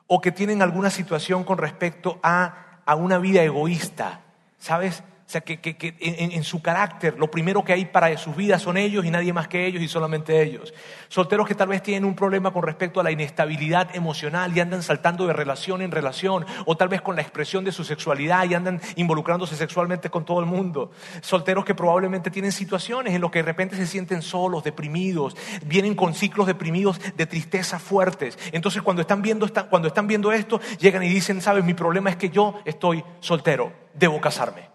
o 0.07 0.21
que 0.21 0.31
tienen 0.31 0.61
alguna 0.61 0.89
situación 0.89 1.43
con 1.43 1.57
respecto 1.57 2.19
a, 2.23 2.81
a 2.85 2.95
una 2.95 3.19
vida 3.19 3.43
egoísta, 3.43 4.21
¿sabes? 4.57 5.03
O 5.29 5.31
sea, 5.31 5.41
que, 5.41 5.59
en, 5.99 6.43
su 6.43 6.59
carácter 6.59 7.19
lo 7.19 7.29
primero 7.29 7.63
que 7.63 7.71
hay 7.71 7.85
para 7.85 8.17
sus 8.17 8.35
vidas 8.35 8.63
son 8.63 8.77
ellos 8.77 9.05
y 9.05 9.11
nadie 9.11 9.31
más 9.31 9.47
que 9.47 9.67
ellos 9.67 9.79
y 9.83 9.87
solamente 9.87 10.41
ellos. 10.41 10.73
Solteros 11.07 11.47
que 11.47 11.53
tal 11.53 11.67
vez 11.67 11.83
tienen 11.83 12.03
un 12.03 12.15
problema 12.15 12.51
con 12.51 12.63
respecto 12.63 12.99
a 12.99 13.03
la 13.03 13.11
inestabilidad 13.11 13.95
emocional 13.95 14.57
y 14.57 14.59
andan 14.59 14.81
saltando 14.81 15.27
de 15.27 15.33
relación 15.33 15.83
en 15.83 15.91
relación, 15.91 16.47
o 16.65 16.75
tal 16.75 16.87
vez 16.87 17.03
con 17.03 17.15
la 17.15 17.21
expresión 17.21 17.63
de 17.63 17.71
su 17.71 17.83
sexualidad 17.83 18.49
y 18.49 18.55
andan 18.55 18.81
involucrándose 18.95 19.55
sexualmente 19.55 20.09
con 20.09 20.25
todo 20.25 20.39
el 20.39 20.47
mundo. 20.47 20.89
Solteros 21.21 21.63
que 21.63 21.75
probablemente 21.75 22.31
tienen 22.31 22.51
situaciones 22.51 23.13
en 23.13 23.21
las 23.21 23.29
que 23.29 23.37
de 23.37 23.45
repente 23.45 23.75
se 23.75 23.85
sienten 23.85 24.23
solos, 24.23 24.63
deprimidos, 24.63 25.37
vienen 25.63 25.93
con 25.93 26.15
ciclos 26.15 26.47
deprimidos 26.47 26.99
de 27.15 27.27
tristeza 27.27 27.77
fuertes. 27.77 28.39
Entonces 28.51 28.81
cuando 28.81 29.03
están 29.03 29.21
viendo, 29.21 29.47
cuando 29.69 29.89
están 29.89 30.07
viendo 30.07 30.31
esto, 30.31 30.59
llegan 30.79 31.03
y 31.03 31.07
dicen, 31.07 31.39
sabes, 31.39 31.63
mi 31.63 31.75
problema 31.75 32.09
es 32.09 32.15
que 32.15 32.31
yo 32.31 32.59
estoy 32.65 33.03
soltero, 33.19 33.71
debo 33.93 34.19
casarme. 34.19 34.68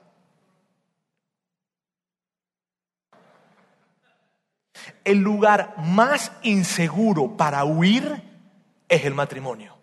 El 5.04 5.18
lugar 5.18 5.74
más 5.78 6.32
inseguro 6.42 7.36
para 7.36 7.64
huir 7.64 8.22
es 8.88 9.04
el 9.04 9.14
matrimonio. 9.14 9.76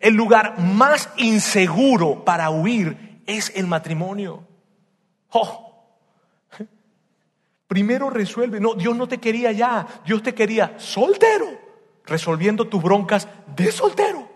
El 0.00 0.14
lugar 0.14 0.58
más 0.58 1.10
inseguro 1.16 2.24
para 2.24 2.50
huir 2.50 3.22
es 3.26 3.52
el 3.54 3.66
matrimonio. 3.66 4.46
Oh. 5.30 5.64
Primero 7.66 8.10
resuelve. 8.10 8.60
No, 8.60 8.74
Dios 8.74 8.96
no 8.96 9.06
te 9.08 9.18
quería 9.18 9.52
ya. 9.52 9.86
Dios 10.04 10.22
te 10.22 10.34
quería 10.34 10.78
soltero, 10.78 11.46
resolviendo 12.04 12.66
tus 12.66 12.82
broncas 12.82 13.28
de 13.54 13.70
soltero, 13.70 14.28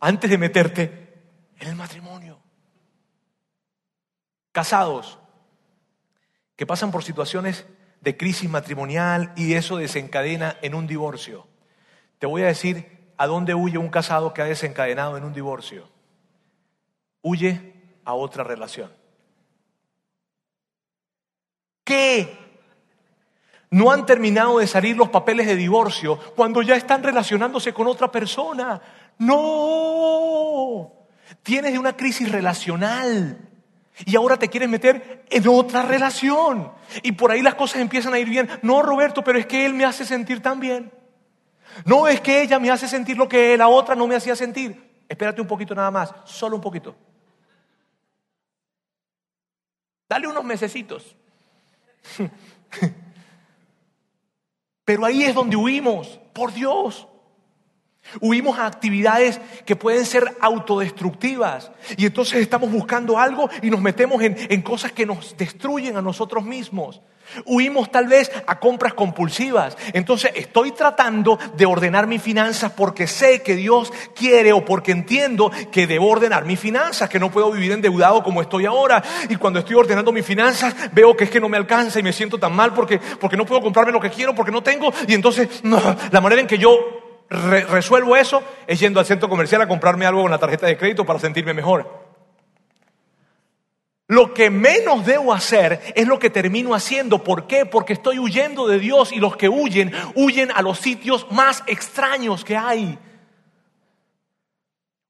antes 0.00 0.30
de 0.30 0.38
meterte 0.38 1.20
en 1.58 1.68
el 1.68 1.76
matrimonio. 1.76 2.38
Casados 4.52 5.18
que 6.56 6.66
pasan 6.66 6.90
por 6.90 7.04
situaciones 7.04 7.66
de 8.00 8.16
crisis 8.16 8.48
matrimonial 8.48 9.32
y 9.36 9.54
eso 9.54 9.76
desencadena 9.76 10.56
en 10.62 10.74
un 10.74 10.86
divorcio. 10.86 11.46
Te 12.18 12.26
voy 12.26 12.42
a 12.42 12.46
decir 12.46 12.98
a 13.16 13.26
dónde 13.26 13.54
huye 13.54 13.78
un 13.78 13.88
casado 13.88 14.32
que 14.32 14.42
ha 14.42 14.46
desencadenado 14.46 15.16
en 15.16 15.24
un 15.24 15.32
divorcio. 15.32 15.88
Huye 17.22 17.74
a 18.04 18.14
otra 18.14 18.44
relación. 18.44 18.92
¿Qué? 21.84 22.36
No 23.70 23.90
han 23.90 24.06
terminado 24.06 24.58
de 24.58 24.66
salir 24.66 24.96
los 24.96 25.08
papeles 25.10 25.46
de 25.46 25.56
divorcio 25.56 26.18
cuando 26.34 26.62
ya 26.62 26.76
están 26.76 27.02
relacionándose 27.02 27.72
con 27.74 27.86
otra 27.86 28.10
persona. 28.10 28.80
No. 29.18 30.92
Tienes 31.42 31.76
una 31.78 31.96
crisis 31.96 32.30
relacional. 32.30 33.47
Y 34.06 34.16
ahora 34.16 34.36
te 34.38 34.48
quieres 34.48 34.68
meter 34.68 35.24
en 35.28 35.48
otra 35.48 35.82
relación. 35.82 36.72
Y 37.02 37.12
por 37.12 37.30
ahí 37.30 37.42
las 37.42 37.54
cosas 37.54 37.80
empiezan 37.80 38.14
a 38.14 38.18
ir 38.18 38.28
bien. 38.28 38.48
No, 38.62 38.82
Roberto, 38.82 39.24
pero 39.24 39.38
es 39.38 39.46
que 39.46 39.66
él 39.66 39.74
me 39.74 39.84
hace 39.84 40.04
sentir 40.04 40.40
tan 40.40 40.60
bien. 40.60 40.92
No 41.84 42.08
es 42.08 42.20
que 42.20 42.42
ella 42.42 42.58
me 42.58 42.70
hace 42.70 42.88
sentir 42.88 43.16
lo 43.16 43.28
que 43.28 43.56
la 43.56 43.68
otra 43.68 43.94
no 43.94 44.06
me 44.06 44.16
hacía 44.16 44.36
sentir. 44.36 44.88
Espérate 45.08 45.40
un 45.40 45.46
poquito 45.46 45.74
nada 45.74 45.90
más, 45.90 46.14
solo 46.24 46.56
un 46.56 46.62
poquito. 46.62 46.94
Dale 50.08 50.26
unos 50.26 50.44
mesecitos. 50.44 51.16
Pero 54.84 55.04
ahí 55.04 55.22
es 55.22 55.34
donde 55.34 55.56
huimos, 55.56 56.18
por 56.32 56.52
Dios. 56.52 57.06
Huimos 58.20 58.58
a 58.58 58.66
actividades 58.66 59.40
que 59.66 59.76
pueden 59.76 60.06
ser 60.06 60.36
autodestructivas 60.40 61.70
y 61.96 62.06
entonces 62.06 62.40
estamos 62.40 62.70
buscando 62.72 63.18
algo 63.18 63.50
y 63.62 63.70
nos 63.70 63.80
metemos 63.80 64.22
en, 64.22 64.62
cosas 64.62 64.92
que 64.92 65.06
nos 65.06 65.36
destruyen 65.36 65.96
a 65.96 66.02
nosotros 66.02 66.44
mismos. 66.44 67.00
Huimos 67.44 67.92
tal 67.92 68.08
vez 68.08 68.32
a 68.46 68.58
compras 68.58 68.94
compulsivas. 68.94 69.76
Entonces 69.92 70.32
estoy 70.34 70.72
tratando 70.72 71.38
de 71.56 71.66
ordenar 71.66 72.06
mis 72.06 72.22
finanzas 72.22 72.72
porque 72.72 73.06
sé 73.06 73.42
que 73.42 73.54
Dios 73.54 73.92
quiere 74.14 74.54
o 74.54 74.64
porque 74.64 74.92
entiendo 74.92 75.50
que 75.70 75.86
debo 75.86 76.08
ordenar 76.08 76.46
mis 76.46 76.58
finanzas, 76.58 77.10
que 77.10 77.18
no 77.18 77.30
puedo 77.30 77.52
vivir 77.52 77.72
endeudado 77.72 78.22
como 78.22 78.40
estoy 78.40 78.64
ahora. 78.64 79.02
Y 79.28 79.36
cuando 79.36 79.58
estoy 79.58 79.76
ordenando 79.76 80.10
mis 80.10 80.24
finanzas 80.24 80.74
veo 80.92 81.14
que 81.14 81.24
es 81.24 81.30
que 81.30 81.40
no 81.40 81.50
me 81.50 81.58
alcanza 81.58 82.00
y 82.00 82.02
me 82.02 82.14
siento 82.14 82.38
tan 82.38 82.56
mal 82.56 82.72
porque, 82.72 82.98
porque 83.20 83.36
no 83.36 83.44
puedo 83.44 83.60
comprarme 83.60 83.92
lo 83.92 84.00
que 84.00 84.10
quiero, 84.10 84.34
porque 84.34 84.52
no 84.52 84.62
tengo. 84.62 84.90
Y 85.06 85.12
entonces 85.12 85.62
la 85.62 86.20
manera 86.22 86.40
en 86.40 86.46
que 86.46 86.56
yo 86.56 87.07
resuelvo 87.30 88.16
eso 88.16 88.42
es 88.66 88.80
yendo 88.80 89.00
al 89.00 89.06
centro 89.06 89.28
comercial 89.28 89.60
a 89.62 89.68
comprarme 89.68 90.06
algo 90.06 90.22
con 90.22 90.30
la 90.30 90.38
tarjeta 90.38 90.66
de 90.66 90.76
crédito 90.76 91.04
para 91.04 91.18
sentirme 91.18 91.54
mejor. 91.54 92.08
Lo 94.10 94.32
que 94.32 94.48
menos 94.48 95.04
debo 95.04 95.34
hacer 95.34 95.80
es 95.94 96.08
lo 96.08 96.18
que 96.18 96.30
termino 96.30 96.74
haciendo. 96.74 97.22
¿Por 97.22 97.46
qué? 97.46 97.66
Porque 97.66 97.92
estoy 97.92 98.18
huyendo 98.18 98.66
de 98.66 98.78
Dios 98.78 99.12
y 99.12 99.20
los 99.20 99.36
que 99.36 99.50
huyen, 99.50 99.92
huyen 100.14 100.50
a 100.54 100.62
los 100.62 100.78
sitios 100.78 101.26
más 101.30 101.62
extraños 101.66 102.42
que 102.42 102.56
hay. 102.56 102.98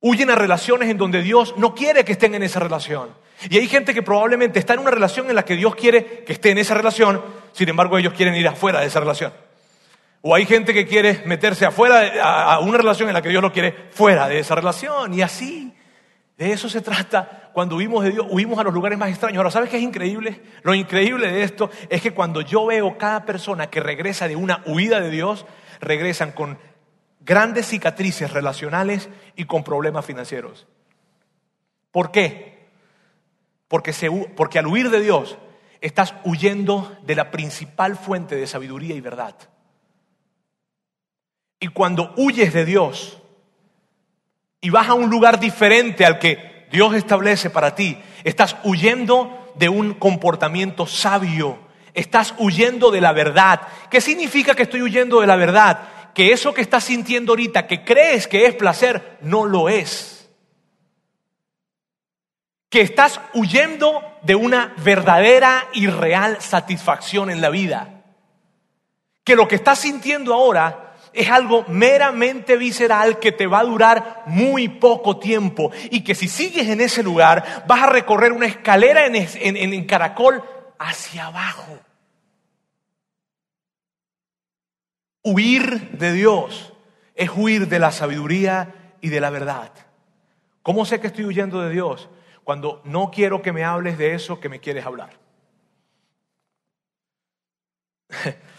Huyen 0.01 0.31
a 0.31 0.35
relaciones 0.35 0.89
en 0.91 0.99
donde 0.99 1.23
Dios 1.23 1.55
no 1.57 1.77
quiere 1.77 2.05
que 2.05 2.13
estén 2.13 2.35
en 2.35 2.43
esa 2.43 2.59
relación. 2.59 3.11
Y 3.49 3.59
hay 3.59 3.69
gente 3.69 3.95
que 3.95 4.03
probablemente 4.03 4.59
está 4.59 4.75
en 4.75 4.81
una 4.81 4.91
relación 4.91 5.29
en 5.29 5.37
la 5.37 5.45
que 5.45 5.55
Dios 5.55 5.77
quiere 5.77 6.25
que 6.25 6.33
esté 6.33 6.51
en 6.51 6.59
esa 6.59 6.75
relación, 6.75 7.23
sin 7.53 7.69
embargo 7.69 7.99
ellos 7.99 8.15
quieren 8.15 8.35
ir 8.35 8.49
afuera 8.49 8.81
de 8.81 8.87
esa 8.87 8.99
relación. 8.99 9.33
O 10.21 10.35
hay 10.35 10.47
gente 10.47 10.75
que 10.75 10.87
quiere 10.87 11.23
meterse 11.27 11.65
afuera 11.65 12.13
a 12.23 12.59
una 12.61 12.79
relación 12.79 13.09
en 13.09 13.15
la 13.15 13.23
que 13.23 13.29
Dios 13.29 13.43
lo 13.43 13.53
quiere 13.53 13.89
fuera 13.93 14.29
de 14.29 14.41
esa 14.41 14.55
relación. 14.55 15.15
Y 15.15 15.23
así, 15.23 15.73
de 16.37 16.53
eso 16.53 16.69
se 16.69 16.81
trata. 16.81 17.51
Cuando 17.53 17.77
huimos 17.77 18.05
de 18.05 18.13
Dios, 18.13 18.27
huimos 18.31 18.59
a 18.59 18.63
los 18.63 18.75
lugares 18.75 18.99
más 18.99 19.11
extraños. 19.11 19.39
Ahora, 19.39 19.51
¿sabes 19.51 19.71
qué 19.71 19.77
es 19.77 19.83
increíble? 19.83 20.41
Lo 20.63 20.75
increíble 20.75 21.31
de 21.31 21.43
esto 21.43 21.71
es 21.89 22.01
que 22.01 22.13
cuando 22.13 22.41
yo 22.41 22.67
veo 22.67 22.97
cada 22.99 23.25
persona 23.25 23.69
que 23.69 23.81
regresa 23.81 24.29
de 24.29 24.37
una 24.37 24.63
huida 24.67 25.01
de 25.01 25.11
Dios, 25.11 25.47
regresan 25.81 26.33
con 26.33 26.59
grandes 27.21 27.67
cicatrices 27.67 28.33
relacionales 28.33 29.09
y 29.37 29.45
con 29.45 29.65
problemas 29.65 30.07
financieros. 30.07 30.67
¿Por 31.91 32.11
qué? 32.11 32.69
Porque, 33.67 33.93
porque 34.37 34.59
al 34.59 34.67
huir 34.67 34.91
de 34.91 35.01
Dios 35.01 35.39
estás 35.81 36.15
huyendo 36.25 36.97
de 37.03 37.15
la 37.15 37.31
principal 37.31 37.97
fuente 37.97 38.37
de 38.37 38.47
sabiduría 38.47 38.95
y 38.95 39.01
verdad. 39.01 39.35
Y 41.61 41.69
cuando 41.69 42.13
huyes 42.17 42.53
de 42.53 42.65
Dios 42.65 43.19
y 44.61 44.71
vas 44.71 44.89
a 44.89 44.95
un 44.95 45.11
lugar 45.11 45.41
diferente 45.41 46.05
al 46.05 46.19
que 46.19 46.67
Dios 46.71 46.95
establece 46.95 47.51
para 47.51 47.75
ti, 47.75 47.99
estás 48.25 48.57
huyendo 48.63 49.53
de 49.57 49.69
un 49.69 49.95
comportamiento 49.95 50.87
sabio, 50.87 51.59
estás 51.95 52.35
huyendo 52.39 52.91
de 52.91 53.01
la 53.01 53.13
verdad. 53.13 53.61
¿Qué 53.91 54.01
significa 54.01 54.55
que 54.55 54.63
estoy 54.65 54.83
huyendo 54.83 55.21
de 55.21 55.27
la 55.27 55.37
verdad? 55.37 56.13
Que 56.15 56.33
eso 56.33 56.55
que 56.55 56.61
estás 56.61 56.85
sintiendo 56.85 57.33
ahorita, 57.33 57.67
que 57.67 57.85
crees 57.85 58.29
que 58.29 58.47
es 58.47 58.55
placer, 58.55 59.19
no 59.21 59.45
lo 59.45 59.69
es. 59.69 60.31
Que 62.69 62.83
estás 62.83 63.21
huyendo 63.35 64.03
de 64.23 64.35
una 64.35 64.75
verdadera 64.79 65.69
y 65.73 65.87
real 65.87 66.41
satisfacción 66.41 67.31
en 67.31 67.41
la 67.41 67.51
vida. 67.51 68.05
Que 69.25 69.37
lo 69.37 69.49
que 69.49 69.57
estás 69.57 69.81
sintiendo 69.81 70.35
ahora 70.35 70.88
es 71.13 71.29
algo 71.31 71.65
meramente 71.69 72.57
visceral 72.57 73.19
que 73.19 73.33
te 73.33 73.47
va 73.47 73.61
a 73.61 73.65
durar 73.65 74.25
muy 74.27 74.69
poco 74.69 75.19
tiempo 75.19 75.71
y 75.91 76.03
que 76.03 76.15
si 76.15 76.29
sigues 76.29 76.69
en 76.69 76.81
ese 76.81 77.03
lugar 77.03 77.65
vas 77.67 77.83
a 77.83 77.91
recorrer 77.91 78.33
una 78.33 78.47
escalera 78.47 79.07
en, 79.07 79.17
en 79.17 79.85
caracol 79.87 80.43
hacia 80.79 81.27
abajo. 81.27 81.79
Huir 85.23 85.91
de 85.93 86.13
Dios 86.13 86.73
es 87.15 87.31
huir 87.35 87.69
de 87.69 87.79
la 87.79 87.91
sabiduría 87.91 88.95
y 89.01 89.09
de 89.09 89.21
la 89.21 89.31
verdad. 89.31 89.73
¿Cómo 90.63 90.85
sé 90.85 91.01
que 91.01 91.09
estoy 91.09 91.25
huyendo 91.25 91.61
de 91.61 91.71
Dios? 91.71 92.09
Cuando 92.45 92.81
no 92.85 93.11
quiero 93.11 93.43
que 93.43 93.53
me 93.53 93.65
hables 93.65 93.99
de 93.99 94.15
eso 94.15 94.41
que 94.41 94.49
me 94.49 94.61
quieres 94.61 94.87
hablar. 94.87 95.19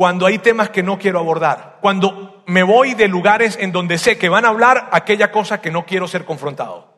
Cuando 0.00 0.24
hay 0.24 0.38
temas 0.38 0.70
que 0.70 0.82
no 0.82 0.98
quiero 0.98 1.18
abordar. 1.18 1.76
Cuando 1.82 2.42
me 2.46 2.62
voy 2.62 2.94
de 2.94 3.06
lugares 3.06 3.58
en 3.60 3.70
donde 3.70 3.98
sé 3.98 4.16
que 4.16 4.30
van 4.30 4.46
a 4.46 4.48
hablar 4.48 4.88
aquella 4.92 5.30
cosa 5.30 5.60
que 5.60 5.70
no 5.70 5.84
quiero 5.84 6.08
ser 6.08 6.24
confrontado. 6.24 6.90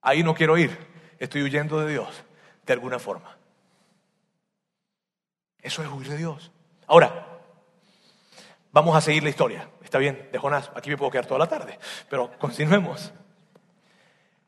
Ahí 0.00 0.22
no 0.22 0.34
quiero 0.34 0.56
ir. 0.56 0.78
Estoy 1.18 1.42
huyendo 1.42 1.78
de 1.78 1.92
Dios 1.92 2.24
de 2.64 2.72
alguna 2.72 2.98
forma. 2.98 3.36
Eso 5.60 5.82
es 5.82 5.90
huir 5.90 6.08
de 6.08 6.16
Dios. 6.16 6.50
Ahora, 6.86 7.26
vamos 8.70 8.96
a 8.96 9.02
seguir 9.02 9.22
la 9.22 9.28
historia. 9.28 9.68
Está 9.84 9.98
bien, 9.98 10.30
de 10.32 10.38
Jonás. 10.38 10.70
Aquí 10.74 10.88
me 10.88 10.96
puedo 10.96 11.10
quedar 11.10 11.26
toda 11.26 11.40
la 11.40 11.48
tarde. 11.48 11.78
Pero 12.08 12.30
continuemos. 12.38 13.12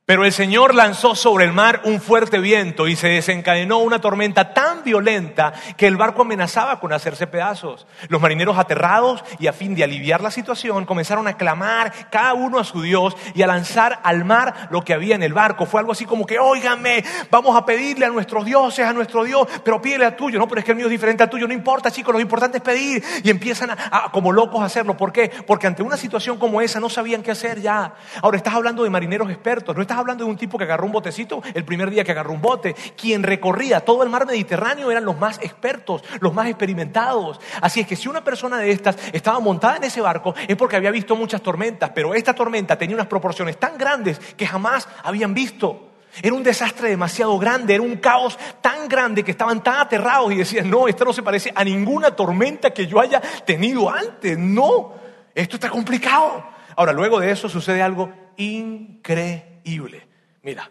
Pero 0.06 0.24
el 0.24 0.32
Señor 0.32 0.74
lanzó 0.74 1.14
sobre 1.14 1.44
el 1.44 1.52
mar 1.52 1.82
un 1.84 2.00
fuerte 2.00 2.38
viento 2.38 2.88
y 2.88 2.96
se 2.96 3.08
desencadenó 3.08 3.80
una 3.80 4.00
tormenta 4.00 4.54
tan 4.54 4.73
violenta 4.84 5.52
que 5.76 5.86
el 5.86 5.96
barco 5.96 6.22
amenazaba 6.22 6.78
con 6.80 6.92
hacerse 6.92 7.26
pedazos. 7.26 7.86
Los 8.08 8.20
marineros 8.20 8.58
aterrados 8.58 9.24
y 9.38 9.46
a 9.46 9.52
fin 9.52 9.74
de 9.74 9.84
aliviar 9.84 10.20
la 10.20 10.30
situación 10.30 10.84
comenzaron 10.84 11.26
a 11.26 11.36
clamar 11.36 11.92
cada 12.10 12.34
uno 12.34 12.58
a 12.58 12.64
su 12.64 12.82
Dios 12.82 13.16
y 13.34 13.42
a 13.42 13.46
lanzar 13.46 14.00
al 14.02 14.24
mar 14.24 14.68
lo 14.70 14.82
que 14.82 14.94
había 14.94 15.14
en 15.14 15.22
el 15.22 15.32
barco. 15.32 15.66
Fue 15.66 15.80
algo 15.80 15.92
así 15.92 16.04
como 16.04 16.26
que, 16.26 16.38
óigame, 16.38 17.04
vamos 17.30 17.56
a 17.56 17.64
pedirle 17.64 18.06
a 18.06 18.10
nuestros 18.10 18.44
dioses, 18.44 18.86
a 18.86 18.92
nuestro 18.92 19.24
Dios, 19.24 19.46
pero 19.64 19.80
pídele 19.80 20.04
al 20.04 20.16
tuyo. 20.16 20.38
No, 20.38 20.48
pero 20.48 20.58
es 20.60 20.64
que 20.64 20.72
el 20.72 20.76
mío 20.76 20.86
es 20.86 20.92
diferente 20.92 21.22
al 21.22 21.30
tuyo. 21.30 21.46
No 21.46 21.54
importa, 21.54 21.90
chicos, 21.90 22.12
lo 22.12 22.20
importante 22.20 22.58
es 22.58 22.62
pedir. 22.62 23.02
Y 23.22 23.30
empiezan 23.30 23.70
a, 23.70 24.10
como 24.12 24.32
locos 24.32 24.60
a 24.60 24.66
hacerlo. 24.66 24.96
¿Por 24.96 25.12
qué? 25.12 25.30
Porque 25.46 25.66
ante 25.66 25.82
una 25.82 25.96
situación 25.96 26.38
como 26.38 26.60
esa 26.60 26.80
no 26.80 26.88
sabían 26.88 27.22
qué 27.22 27.30
hacer 27.30 27.60
ya. 27.60 27.94
Ahora 28.22 28.36
estás 28.36 28.54
hablando 28.54 28.84
de 28.84 28.90
marineros 28.90 29.30
expertos, 29.30 29.74
no 29.74 29.82
estás 29.82 29.98
hablando 29.98 30.24
de 30.24 30.30
un 30.30 30.36
tipo 30.36 30.58
que 30.58 30.64
agarró 30.64 30.86
un 30.86 30.92
botecito 30.92 31.42
el 31.54 31.64
primer 31.64 31.90
día 31.90 32.04
que 32.04 32.12
agarró 32.12 32.32
un 32.32 32.42
bote. 32.42 32.74
Quien 32.96 33.22
recorría 33.22 33.80
todo 33.80 34.02
el 34.02 34.08
mar 34.08 34.26
Mediterráneo 34.26 34.73
eran 34.90 35.04
los 35.04 35.18
más 35.18 35.38
expertos, 35.42 36.02
los 36.20 36.34
más 36.34 36.46
experimentados. 36.48 37.40
Así 37.60 37.80
es 37.80 37.86
que 37.86 37.96
si 37.96 38.08
una 38.08 38.22
persona 38.22 38.58
de 38.58 38.70
estas 38.70 38.96
estaba 39.12 39.40
montada 39.40 39.76
en 39.76 39.84
ese 39.84 40.00
barco 40.00 40.34
es 40.46 40.56
porque 40.56 40.76
había 40.76 40.90
visto 40.90 41.16
muchas 41.16 41.42
tormentas, 41.42 41.90
pero 41.94 42.14
esta 42.14 42.34
tormenta 42.34 42.76
tenía 42.76 42.96
unas 42.96 43.06
proporciones 43.06 43.58
tan 43.58 43.78
grandes 43.78 44.18
que 44.18 44.46
jamás 44.46 44.88
habían 45.02 45.34
visto. 45.34 45.90
Era 46.22 46.34
un 46.34 46.44
desastre 46.44 46.90
demasiado 46.90 47.36
grande, 47.38 47.74
era 47.74 47.82
un 47.82 47.96
caos 47.96 48.38
tan 48.60 48.88
grande 48.88 49.24
que 49.24 49.32
estaban 49.32 49.62
tan 49.62 49.80
aterrados 49.80 50.32
y 50.32 50.36
decían, 50.36 50.70
no, 50.70 50.86
esto 50.86 51.04
no 51.04 51.12
se 51.12 51.22
parece 51.24 51.52
a 51.54 51.64
ninguna 51.64 52.12
tormenta 52.12 52.70
que 52.70 52.86
yo 52.86 53.00
haya 53.00 53.20
tenido 53.20 53.90
antes, 53.90 54.38
no, 54.38 54.92
esto 55.34 55.56
está 55.56 55.70
complicado. 55.70 56.44
Ahora, 56.76 56.92
luego 56.92 57.18
de 57.18 57.32
eso 57.32 57.48
sucede 57.48 57.82
algo 57.82 58.12
increíble. 58.36 60.06
Mira, 60.42 60.70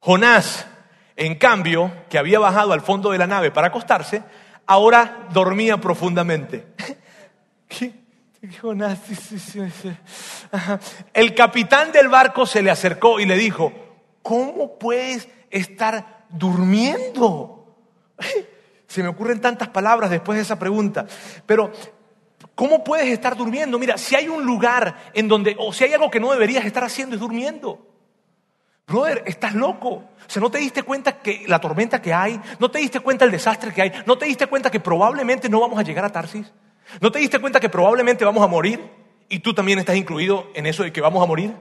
Jonás, 0.00 0.66
en 1.16 1.36
cambio, 1.36 1.92
que 2.08 2.18
había 2.18 2.38
bajado 2.38 2.72
al 2.72 2.80
fondo 2.80 3.10
de 3.10 3.18
la 3.18 3.26
nave 3.26 3.50
para 3.50 3.68
acostarse, 3.68 4.22
ahora 4.66 5.28
dormía 5.32 5.78
profundamente. 5.78 6.66
El 11.14 11.34
capitán 11.34 11.92
del 11.92 12.08
barco 12.08 12.46
se 12.46 12.62
le 12.62 12.70
acercó 12.70 13.18
y 13.20 13.26
le 13.26 13.36
dijo, 13.36 13.72
¿cómo 14.22 14.78
puedes 14.78 15.28
estar 15.50 16.26
durmiendo? 16.28 17.76
Se 18.86 19.02
me 19.02 19.08
ocurren 19.08 19.40
tantas 19.40 19.68
palabras 19.68 20.10
después 20.10 20.36
de 20.36 20.42
esa 20.42 20.58
pregunta, 20.58 21.06
pero 21.46 21.72
¿cómo 22.54 22.84
puedes 22.84 23.08
estar 23.08 23.36
durmiendo? 23.36 23.78
Mira, 23.78 23.98
si 23.98 24.14
hay 24.14 24.28
un 24.28 24.44
lugar 24.44 25.10
en 25.14 25.26
donde, 25.26 25.56
o 25.58 25.72
si 25.72 25.84
hay 25.84 25.94
algo 25.94 26.10
que 26.10 26.20
no 26.20 26.30
deberías 26.30 26.64
estar 26.64 26.84
haciendo 26.84 27.16
es 27.16 27.20
durmiendo. 27.20 27.93
Brother, 28.86 29.22
estás 29.26 29.54
loco. 29.54 29.88
O 29.90 30.04
sea, 30.26 30.40
¿no 30.40 30.50
te 30.50 30.58
diste 30.58 30.82
cuenta 30.82 31.18
que 31.18 31.44
la 31.46 31.60
tormenta 31.60 32.02
que 32.02 32.12
hay? 32.12 32.40
¿No 32.58 32.70
te 32.70 32.78
diste 32.78 33.00
cuenta 33.00 33.24
el 33.24 33.30
desastre 33.30 33.72
que 33.72 33.82
hay? 33.82 33.92
¿No 34.06 34.18
te 34.18 34.26
diste 34.26 34.46
cuenta 34.46 34.70
que 34.70 34.80
probablemente 34.80 35.48
no 35.48 35.60
vamos 35.60 35.78
a 35.78 35.82
llegar 35.82 36.04
a 36.04 36.10
Tarsis? 36.10 36.52
¿No 37.00 37.10
te 37.10 37.18
diste 37.18 37.38
cuenta 37.38 37.60
que 37.60 37.68
probablemente 37.68 38.24
vamos 38.24 38.42
a 38.44 38.46
morir? 38.46 38.80
Y 39.28 39.38
tú 39.38 39.54
también 39.54 39.78
estás 39.78 39.96
incluido 39.96 40.48
en 40.54 40.66
eso 40.66 40.82
de 40.82 40.92
que 40.92 41.00
vamos 41.00 41.22
a 41.22 41.26
morir. 41.26 41.54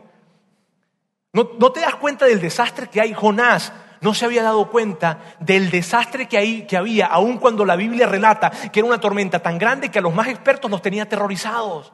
¿No, 1.31 1.49
no 1.57 1.71
te 1.71 1.79
das 1.79 1.95
cuenta 1.95 2.25
del 2.25 2.41
desastre 2.41 2.87
que 2.87 2.99
hay? 2.99 3.13
Jonás 3.13 3.71
no 4.03 4.13
se 4.13 4.25
había 4.25 4.43
dado 4.43 4.69
cuenta 4.69 5.37
del 5.39 5.71
desastre 5.71 6.27
que, 6.27 6.67
que 6.67 6.77
había, 6.77 7.05
aun 7.07 7.37
cuando 7.37 7.63
la 7.63 7.77
Biblia 7.77 8.05
relata 8.05 8.51
que 8.51 8.81
era 8.81 8.87
una 8.87 8.99
tormenta 8.99 9.39
tan 9.39 9.57
grande 9.57 9.89
que 9.89 9.99
a 9.99 10.01
los 10.01 10.13
más 10.13 10.27
expertos 10.27 10.69
los 10.69 10.81
tenía 10.81 11.03
aterrorizados. 11.03 11.93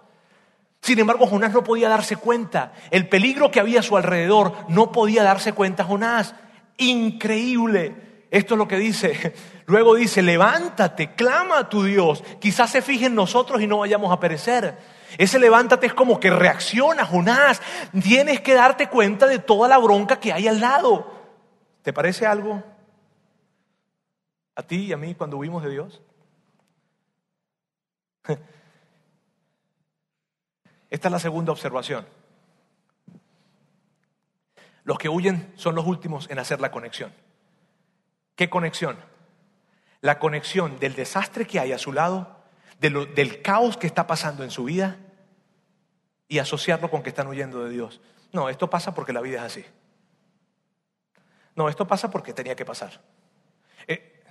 Sin 0.82 1.00
embargo, 1.00 1.28
Jonás 1.28 1.54
no 1.54 1.64
podía 1.64 1.90
darse 1.90 2.16
cuenta. 2.16 2.74
El 2.90 3.08
peligro 3.10 3.52
que 3.52 3.60
había 3.60 3.82
a 3.82 3.84
su 3.84 3.98
alrededor 3.98 4.54
no 4.70 4.92
podía 4.92 5.24
darse 5.24 5.54
cuenta 5.54 5.84
Jonás. 5.84 6.36
Increíble. 6.78 8.26
Esto 8.32 8.54
es 8.54 8.58
lo 8.58 8.68
que 8.68 8.78
dice. 8.78 9.34
Luego 9.66 9.96
dice, 9.96 10.22
levántate, 10.22 11.14
clama 11.16 11.60
a 11.60 11.70
tu 11.70 11.84
Dios. 11.84 12.24
Quizás 12.40 12.72
se 12.72 12.82
fije 12.82 13.08
en 13.08 13.16
nosotros 13.16 13.62
y 13.62 13.68
no 13.68 13.80
vayamos 13.80 14.12
a 14.12 14.20
perecer. 14.20 14.78
Ese 15.18 15.40
levántate 15.40 15.88
es 15.88 15.94
como 15.94 16.20
que 16.20 16.30
reacciona, 16.30 17.06
Jonás. 17.06 17.62
Tienes 18.02 18.42
que 18.42 18.54
darte 18.54 18.88
cuenta 18.88 19.28
de 19.28 19.40
toda 19.40 19.68
la 19.68 19.78
bronca 19.78 20.20
que 20.20 20.32
hay 20.32 20.48
al 20.48 20.60
lado. 20.60 21.12
¿Te 21.82 21.92
parece 21.92 22.26
algo 22.26 22.64
a 24.56 24.64
ti 24.64 24.86
y 24.86 24.94
a 24.94 24.98
mí 24.98 25.16
cuando 25.16 25.38
huimos 25.38 25.64
de 25.64 25.70
Dios? 25.72 26.02
Esta 30.90 31.08
es 31.08 31.12
la 31.12 31.20
segunda 31.20 31.52
observación. 31.52 32.08
Los 34.84 34.98
que 34.98 35.10
huyen 35.10 35.54
son 35.56 35.76
los 35.76 35.86
últimos 35.86 36.30
en 36.30 36.40
hacer 36.40 36.60
la 36.60 36.72
conexión. 36.72 37.14
¿Qué 38.36 38.50
conexión? 38.50 38.98
La 40.02 40.18
conexión 40.18 40.80
del 40.80 40.96
desastre 40.96 41.46
que 41.46 41.60
hay 41.60 41.74
a 41.74 41.78
su 41.78 41.94
lado, 41.94 42.44
del 42.80 43.42
caos 43.42 43.78
que 43.78 43.86
está 43.86 44.08
pasando 44.08 44.44
en 44.44 44.50
su 44.50 44.64
vida 44.64 44.98
y 46.28 46.40
asociarlo 46.40 46.90
con 46.90 47.04
que 47.04 47.10
están 47.10 47.28
huyendo 47.28 47.64
de 47.64 47.70
Dios. 47.70 48.02
No, 48.32 48.50
esto 48.50 48.70
pasa 48.70 48.96
porque 48.96 49.14
la 49.14 49.22
vida 49.22 49.40
es 49.40 49.44
así. 49.44 49.66
No, 51.56 51.68
esto 51.68 51.86
pasa 51.86 52.10
porque 52.10 52.34
tenía 52.34 52.56
que 52.56 52.66
pasar. 52.66 53.02
Eh, 53.86 54.24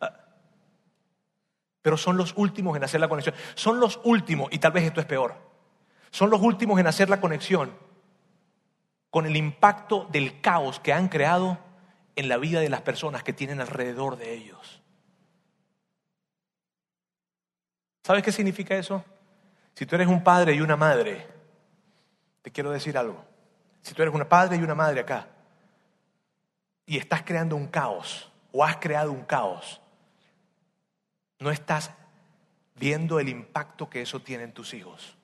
ah, 0.00 0.12
pero 1.82 1.96
son 1.98 2.16
los 2.16 2.32
últimos 2.36 2.76
en 2.76 2.84
hacer 2.84 3.00
la 3.00 3.08
conexión. 3.08 3.34
Son 3.54 3.78
los 3.78 4.00
últimos, 4.04 4.48
y 4.50 4.58
tal 4.58 4.72
vez 4.72 4.84
esto 4.84 5.00
es 5.00 5.06
peor 5.06 5.53
son 6.14 6.30
los 6.30 6.40
últimos 6.42 6.78
en 6.78 6.86
hacer 6.86 7.10
la 7.10 7.20
conexión 7.20 7.76
con 9.10 9.26
el 9.26 9.34
impacto 9.34 10.06
del 10.12 10.40
caos 10.40 10.78
que 10.78 10.92
han 10.92 11.08
creado 11.08 11.58
en 12.14 12.28
la 12.28 12.36
vida 12.36 12.60
de 12.60 12.68
las 12.68 12.82
personas 12.82 13.24
que 13.24 13.32
tienen 13.32 13.60
alrededor 13.60 14.16
de 14.16 14.32
ellos. 14.32 14.80
¿Sabes 18.04 18.22
qué 18.22 18.30
significa 18.30 18.76
eso? 18.76 19.04
Si 19.74 19.86
tú 19.86 19.96
eres 19.96 20.06
un 20.06 20.22
padre 20.22 20.54
y 20.54 20.60
una 20.60 20.76
madre, 20.76 21.26
te 22.42 22.52
quiero 22.52 22.70
decir 22.70 22.96
algo. 22.96 23.24
Si 23.82 23.92
tú 23.92 24.02
eres 24.02 24.14
un 24.14 24.24
padre 24.26 24.56
y 24.56 24.62
una 24.62 24.76
madre 24.76 25.00
acá 25.00 25.26
y 26.86 26.96
estás 26.96 27.24
creando 27.24 27.56
un 27.56 27.66
caos 27.66 28.30
o 28.52 28.62
has 28.62 28.76
creado 28.76 29.10
un 29.10 29.24
caos, 29.24 29.80
no 31.40 31.50
estás 31.50 31.90
viendo 32.76 33.18
el 33.18 33.28
impacto 33.28 33.90
que 33.90 34.02
eso 34.02 34.22
tiene 34.22 34.44
en 34.44 34.52
tus 34.52 34.74
hijos 34.74 35.16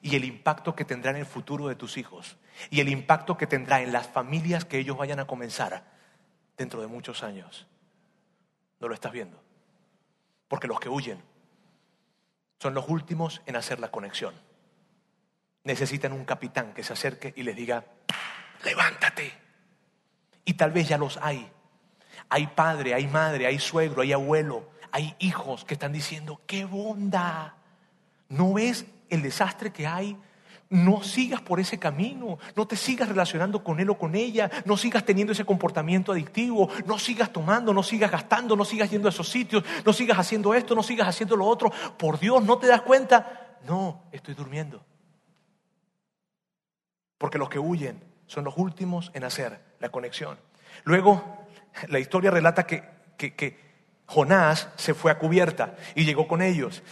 y 0.00 0.16
el 0.16 0.24
impacto 0.24 0.74
que 0.74 0.84
tendrá 0.84 1.10
en 1.10 1.18
el 1.18 1.26
futuro 1.26 1.68
de 1.68 1.74
tus 1.74 1.96
hijos 1.96 2.36
y 2.70 2.80
el 2.80 2.88
impacto 2.88 3.36
que 3.36 3.46
tendrá 3.46 3.82
en 3.82 3.92
las 3.92 4.08
familias 4.08 4.64
que 4.64 4.78
ellos 4.78 4.96
vayan 4.96 5.20
a 5.20 5.26
comenzar 5.26 5.84
dentro 6.56 6.80
de 6.80 6.86
muchos 6.86 7.22
años. 7.22 7.66
No 8.80 8.88
lo 8.88 8.94
estás 8.94 9.12
viendo. 9.12 9.42
Porque 10.48 10.66
los 10.66 10.80
que 10.80 10.88
huyen 10.88 11.22
son 12.58 12.74
los 12.74 12.88
últimos 12.88 13.42
en 13.46 13.56
hacer 13.56 13.80
la 13.80 13.90
conexión. 13.90 14.34
Necesitan 15.64 16.12
un 16.12 16.24
capitán 16.24 16.74
que 16.74 16.84
se 16.84 16.92
acerque 16.92 17.32
y 17.36 17.42
les 17.42 17.56
diga, 17.56 17.84
levántate. 18.64 19.32
Y 20.44 20.54
tal 20.54 20.72
vez 20.72 20.88
ya 20.88 20.98
los 20.98 21.16
hay. 21.18 21.50
Hay 22.28 22.48
padre, 22.48 22.94
hay 22.94 23.06
madre, 23.06 23.46
hay 23.46 23.58
suegro, 23.58 24.02
hay 24.02 24.12
abuelo, 24.12 24.70
hay 24.90 25.14
hijos 25.18 25.64
que 25.64 25.74
están 25.74 25.92
diciendo, 25.92 26.40
qué 26.46 26.64
bonda. 26.64 27.56
¿No 28.28 28.52
ves 28.54 28.86
el 29.12 29.22
desastre 29.22 29.70
que 29.70 29.86
hay, 29.86 30.16
no 30.70 31.02
sigas 31.02 31.42
por 31.42 31.60
ese 31.60 31.78
camino, 31.78 32.38
no 32.56 32.66
te 32.66 32.76
sigas 32.76 33.06
relacionando 33.06 33.62
con 33.62 33.78
él 33.78 33.90
o 33.90 33.98
con 33.98 34.14
ella, 34.14 34.50
no 34.64 34.78
sigas 34.78 35.04
teniendo 35.04 35.34
ese 35.34 35.44
comportamiento 35.44 36.12
adictivo, 36.12 36.70
no 36.86 36.98
sigas 36.98 37.30
tomando, 37.30 37.74
no 37.74 37.82
sigas 37.82 38.10
gastando, 38.10 38.56
no 38.56 38.64
sigas 38.64 38.90
yendo 38.90 39.06
a 39.06 39.10
esos 39.10 39.28
sitios, 39.28 39.62
no 39.84 39.92
sigas 39.92 40.18
haciendo 40.18 40.54
esto, 40.54 40.74
no 40.74 40.82
sigas 40.82 41.06
haciendo 41.06 41.36
lo 41.36 41.44
otro. 41.44 41.70
Por 41.98 42.18
Dios, 42.18 42.42
¿no 42.42 42.56
te 42.56 42.68
das 42.68 42.80
cuenta? 42.80 43.58
No, 43.68 44.04
estoy 44.12 44.32
durmiendo. 44.32 44.82
Porque 47.18 47.36
los 47.36 47.50
que 47.50 47.58
huyen 47.58 48.02
son 48.26 48.44
los 48.44 48.56
últimos 48.56 49.10
en 49.12 49.24
hacer 49.24 49.60
la 49.78 49.90
conexión. 49.90 50.38
Luego, 50.84 51.46
la 51.88 51.98
historia 51.98 52.30
relata 52.30 52.66
que, 52.66 52.82
que, 53.18 53.34
que 53.34 53.71
Jonás 54.12 54.68
se 54.76 54.92
fue 54.92 55.10
a 55.10 55.16
cubierta 55.16 55.74
y 55.94 56.04
llegó 56.04 56.28
con 56.28 56.42
ellos 56.42 56.82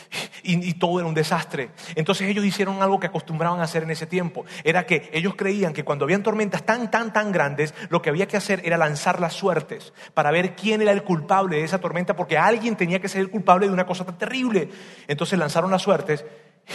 y, 0.43 0.73
todo 0.75 1.01
era 1.01 1.07
un 1.07 1.12
desastre. 1.12 1.68
Entonces 1.95 2.27
ellos 2.27 2.47
hicieron 2.47 2.83
algo 2.83 2.99
que 2.99 3.09
acostumbraban 3.09 3.61
a 3.61 3.64
hacer 3.64 3.83
en 3.83 3.91
ese 3.91 4.07
tiempo. 4.07 4.47
Era 4.64 4.87
que 4.87 5.11
ellos 5.12 5.35
creían 5.37 5.75
que 5.75 5.85
cuando 5.85 6.07
habían 6.07 6.23
tormentas 6.23 6.64
tan, 6.64 6.91
tan, 6.91 7.12
tan 7.12 7.31
grandes, 7.31 7.75
lo 7.91 8.01
que 8.01 8.09
había 8.09 8.27
que 8.27 8.39
hacer 8.39 8.62
era 8.64 8.79
lanzar 8.79 9.21
las 9.21 9.35
suertes 9.35 9.93
para 10.14 10.31
ver 10.31 10.57
quién 10.57 10.81
era 10.81 10.93
el 10.93 11.03
culpable 11.03 11.59
de 11.59 11.64
esa 11.64 11.79
tormenta, 11.79 12.16
porque 12.16 12.39
alguien 12.39 12.75
tenía 12.75 13.01
que 13.01 13.09
ser 13.09 13.21
el 13.21 13.31
culpable 13.31 13.66
de 13.66 13.73
una 13.75 13.85
cosa 13.85 14.07
tan 14.07 14.16
terrible. 14.16 14.71
Entonces 15.07 15.39
lanzaron 15.39 15.71
las 15.71 15.83
suertes 15.83 16.25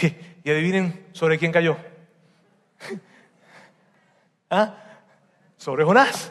y 0.44 0.50
adivinen 0.50 1.06
sobre 1.10 1.38
quién 1.38 1.50
cayó. 1.50 1.76
¿Ah? 4.50 4.76
Sobre 5.56 5.84
Jonás. 5.84 6.30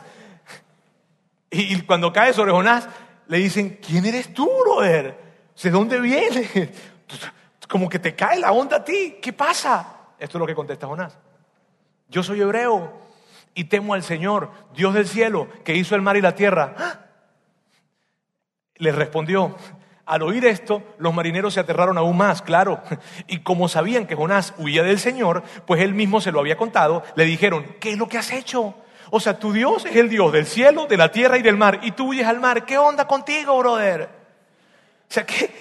Y 1.52 1.82
cuando 1.82 2.14
cae 2.14 2.32
sobre 2.32 2.54
Jonás, 2.54 2.88
le 3.28 3.38
dicen, 3.38 3.80
¿quién 3.86 4.06
eres 4.06 4.34
tú, 4.34 4.50
brother? 4.62 5.18
¿De 5.62 5.70
dónde 5.70 6.00
vienes? 6.00 6.52
Como 7.68 7.90
que 7.90 8.00
te 8.00 8.16
cae 8.16 8.40
la 8.40 8.52
onda 8.52 8.78
a 8.78 8.84
ti. 8.84 9.18
¿Qué 9.22 9.34
pasa? 9.34 9.96
Esto 10.20 10.38
es 10.38 10.40
lo 10.40 10.48
que 10.48 10.56
contesta 10.56 10.88
Jonás. 10.88 11.18
Yo 12.08 12.24
soy 12.24 12.42
hebreo 12.42 12.94
y 13.54 13.66
temo 13.66 13.94
al 13.94 14.04
Señor, 14.04 14.52
Dios 14.76 14.94
del 14.94 15.08
cielo, 15.08 15.48
que 15.64 15.76
hizo 15.76 15.96
el 15.96 16.02
mar 16.02 16.18
y 16.18 16.22
la 16.22 16.36
tierra. 16.36 16.76
Le 18.78 18.92
respondió, 18.92 19.56
al 20.06 20.22
oír 20.22 20.46
esto, 20.46 20.84
los 21.00 21.14
marineros 21.14 21.56
se 21.56 21.60
aterraron 21.60 21.98
aún 21.98 22.18
más, 22.18 22.42
claro. 22.42 22.82
Y 23.28 23.40
como 23.40 23.68
sabían 23.68 24.06
que 24.06 24.16
Jonás 24.16 24.54
huía 24.58 24.84
del 24.84 25.00
Señor, 25.00 25.44
pues 25.66 25.82
él 25.82 25.94
mismo 25.94 26.22
se 26.22 26.32
lo 26.32 26.40
había 26.40 26.58
contado, 26.58 27.04
le 27.16 27.26
dijeron, 27.26 27.66
¿qué 27.80 27.92
es 27.92 27.98
lo 27.98 28.08
que 28.08 28.18
has 28.18 28.32
hecho? 28.32 28.76
O 29.12 29.20
sea, 29.20 29.38
tu 29.38 29.54
Dios 29.54 29.86
es 29.86 29.96
el 29.96 30.10
Dios 30.10 30.32
del 30.32 30.46
cielo, 30.46 30.88
de 30.88 30.98
la 30.98 31.12
tierra 31.12 31.38
y 31.38 31.42
del 31.42 31.58
mar, 31.58 31.80
y 31.84 31.92
tú 31.92 32.10
huyes 32.10 32.28
al 32.28 32.40
mar. 32.40 32.66
¿Qué 32.66 32.78
onda 32.78 33.08
contigo, 33.08 33.58
brother? 33.58 34.10
O 35.10 35.14
sea, 35.14 35.26
¿qué, 35.26 35.54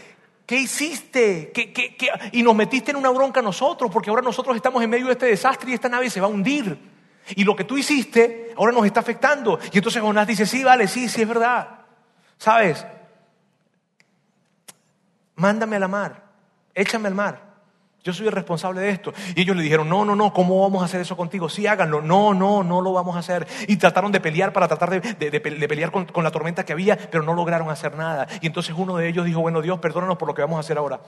qué 0.47 0.57
hiciste? 0.57 1.53
¿Qué, 1.53 1.73
qué, 1.73 1.97
qué? 1.97 2.09
Y 2.33 2.43
nos 2.43 2.55
metiste 2.55 2.91
en 2.91 2.97
una 2.97 3.11
bronca 3.11 3.43
nosotros, 3.43 3.91
porque 3.91 4.11
ahora 4.11 4.23
nosotros 4.23 4.57
estamos 4.57 4.83
en 4.83 4.91
medio 4.91 5.07
de 5.07 5.13
este 5.13 5.27
desastre 5.27 5.71
y 5.71 5.75
esta 5.75 5.89
nave 5.89 6.09
se 6.11 6.21
va 6.21 6.27
a 6.27 6.31
hundir. 6.31 6.79
Y 7.37 7.45
lo 7.45 7.57
que 7.57 7.65
tú 7.65 7.77
hiciste 7.77 8.53
ahora 8.57 8.73
nos 8.73 8.87
está 8.87 9.01
afectando. 9.01 9.59
Y 9.73 9.79
entonces 9.79 10.03
Jonás 10.03 10.27
dice, 10.27 10.47
sí, 10.47 10.63
vale, 10.63 10.89
sí, 10.89 11.09
sí 11.09 11.23
es 11.23 11.29
verdad. 11.29 11.81
¿Sabes? 12.39 12.87
Mándame 15.37 15.77
a 15.77 15.81
la 15.81 15.89
mar, 15.89 16.23
échame 16.75 17.09
al 17.09 17.15
mar. 17.15 17.54
Yo 18.05 18.13
soy 18.13 18.27
el 18.27 18.33
responsable 18.33 18.83
de 18.83 18.91
esto. 18.91 19.15
Y 19.35 19.41
ellos 19.41 19.57
le 19.57 19.63
dijeron, 19.63 19.89
no, 19.89 20.05
no, 20.05 20.15
no, 20.15 20.31
¿cómo 20.35 20.61
vamos 20.61 20.83
a 20.83 20.85
hacer 20.85 21.01
eso 21.01 21.17
contigo? 21.17 21.49
Sí, 21.49 21.67
háganlo. 21.67 22.03
No, 22.03 22.35
no, 22.35 22.63
no 22.63 22.83
lo 22.83 22.93
vamos 22.93 23.17
a 23.17 23.21
hacer. 23.21 23.49
Y 23.67 23.79
trataron 23.79 24.13
de 24.13 24.21
pelear 24.21 24.53
para 24.53 24.69
tratar 24.69 24.91
de, 24.91 25.41
pelear 25.41 25.91
con, 25.91 26.05
con, 26.05 26.23
la 26.23 26.31
tormenta 26.31 26.67
que 26.67 26.75
había, 26.75 26.99
pero 26.99 27.25
no 27.25 27.33
lograron 27.33 27.71
hacer 27.71 27.97
nada. 27.97 28.29
Y 28.43 28.47
entonces 28.47 28.75
uno 28.77 28.99
de 28.99 29.09
ellos 29.09 29.25
dijo, 29.25 29.41
bueno, 29.41 29.63
Dios, 29.63 29.79
perdónanos 29.79 30.19
por 30.19 30.29
lo 30.29 30.35
que 30.35 30.43
vamos 30.43 30.59
a 30.59 30.61
hacer 30.61 30.77
ahora. 30.77 31.01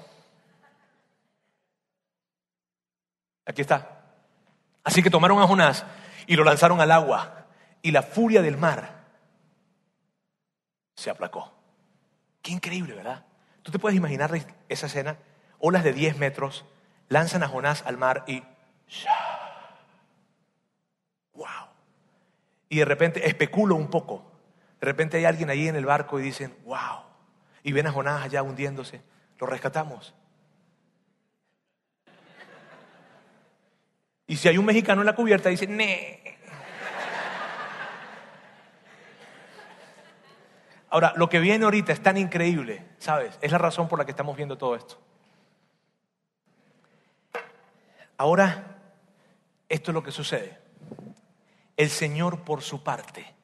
Aquí 3.45 3.61
está. 3.61 4.01
Así 4.83 5.03
que 5.03 5.11
tomaron 5.11 5.39
a 5.41 5.47
Jonás 5.47 5.85
y 6.27 6.35
lo 6.35 6.45
lanzaron 6.45 6.81
al 6.81 6.91
agua. 6.91 7.45
Y 7.83 7.91
la 7.91 8.01
furia 8.01 8.41
del 8.41 8.57
mar 8.57 9.05
se 10.95 11.11
aplacó. 11.11 11.53
Qué 12.41 12.53
increíble, 12.53 12.95
¿verdad? 12.95 13.27
¿Tú 13.63 13.71
te 13.71 13.79
puedes 13.79 13.99
imaginar 13.99 14.31
esa 14.71 14.87
escena? 14.87 15.19
Olas 15.59 15.85
de 15.85 15.93
10 15.93 16.17
metros 16.17 16.65
lanzan 17.09 17.43
a 17.43 17.49
Jonás 17.49 17.83
al 17.87 17.97
mar 17.97 18.25
y... 18.27 18.43
¡Wow! 21.35 21.47
Y 22.69 22.79
de 22.79 22.85
repente, 22.85 23.27
especulo 23.27 23.75
un 23.75 23.89
poco, 23.89 24.25
de 24.81 24.87
repente 24.87 25.17
hay 25.17 25.25
alguien 25.25 25.51
ahí 25.51 25.69
en 25.69 25.77
el 25.77 25.87
barco 25.87 26.19
y 26.19 26.23
dicen, 26.23 26.57
¡Wow! 26.65 27.03
Y 27.63 27.73
ven 27.73 27.87
a 27.87 27.93
Jonás 27.93 28.23
allá 28.23 28.43
hundiéndose, 28.43 29.03
lo 29.39 29.47
rescatamos. 29.47 30.15
Y 34.29 34.37
si 34.37 34.49
hay 34.49 34.59
un 34.59 34.65
mexicano 34.65 35.03
en 35.03 35.07
la 35.07 35.15
cubierta, 35.15 35.49
dicen, 35.49 35.77
¡Nee! 35.77 36.37
Ahora, 40.89 41.13
lo 41.17 41.29
que 41.29 41.41
viene 41.41 41.65
ahorita 41.65 41.93
es 41.93 42.03
tan 42.03 42.17
increíble, 42.17 42.83
¿sabes? 42.99 43.39
Es 43.43 43.53
la 43.53 43.59
razón 43.59 43.89
por 43.89 43.99
la 43.99 44.05
que 44.05 44.13
estamos 44.13 44.37
viendo 44.37 44.57
todo 44.57 44.77
esto. 44.77 44.99
Ahora, 48.19 48.77
esto 49.69 49.91
es 49.91 49.95
lo 49.95 50.03
que 50.03 50.13
sucede. 50.13 50.59
El 51.77 51.91
Señor 51.91 52.43
por 52.43 52.63
su 52.63 52.83
parte, 52.83 53.35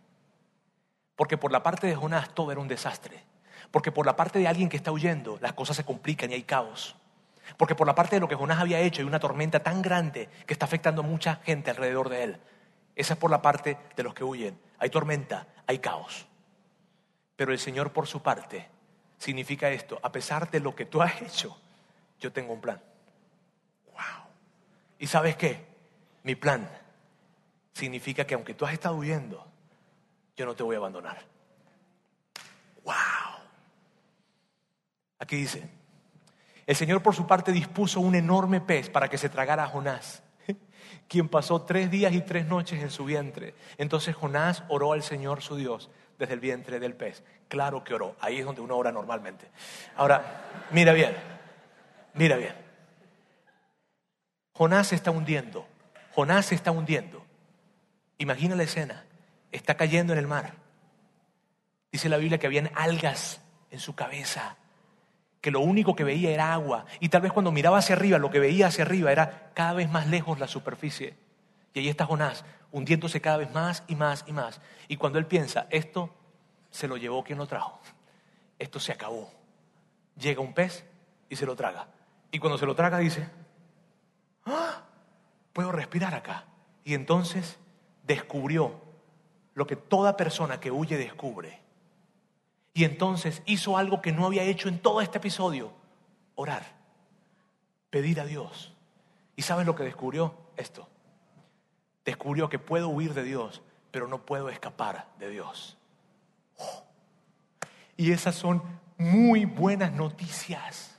porque 1.16 1.36
por 1.36 1.52
la 1.52 1.62
parte 1.62 1.86
de 1.86 1.94
Jonás 1.94 2.34
todo 2.34 2.52
era 2.52 2.60
un 2.60 2.68
desastre, 2.68 3.22
porque 3.70 3.92
por 3.92 4.06
la 4.06 4.16
parte 4.16 4.38
de 4.38 4.48
alguien 4.48 4.68
que 4.68 4.76
está 4.76 4.92
huyendo 4.92 5.38
las 5.40 5.52
cosas 5.52 5.76
se 5.76 5.84
complican 5.84 6.30
y 6.30 6.34
hay 6.34 6.42
caos, 6.44 6.96
porque 7.56 7.74
por 7.74 7.86
la 7.86 7.94
parte 7.94 8.16
de 8.16 8.20
lo 8.20 8.28
que 8.28 8.34
Jonás 8.34 8.60
había 8.60 8.80
hecho 8.80 9.02
hay 9.02 9.06
una 9.06 9.20
tormenta 9.20 9.62
tan 9.62 9.82
grande 9.82 10.28
que 10.46 10.54
está 10.54 10.64
afectando 10.64 11.02
a 11.02 11.06
mucha 11.06 11.36
gente 11.36 11.70
alrededor 11.70 12.08
de 12.08 12.24
él. 12.24 12.40
Esa 12.94 13.14
es 13.14 13.18
por 13.18 13.30
la 13.30 13.42
parte 13.42 13.78
de 13.96 14.02
los 14.02 14.14
que 14.14 14.24
huyen. 14.24 14.58
Hay 14.78 14.90
tormenta, 14.90 15.46
hay 15.66 15.78
caos. 15.78 16.26
Pero 17.36 17.52
el 17.52 17.58
Señor 17.58 17.92
por 17.92 18.06
su 18.06 18.22
parte 18.22 18.68
significa 19.18 19.70
esto, 19.70 19.98
a 20.02 20.12
pesar 20.12 20.50
de 20.50 20.60
lo 20.60 20.74
que 20.74 20.84
tú 20.84 21.02
has 21.02 21.20
hecho, 21.22 21.56
yo 22.20 22.32
tengo 22.32 22.52
un 22.52 22.60
plan. 22.60 22.80
¿Y 25.02 25.08
sabes 25.08 25.34
qué? 25.34 25.66
Mi 26.22 26.36
plan 26.36 26.70
significa 27.72 28.24
que 28.24 28.34
aunque 28.34 28.54
tú 28.54 28.64
has 28.64 28.72
estado 28.72 28.94
huyendo, 28.94 29.44
yo 30.36 30.46
no 30.46 30.54
te 30.54 30.62
voy 30.62 30.76
a 30.76 30.78
abandonar. 30.78 31.26
Wow. 32.84 32.94
Aquí 35.18 35.34
dice, 35.34 35.68
el 36.64 36.76
Señor 36.76 37.02
por 37.02 37.16
su 37.16 37.26
parte 37.26 37.50
dispuso 37.50 37.98
un 37.98 38.14
enorme 38.14 38.60
pez 38.60 38.90
para 38.90 39.08
que 39.08 39.18
se 39.18 39.28
tragara 39.28 39.64
a 39.64 39.66
Jonás, 39.66 40.22
quien 41.08 41.28
pasó 41.28 41.62
tres 41.62 41.90
días 41.90 42.12
y 42.12 42.20
tres 42.20 42.46
noches 42.46 42.80
en 42.80 42.92
su 42.92 43.04
vientre. 43.04 43.56
Entonces 43.78 44.14
Jonás 44.14 44.62
oró 44.68 44.92
al 44.92 45.02
Señor 45.02 45.42
su 45.42 45.56
Dios 45.56 45.90
desde 46.16 46.34
el 46.34 46.40
vientre 46.40 46.78
del 46.78 46.94
pez. 46.94 47.24
Claro 47.48 47.82
que 47.82 47.94
oró. 47.94 48.14
Ahí 48.20 48.38
es 48.38 48.44
donde 48.44 48.60
uno 48.60 48.76
ora 48.76 48.92
normalmente. 48.92 49.50
Ahora, 49.96 50.68
mira 50.70 50.92
bien, 50.92 51.16
mira 52.14 52.36
bien. 52.36 52.61
Jonás 54.54 54.88
se 54.88 54.94
está 54.94 55.10
hundiendo. 55.10 55.66
Jonás 56.14 56.46
se 56.46 56.54
está 56.54 56.70
hundiendo. 56.70 57.24
Imagina 58.18 58.54
la 58.54 58.62
escena. 58.64 59.04
Está 59.50 59.76
cayendo 59.76 60.12
en 60.12 60.18
el 60.18 60.26
mar. 60.26 60.54
Dice 61.90 62.08
la 62.08 62.16
Biblia 62.16 62.38
que 62.38 62.46
habían 62.46 62.70
algas 62.74 63.42
en 63.70 63.80
su 63.80 63.94
cabeza, 63.94 64.56
que 65.40 65.50
lo 65.50 65.60
único 65.60 65.94
que 65.94 66.04
veía 66.04 66.30
era 66.30 66.52
agua. 66.52 66.86
Y 67.00 67.08
tal 67.08 67.22
vez 67.22 67.32
cuando 67.32 67.52
miraba 67.52 67.78
hacia 67.78 67.96
arriba, 67.96 68.18
lo 68.18 68.30
que 68.30 68.38
veía 68.38 68.68
hacia 68.68 68.84
arriba 68.84 69.12
era 69.12 69.50
cada 69.54 69.74
vez 69.74 69.90
más 69.90 70.06
lejos 70.06 70.38
la 70.38 70.48
superficie. 70.48 71.16
Y 71.74 71.80
ahí 71.80 71.88
está 71.88 72.06
Jonás, 72.06 72.44
hundiéndose 72.70 73.20
cada 73.20 73.38
vez 73.38 73.52
más 73.52 73.82
y 73.88 73.96
más 73.96 74.24
y 74.26 74.32
más. 74.32 74.60
Y 74.88 74.96
cuando 74.96 75.18
él 75.18 75.26
piensa, 75.26 75.66
esto 75.70 76.14
se 76.70 76.88
lo 76.88 76.96
llevó 76.96 77.24
quien 77.24 77.38
lo 77.38 77.46
trajo, 77.46 77.80
esto 78.58 78.80
se 78.80 78.92
acabó. 78.92 79.30
Llega 80.16 80.40
un 80.40 80.54
pez 80.54 80.84
y 81.28 81.36
se 81.36 81.46
lo 81.46 81.56
traga. 81.56 81.88
Y 82.30 82.38
cuando 82.38 82.58
se 82.58 82.66
lo 82.66 82.74
traga 82.74 82.98
dice, 82.98 83.28
¡Ah! 84.46 84.82
puedo 85.52 85.72
respirar 85.72 86.14
acá. 86.14 86.46
Y 86.84 86.94
entonces 86.94 87.58
descubrió 88.04 88.80
lo 89.54 89.66
que 89.66 89.76
toda 89.76 90.16
persona 90.16 90.60
que 90.60 90.70
huye 90.70 90.96
descubre. 90.96 91.60
Y 92.74 92.84
entonces 92.84 93.42
hizo 93.44 93.76
algo 93.76 94.00
que 94.00 94.12
no 94.12 94.26
había 94.26 94.44
hecho 94.44 94.68
en 94.68 94.78
todo 94.78 95.00
este 95.00 95.18
episodio, 95.18 95.72
orar, 96.34 96.64
pedir 97.90 98.20
a 98.20 98.24
Dios. 98.24 98.72
¿Y 99.36 99.42
sabes 99.42 99.66
lo 99.66 99.76
que 99.76 99.84
descubrió? 99.84 100.34
Esto 100.56 100.88
descubrió 102.04 102.48
que 102.48 102.58
puedo 102.58 102.88
huir 102.88 103.14
de 103.14 103.22
Dios, 103.22 103.62
pero 103.90 104.08
no 104.08 104.24
puedo 104.24 104.48
escapar 104.48 105.08
de 105.18 105.30
Dios. 105.30 105.76
Oh. 106.58 106.84
Y 107.96 108.12
esas 108.12 108.34
son 108.34 108.62
muy 108.98 109.44
buenas 109.44 109.92
noticias. 109.92 110.91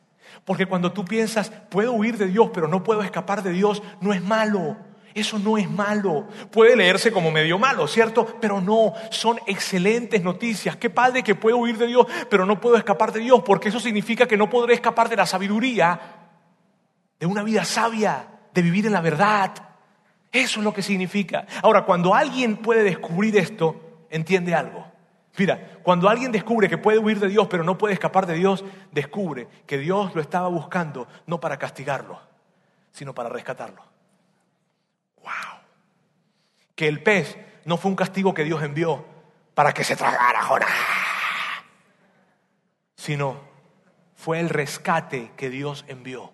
Porque 0.45 0.65
cuando 0.65 0.91
tú 0.91 1.05
piensas, 1.05 1.51
puedo 1.69 1.93
huir 1.93 2.17
de 2.17 2.27
Dios, 2.27 2.49
pero 2.53 2.67
no 2.67 2.83
puedo 2.83 3.01
escapar 3.01 3.43
de 3.43 3.51
Dios, 3.51 3.81
no 4.01 4.13
es 4.13 4.21
malo. 4.21 4.77
Eso 5.13 5.37
no 5.37 5.57
es 5.57 5.69
malo. 5.69 6.27
Puede 6.51 6.75
leerse 6.75 7.11
como 7.11 7.31
medio 7.31 7.59
malo, 7.59 7.87
¿cierto? 7.87 8.25
Pero 8.41 8.59
no, 8.59 8.93
son 9.11 9.39
excelentes 9.45 10.23
noticias. 10.23 10.75
Qué 10.75 10.89
padre 10.89 11.23
que 11.23 11.35
puedo 11.35 11.57
huir 11.57 11.77
de 11.77 11.87
Dios, 11.87 12.07
pero 12.29 12.45
no 12.45 12.59
puedo 12.59 12.75
escapar 12.75 13.11
de 13.11 13.19
Dios, 13.19 13.41
porque 13.45 13.69
eso 13.69 13.79
significa 13.79 14.27
que 14.27 14.37
no 14.37 14.49
podré 14.49 14.73
escapar 14.73 15.09
de 15.09 15.15
la 15.15 15.25
sabiduría, 15.25 15.99
de 17.19 17.25
una 17.25 17.43
vida 17.43 17.63
sabia, 17.63 18.27
de 18.53 18.61
vivir 18.61 18.87
en 18.87 18.93
la 18.93 19.01
verdad. 19.01 19.51
Eso 20.31 20.59
es 20.59 20.63
lo 20.63 20.73
que 20.73 20.81
significa. 20.81 21.45
Ahora, 21.61 21.85
cuando 21.85 22.15
alguien 22.15 22.57
puede 22.57 22.83
descubrir 22.83 23.37
esto, 23.37 24.07
entiende 24.09 24.55
algo. 24.55 24.92
Mira, 25.37 25.79
cuando 25.81 26.09
alguien 26.09 26.31
descubre 26.31 26.69
que 26.69 26.77
puede 26.77 26.99
huir 26.99 27.19
de 27.19 27.27
Dios 27.27 27.47
pero 27.49 27.63
no 27.63 27.77
puede 27.77 27.93
escapar 27.93 28.27
de 28.27 28.35
Dios, 28.35 28.63
descubre 28.91 29.47
que 29.65 29.77
Dios 29.79 30.13
lo 30.13 30.21
estaba 30.21 30.47
buscando 30.47 31.07
no 31.25 31.39
para 31.39 31.57
castigarlo, 31.57 32.19
sino 32.91 33.13
para 33.13 33.29
rescatarlo. 33.29 33.83
¡Wow! 35.23 35.61
Que 36.75 36.87
el 36.87 37.01
pez 37.01 37.37
no 37.65 37.77
fue 37.77 37.89
un 37.89 37.95
castigo 37.95 38.33
que 38.33 38.43
Dios 38.43 38.61
envió 38.61 39.05
para 39.55 39.73
que 39.73 39.83
se 39.83 39.95
tragara 39.95 40.43
Jonás, 40.43 40.69
sino 42.95 43.41
fue 44.15 44.39
el 44.39 44.49
rescate 44.49 45.31
que 45.35 45.49
Dios 45.49 45.83
envió. 45.87 46.31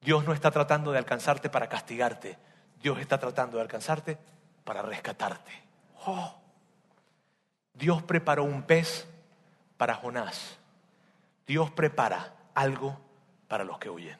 Dios 0.00 0.24
no 0.24 0.32
está 0.32 0.50
tratando 0.50 0.90
de 0.92 0.98
alcanzarte 0.98 1.50
para 1.50 1.68
castigarte, 1.68 2.36
Dios 2.82 2.98
está 2.98 3.18
tratando 3.18 3.58
de 3.58 3.62
alcanzarte 3.62 4.18
para 4.64 4.82
rescatarte. 4.82 5.52
Oh. 6.06 6.40
Dios 7.74 8.02
preparó 8.02 8.44
un 8.44 8.62
pez 8.62 9.06
para 9.76 9.94
Jonás. 9.94 10.58
Dios 11.46 11.70
prepara 11.70 12.34
algo 12.54 13.00
para 13.48 13.64
los 13.64 13.78
que 13.78 13.90
huyen. 13.90 14.18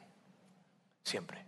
Siempre. 1.03 1.45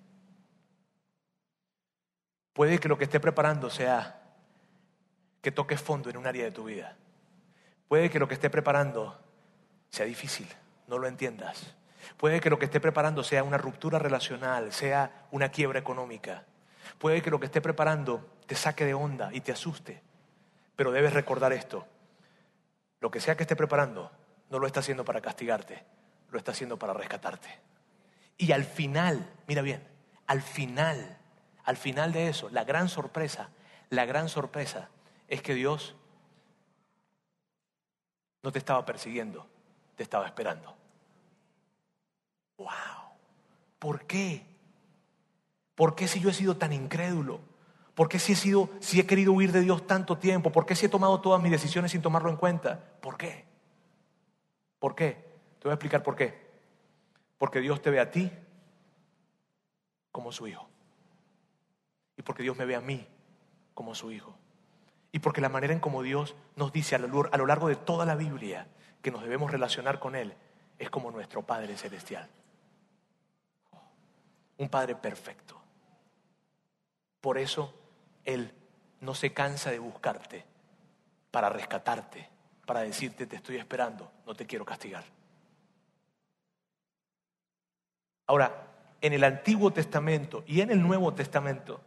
Puede 2.53 2.79
que 2.79 2.87
lo 2.87 2.97
que 2.97 3.05
esté 3.05 3.19
preparando 3.19 3.69
sea 3.69 4.21
que 5.41 5.51
toques 5.51 5.81
fondo 5.81 6.09
en 6.09 6.17
un 6.17 6.27
área 6.27 6.45
de 6.45 6.51
tu 6.51 6.65
vida. 6.65 6.95
Puede 7.87 8.09
que 8.09 8.19
lo 8.19 8.27
que 8.27 8.35
esté 8.35 8.49
preparando 8.49 9.19
sea 9.89 10.05
difícil, 10.05 10.47
no 10.87 10.97
lo 10.97 11.07
entiendas. 11.07 11.75
Puede 12.17 12.39
que 12.39 12.49
lo 12.49 12.57
que 12.57 12.65
esté 12.65 12.79
preparando 12.79 13.23
sea 13.23 13.43
una 13.43 13.57
ruptura 13.57 13.99
relacional, 13.99 14.71
sea 14.71 15.27
una 15.31 15.49
quiebra 15.49 15.79
económica. 15.79 16.45
Puede 16.97 17.21
que 17.21 17.29
lo 17.29 17.39
que 17.39 17.47
esté 17.47 17.61
preparando 17.61 18.25
te 18.45 18.55
saque 18.55 18.85
de 18.85 18.93
onda 18.93 19.29
y 19.33 19.41
te 19.41 19.51
asuste. 19.51 20.01
Pero 20.75 20.91
debes 20.91 21.13
recordar 21.13 21.53
esto. 21.53 21.85
Lo 22.99 23.11
que 23.11 23.19
sea 23.19 23.35
que 23.35 23.43
esté 23.43 23.55
preparando, 23.55 24.11
no 24.49 24.59
lo 24.59 24.67
está 24.67 24.79
haciendo 24.79 25.05
para 25.05 25.21
castigarte, 25.21 25.83
lo 26.29 26.37
está 26.37 26.51
haciendo 26.51 26.77
para 26.77 26.93
rescatarte. 26.93 27.49
Y 28.37 28.51
al 28.51 28.63
final, 28.63 29.29
mira 29.47 29.61
bien, 29.61 29.85
al 30.27 30.41
final, 30.41 31.17
al 31.63 31.77
final 31.77 32.11
de 32.11 32.29
eso, 32.29 32.49
la 32.49 32.63
gran 32.63 32.89
sorpresa, 32.89 33.49
la 33.89 34.05
gran 34.05 34.29
sorpresa 34.29 34.89
es 35.27 35.41
que 35.41 35.53
Dios 35.53 35.95
no 38.41 38.51
te 38.51 38.59
estaba 38.59 38.85
persiguiendo, 38.85 39.47
te 39.95 40.03
estaba 40.03 40.25
esperando. 40.25 40.75
¡Wow! 42.57 42.69
¿Por 43.79 44.05
qué? 44.05 44.45
¿Por 45.75 45.95
qué 45.95 46.07
si 46.07 46.19
yo 46.19 46.29
he 46.29 46.33
sido 46.33 46.57
tan 46.57 46.73
incrédulo? 46.73 47.41
¿Por 47.95 48.09
qué 48.09 48.17
si 48.17 48.33
he, 48.33 48.35
sido, 48.35 48.69
si 48.79 48.99
he 48.99 49.05
querido 49.05 49.33
huir 49.33 49.51
de 49.51 49.61
Dios 49.61 49.85
tanto 49.85 50.17
tiempo? 50.17 50.51
¿Por 50.51 50.65
qué 50.65 50.75
si 50.75 50.87
he 50.87 50.89
tomado 50.89 51.21
todas 51.21 51.41
mis 51.41 51.51
decisiones 51.51 51.91
sin 51.91 52.01
tomarlo 52.01 52.29
en 52.29 52.37
cuenta? 52.37 52.83
¿Por 53.01 53.17
qué? 53.17 53.45
¿Por 54.79 54.95
qué? 54.95 55.13
Te 55.59 55.65
voy 55.65 55.71
a 55.71 55.75
explicar 55.75 56.01
por 56.01 56.15
qué. 56.15 56.51
Porque 57.37 57.59
Dios 57.59 57.81
te 57.81 57.91
ve 57.91 57.99
a 57.99 58.09
ti 58.09 58.31
como 60.11 60.31
su 60.31 60.47
hijo. 60.47 60.67
Y 62.17 62.23
porque 62.23 62.43
Dios 62.43 62.57
me 62.57 62.65
ve 62.65 62.75
a 62.75 62.81
mí 62.81 63.07
como 63.75 63.93
su 63.93 64.11
hijo. 64.11 64.35
Y 65.11 65.19
porque 65.19 65.41
la 65.41 65.49
manera 65.49 65.73
en 65.73 65.79
como 65.79 66.01
Dios 66.01 66.35
nos 66.55 66.73
dice 66.73 66.95
a 66.95 66.99
lo 66.99 67.45
largo 67.45 67.67
de 67.67 67.75
toda 67.75 68.05
la 68.05 68.15
Biblia 68.15 68.67
que 69.03 69.11
nos 69.11 69.21
debemos 69.21 69.51
relacionar 69.51 69.99
con 69.99 70.15
Él 70.15 70.33
es 70.79 70.89
como 70.89 71.11
nuestro 71.11 71.43
Padre 71.43 71.77
Celestial. 71.77 72.27
Un 74.57 74.69
Padre 74.69 74.95
perfecto. 74.95 75.61
Por 77.21 77.37
eso 77.37 77.73
Él 78.25 78.53
no 79.01 79.15
se 79.15 79.33
cansa 79.33 79.71
de 79.71 79.79
buscarte 79.79 80.45
para 81.31 81.49
rescatarte, 81.49 82.29
para 82.65 82.81
decirte 82.81 83.27
te 83.27 83.35
estoy 83.35 83.57
esperando, 83.57 84.11
no 84.25 84.35
te 84.35 84.45
quiero 84.45 84.65
castigar. 84.65 85.03
Ahora, 88.27 88.67
en 89.01 89.13
el 89.13 89.23
Antiguo 89.23 89.71
Testamento 89.71 90.43
y 90.47 90.61
en 90.61 90.71
el 90.71 90.81
Nuevo 90.81 91.13
Testamento, 91.13 91.81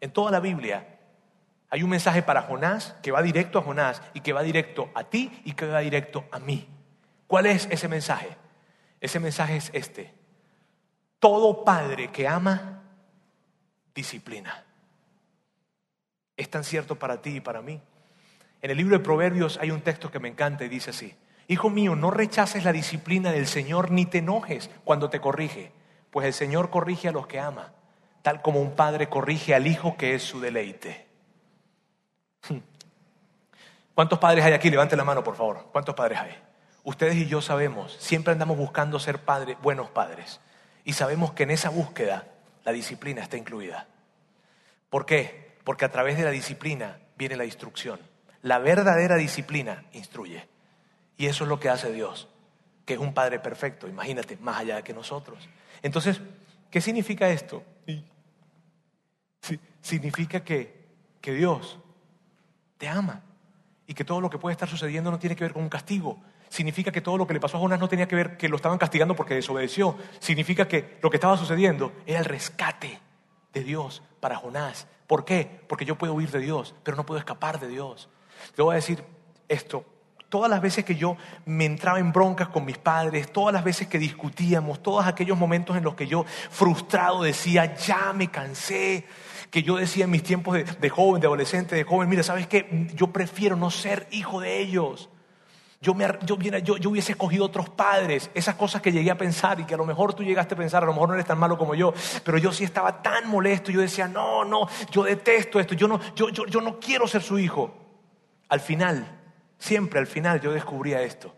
en 0.00 0.12
toda 0.12 0.30
la 0.30 0.40
Biblia, 0.40 0.98
hay 1.70 1.82
un 1.82 1.88
mensaje 1.88 2.22
para 2.22 2.42
Jonás 2.42 2.94
que 3.02 3.12
va 3.12 3.22
directo 3.22 3.58
a 3.58 3.62
Jonás 3.62 4.02
y 4.12 4.20
que 4.20 4.34
va 4.34 4.42
directo 4.42 4.90
a 4.94 5.04
ti 5.04 5.40
y 5.44 5.52
que 5.52 5.66
va 5.66 5.78
directo 5.78 6.26
a 6.30 6.38
mí. 6.38 6.68
¿Cuál 7.26 7.46
es 7.46 7.66
ese 7.70 7.88
mensaje? 7.88 8.36
Ese 9.00 9.18
mensaje 9.18 9.56
es 9.56 9.70
este. 9.72 10.12
Todo 11.18 11.64
padre 11.64 12.10
que 12.12 12.28
ama, 12.28 12.82
disciplina. 13.94 14.66
Es 16.36 16.50
tan 16.50 16.64
cierto 16.64 16.98
para 16.98 17.22
ti 17.22 17.36
y 17.36 17.40
para 17.40 17.62
mí. 17.62 17.80
En 18.62 18.70
el 18.70 18.76
libro 18.76 18.96
de 18.96 19.04
Proverbios 19.04 19.58
hay 19.60 19.70
un 19.70 19.82
texto 19.82 20.10
que 20.10 20.20
me 20.20 20.28
encanta 20.28 20.64
y 20.64 20.68
dice 20.68 20.90
así. 20.90 21.14
Hijo 21.48 21.68
mío, 21.68 21.96
no 21.96 22.10
rechaces 22.10 22.64
la 22.64 22.72
disciplina 22.72 23.32
del 23.32 23.46
Señor 23.46 23.90
ni 23.90 24.06
te 24.06 24.18
enojes 24.18 24.70
cuando 24.84 25.10
te 25.10 25.20
corrige, 25.20 25.72
pues 26.10 26.26
el 26.26 26.32
Señor 26.32 26.70
corrige 26.70 27.08
a 27.08 27.12
los 27.12 27.26
que 27.26 27.40
ama, 27.40 27.72
tal 28.22 28.40
como 28.40 28.60
un 28.60 28.76
padre 28.76 29.08
corrige 29.08 29.54
al 29.54 29.66
hijo 29.66 29.96
que 29.96 30.14
es 30.14 30.22
su 30.22 30.40
deleite. 30.40 31.06
Hmm. 32.48 32.58
¿Cuántos 33.94 34.18
padres 34.18 34.44
hay 34.44 34.52
aquí? 34.52 34.70
Levanten 34.70 34.96
la 34.96 35.04
mano, 35.04 35.22
por 35.22 35.36
favor. 35.36 35.68
¿Cuántos 35.72 35.94
padres 35.94 36.18
hay? 36.20 36.34
Ustedes 36.84 37.16
y 37.16 37.26
yo 37.26 37.42
sabemos, 37.42 37.96
siempre 38.00 38.32
andamos 38.32 38.56
buscando 38.56 38.98
ser 38.98 39.18
padres, 39.18 39.56
buenos 39.60 39.90
padres. 39.90 40.40
Y 40.84 40.94
sabemos 40.94 41.32
que 41.32 41.42
en 41.42 41.50
esa 41.50 41.68
búsqueda 41.68 42.26
la 42.64 42.72
disciplina 42.72 43.22
está 43.22 43.36
incluida. 43.36 43.86
¿Por 44.88 45.06
qué? 45.06 45.51
Porque 45.64 45.84
a 45.84 45.90
través 45.90 46.16
de 46.16 46.24
la 46.24 46.30
disciplina 46.30 46.98
viene 47.16 47.36
la 47.36 47.44
instrucción. 47.44 48.00
La 48.42 48.58
verdadera 48.58 49.16
disciplina 49.16 49.84
instruye. 49.92 50.48
Y 51.16 51.26
eso 51.26 51.44
es 51.44 51.48
lo 51.48 51.60
que 51.60 51.68
hace 51.68 51.92
Dios, 51.92 52.28
que 52.84 52.94
es 52.94 53.00
un 53.00 53.14
Padre 53.14 53.38
perfecto, 53.38 53.86
imagínate, 53.86 54.36
más 54.38 54.58
allá 54.58 54.76
de 54.76 54.82
que 54.82 54.92
nosotros. 54.92 55.48
Entonces, 55.82 56.20
¿qué 56.70 56.80
significa 56.80 57.28
esto? 57.28 57.62
significa 59.80 60.44
que, 60.44 60.86
que 61.20 61.32
Dios 61.32 61.78
te 62.78 62.88
ama 62.88 63.22
y 63.86 63.94
que 63.94 64.04
todo 64.04 64.20
lo 64.20 64.30
que 64.30 64.38
puede 64.38 64.52
estar 64.52 64.68
sucediendo 64.68 65.10
no 65.10 65.18
tiene 65.18 65.36
que 65.36 65.44
ver 65.44 65.52
con 65.52 65.62
un 65.62 65.68
castigo. 65.68 66.22
Significa 66.48 66.92
que 66.92 67.00
todo 67.00 67.18
lo 67.18 67.26
que 67.26 67.34
le 67.34 67.40
pasó 67.40 67.56
a 67.56 67.60
Jonás 67.60 67.80
no 67.80 67.88
tenía 67.88 68.06
que 68.06 68.14
ver 68.14 68.36
que 68.36 68.48
lo 68.48 68.56
estaban 68.56 68.78
castigando 68.78 69.16
porque 69.16 69.34
desobedeció. 69.34 69.96
Significa 70.20 70.68
que 70.68 70.98
lo 71.02 71.10
que 71.10 71.16
estaba 71.16 71.36
sucediendo 71.36 71.92
era 72.06 72.20
el 72.20 72.24
rescate 72.24 73.00
de 73.52 73.64
Dios 73.64 74.02
para 74.20 74.36
Jonás. 74.36 74.86
¿Por 75.12 75.26
qué? 75.26 75.60
Porque 75.68 75.84
yo 75.84 75.98
puedo 75.98 76.14
huir 76.14 76.30
de 76.30 76.38
Dios, 76.38 76.74
pero 76.82 76.96
no 76.96 77.04
puedo 77.04 77.18
escapar 77.18 77.60
de 77.60 77.68
Dios. 77.68 78.08
Te 78.56 78.62
voy 78.62 78.72
a 78.72 78.76
decir 78.76 79.04
esto. 79.46 79.84
Todas 80.30 80.50
las 80.50 80.62
veces 80.62 80.86
que 80.86 80.94
yo 80.94 81.18
me 81.44 81.66
entraba 81.66 81.98
en 81.98 82.12
broncas 82.12 82.48
con 82.48 82.64
mis 82.64 82.78
padres, 82.78 83.30
todas 83.30 83.52
las 83.52 83.62
veces 83.62 83.88
que 83.88 83.98
discutíamos, 83.98 84.82
todos 84.82 85.04
aquellos 85.04 85.36
momentos 85.36 85.76
en 85.76 85.84
los 85.84 85.96
que 85.96 86.06
yo 86.06 86.24
frustrado 86.48 87.24
decía, 87.24 87.74
ya 87.74 88.14
me 88.14 88.30
cansé, 88.30 89.04
que 89.50 89.62
yo 89.62 89.76
decía 89.76 90.04
en 90.04 90.12
mis 90.12 90.22
tiempos 90.22 90.56
de, 90.80 90.88
joven, 90.88 91.20
de 91.20 91.26
adolescente, 91.26 91.76
de 91.76 91.84
joven, 91.84 92.08
mira, 92.08 92.22
¿sabes 92.22 92.46
qué? 92.46 92.88
Yo 92.94 93.08
prefiero 93.08 93.54
no 93.54 93.70
ser 93.70 94.08
hijo 94.12 94.40
de 94.40 94.60
ellos. 94.60 95.10
Yo, 95.82 95.94
me, 95.94 96.06
yo, 96.24 96.38
yo, 96.38 96.76
yo, 96.76 96.90
hubiese 96.90 97.12
escogido 97.12 97.44
otros 97.44 97.68
padres, 97.68 98.30
esas 98.34 98.54
cosas 98.54 98.80
que 98.80 98.92
llegué 98.92 99.10
a 99.10 99.18
pensar 99.18 99.58
y 99.58 99.64
que 99.64 99.74
a 99.74 99.76
lo 99.76 99.84
mejor 99.84 100.14
tú 100.14 100.22
llegaste 100.22 100.54
a 100.54 100.56
pensar, 100.56 100.84
a 100.84 100.86
lo 100.86 100.92
mejor 100.92 101.08
no 101.08 101.14
eres 101.14 101.26
tan 101.26 101.38
malo 101.38 101.58
como 101.58 101.74
yo, 101.74 101.92
pero 102.24 102.38
yo 102.38 102.52
sí 102.52 102.62
estaba 102.62 103.02
tan 103.02 103.28
molesto, 103.28 103.72
yo 103.72 103.80
decía, 103.80 104.06
no, 104.06 104.44
no, 104.44 104.68
yo 104.92 105.02
detesto 105.02 105.58
esto, 105.58 105.74
yo 105.74 105.88
no, 105.88 106.00
yo, 106.14 106.28
yo, 106.28 106.46
yo 106.46 106.60
no 106.60 106.78
quiero 106.78 107.08
ser 107.08 107.20
su 107.20 107.36
hijo. 107.36 107.74
Al 108.48 108.60
final, 108.60 109.20
siempre 109.58 109.98
al 109.98 110.06
final 110.06 110.40
yo 110.40 110.52
descubría 110.52 111.02
esto, 111.02 111.34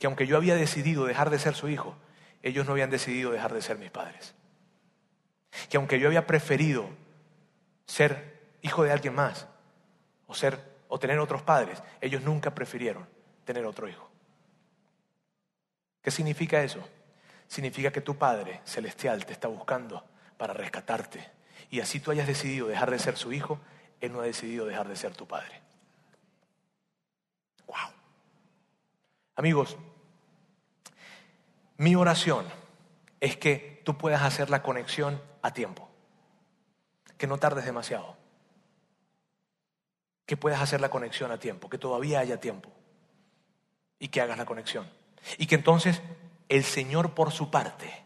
que 0.00 0.08
aunque 0.08 0.26
yo 0.26 0.36
había 0.36 0.56
decidido 0.56 1.06
dejar 1.06 1.30
de 1.30 1.38
ser 1.38 1.54
su 1.54 1.68
hijo, 1.68 1.94
ellos 2.42 2.66
no 2.66 2.72
habían 2.72 2.90
decidido 2.90 3.30
dejar 3.30 3.54
de 3.54 3.62
ser 3.62 3.78
mis 3.78 3.92
padres. 3.92 4.34
Que 5.70 5.76
aunque 5.76 6.00
yo 6.00 6.08
había 6.08 6.26
preferido 6.26 6.88
ser 7.86 8.36
hijo 8.62 8.82
de 8.82 8.90
alguien 8.90 9.14
más 9.14 9.46
o 10.26 10.34
ser 10.34 10.76
o 10.88 10.98
tener 10.98 11.18
otros 11.18 11.42
padres. 11.42 11.82
Ellos 12.00 12.22
nunca 12.22 12.54
prefirieron 12.54 13.15
tener 13.46 13.64
otro 13.64 13.88
hijo. 13.88 14.10
¿Qué 16.02 16.10
significa 16.10 16.62
eso? 16.62 16.86
Significa 17.48 17.90
que 17.90 18.02
tu 18.02 18.18
Padre 18.18 18.60
celestial 18.64 19.24
te 19.24 19.32
está 19.32 19.48
buscando 19.48 20.04
para 20.36 20.52
rescatarte. 20.52 21.30
Y 21.70 21.80
así 21.80 22.00
tú 22.00 22.10
hayas 22.10 22.26
decidido 22.26 22.66
dejar 22.66 22.90
de 22.90 22.98
ser 22.98 23.16
su 23.16 23.32
hijo, 23.32 23.58
Él 24.00 24.12
no 24.12 24.20
ha 24.20 24.24
decidido 24.24 24.66
dejar 24.66 24.88
de 24.88 24.96
ser 24.96 25.16
tu 25.16 25.26
Padre. 25.26 25.62
Wow. 27.66 27.76
Amigos, 29.36 29.76
mi 31.78 31.94
oración 31.94 32.44
es 33.20 33.36
que 33.36 33.80
tú 33.84 33.96
puedas 33.96 34.22
hacer 34.22 34.50
la 34.50 34.62
conexión 34.62 35.22
a 35.40 35.52
tiempo 35.52 35.88
que 37.16 37.26
no 37.26 37.38
tardes 37.38 37.64
demasiado, 37.64 38.16
que 40.26 40.36
puedas 40.36 40.60
hacer 40.60 40.80
la 40.82 40.90
conexión 40.90 41.30
a 41.30 41.38
tiempo, 41.38 41.70
que 41.70 41.78
todavía 41.78 42.20
haya 42.20 42.38
tiempo 42.38 42.75
y 43.98 44.08
que 44.08 44.20
hagas 44.20 44.38
la 44.38 44.44
conexión. 44.44 44.88
Y 45.38 45.46
que 45.46 45.54
entonces 45.54 46.02
el 46.48 46.64
Señor 46.64 47.14
por 47.14 47.32
su 47.32 47.50
parte 47.50 48.04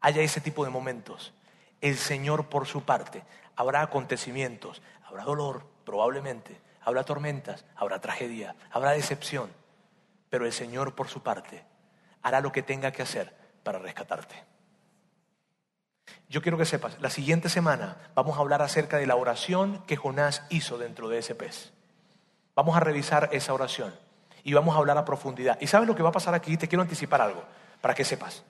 haya 0.00 0.22
ese 0.22 0.40
tipo 0.40 0.64
de 0.64 0.70
momentos. 0.70 1.34
El 1.80 1.96
Señor 1.96 2.48
por 2.48 2.66
su 2.66 2.84
parte. 2.84 3.24
Habrá 3.56 3.82
acontecimientos, 3.82 4.82
habrá 5.04 5.24
dolor, 5.24 5.66
probablemente, 5.84 6.60
habrá 6.82 7.04
tormentas, 7.04 7.64
habrá 7.76 8.00
tragedia, 8.00 8.56
habrá 8.70 8.92
decepción, 8.92 9.50
pero 10.28 10.46
el 10.46 10.52
Señor 10.52 10.94
por 10.94 11.08
su 11.08 11.22
parte 11.22 11.64
hará 12.22 12.40
lo 12.40 12.52
que 12.52 12.62
tenga 12.62 12.90
que 12.90 13.02
hacer 13.02 13.34
para 13.62 13.78
rescatarte. 13.78 14.34
Yo 16.28 16.42
quiero 16.42 16.58
que 16.58 16.64
sepas, 16.64 17.00
la 17.00 17.10
siguiente 17.10 17.48
semana 17.48 18.10
vamos 18.14 18.36
a 18.36 18.40
hablar 18.40 18.60
acerca 18.60 18.96
de 18.96 19.06
la 19.06 19.14
oración 19.16 19.84
que 19.86 19.96
Jonás 19.96 20.42
hizo 20.50 20.78
dentro 20.78 21.08
de 21.08 21.18
ese 21.18 21.34
pez. 21.34 21.72
Vamos 22.56 22.76
a 22.76 22.80
revisar 22.80 23.28
esa 23.32 23.54
oración 23.54 23.94
Y 24.44 24.52
vamos 24.52 24.74
a 24.76 24.78
hablar 24.78 24.98
a 24.98 25.04
profundidad. 25.04 25.58
¿Y 25.60 25.66
sabes 25.66 25.88
lo 25.88 25.96
que 25.96 26.02
va 26.02 26.10
a 26.10 26.12
pasar 26.12 26.34
aquí? 26.34 26.56
Te 26.56 26.68
quiero 26.68 26.82
anticipar 26.82 27.20
algo, 27.20 27.42
para 27.80 27.94
que 27.94 28.04
sepas. 28.04 28.44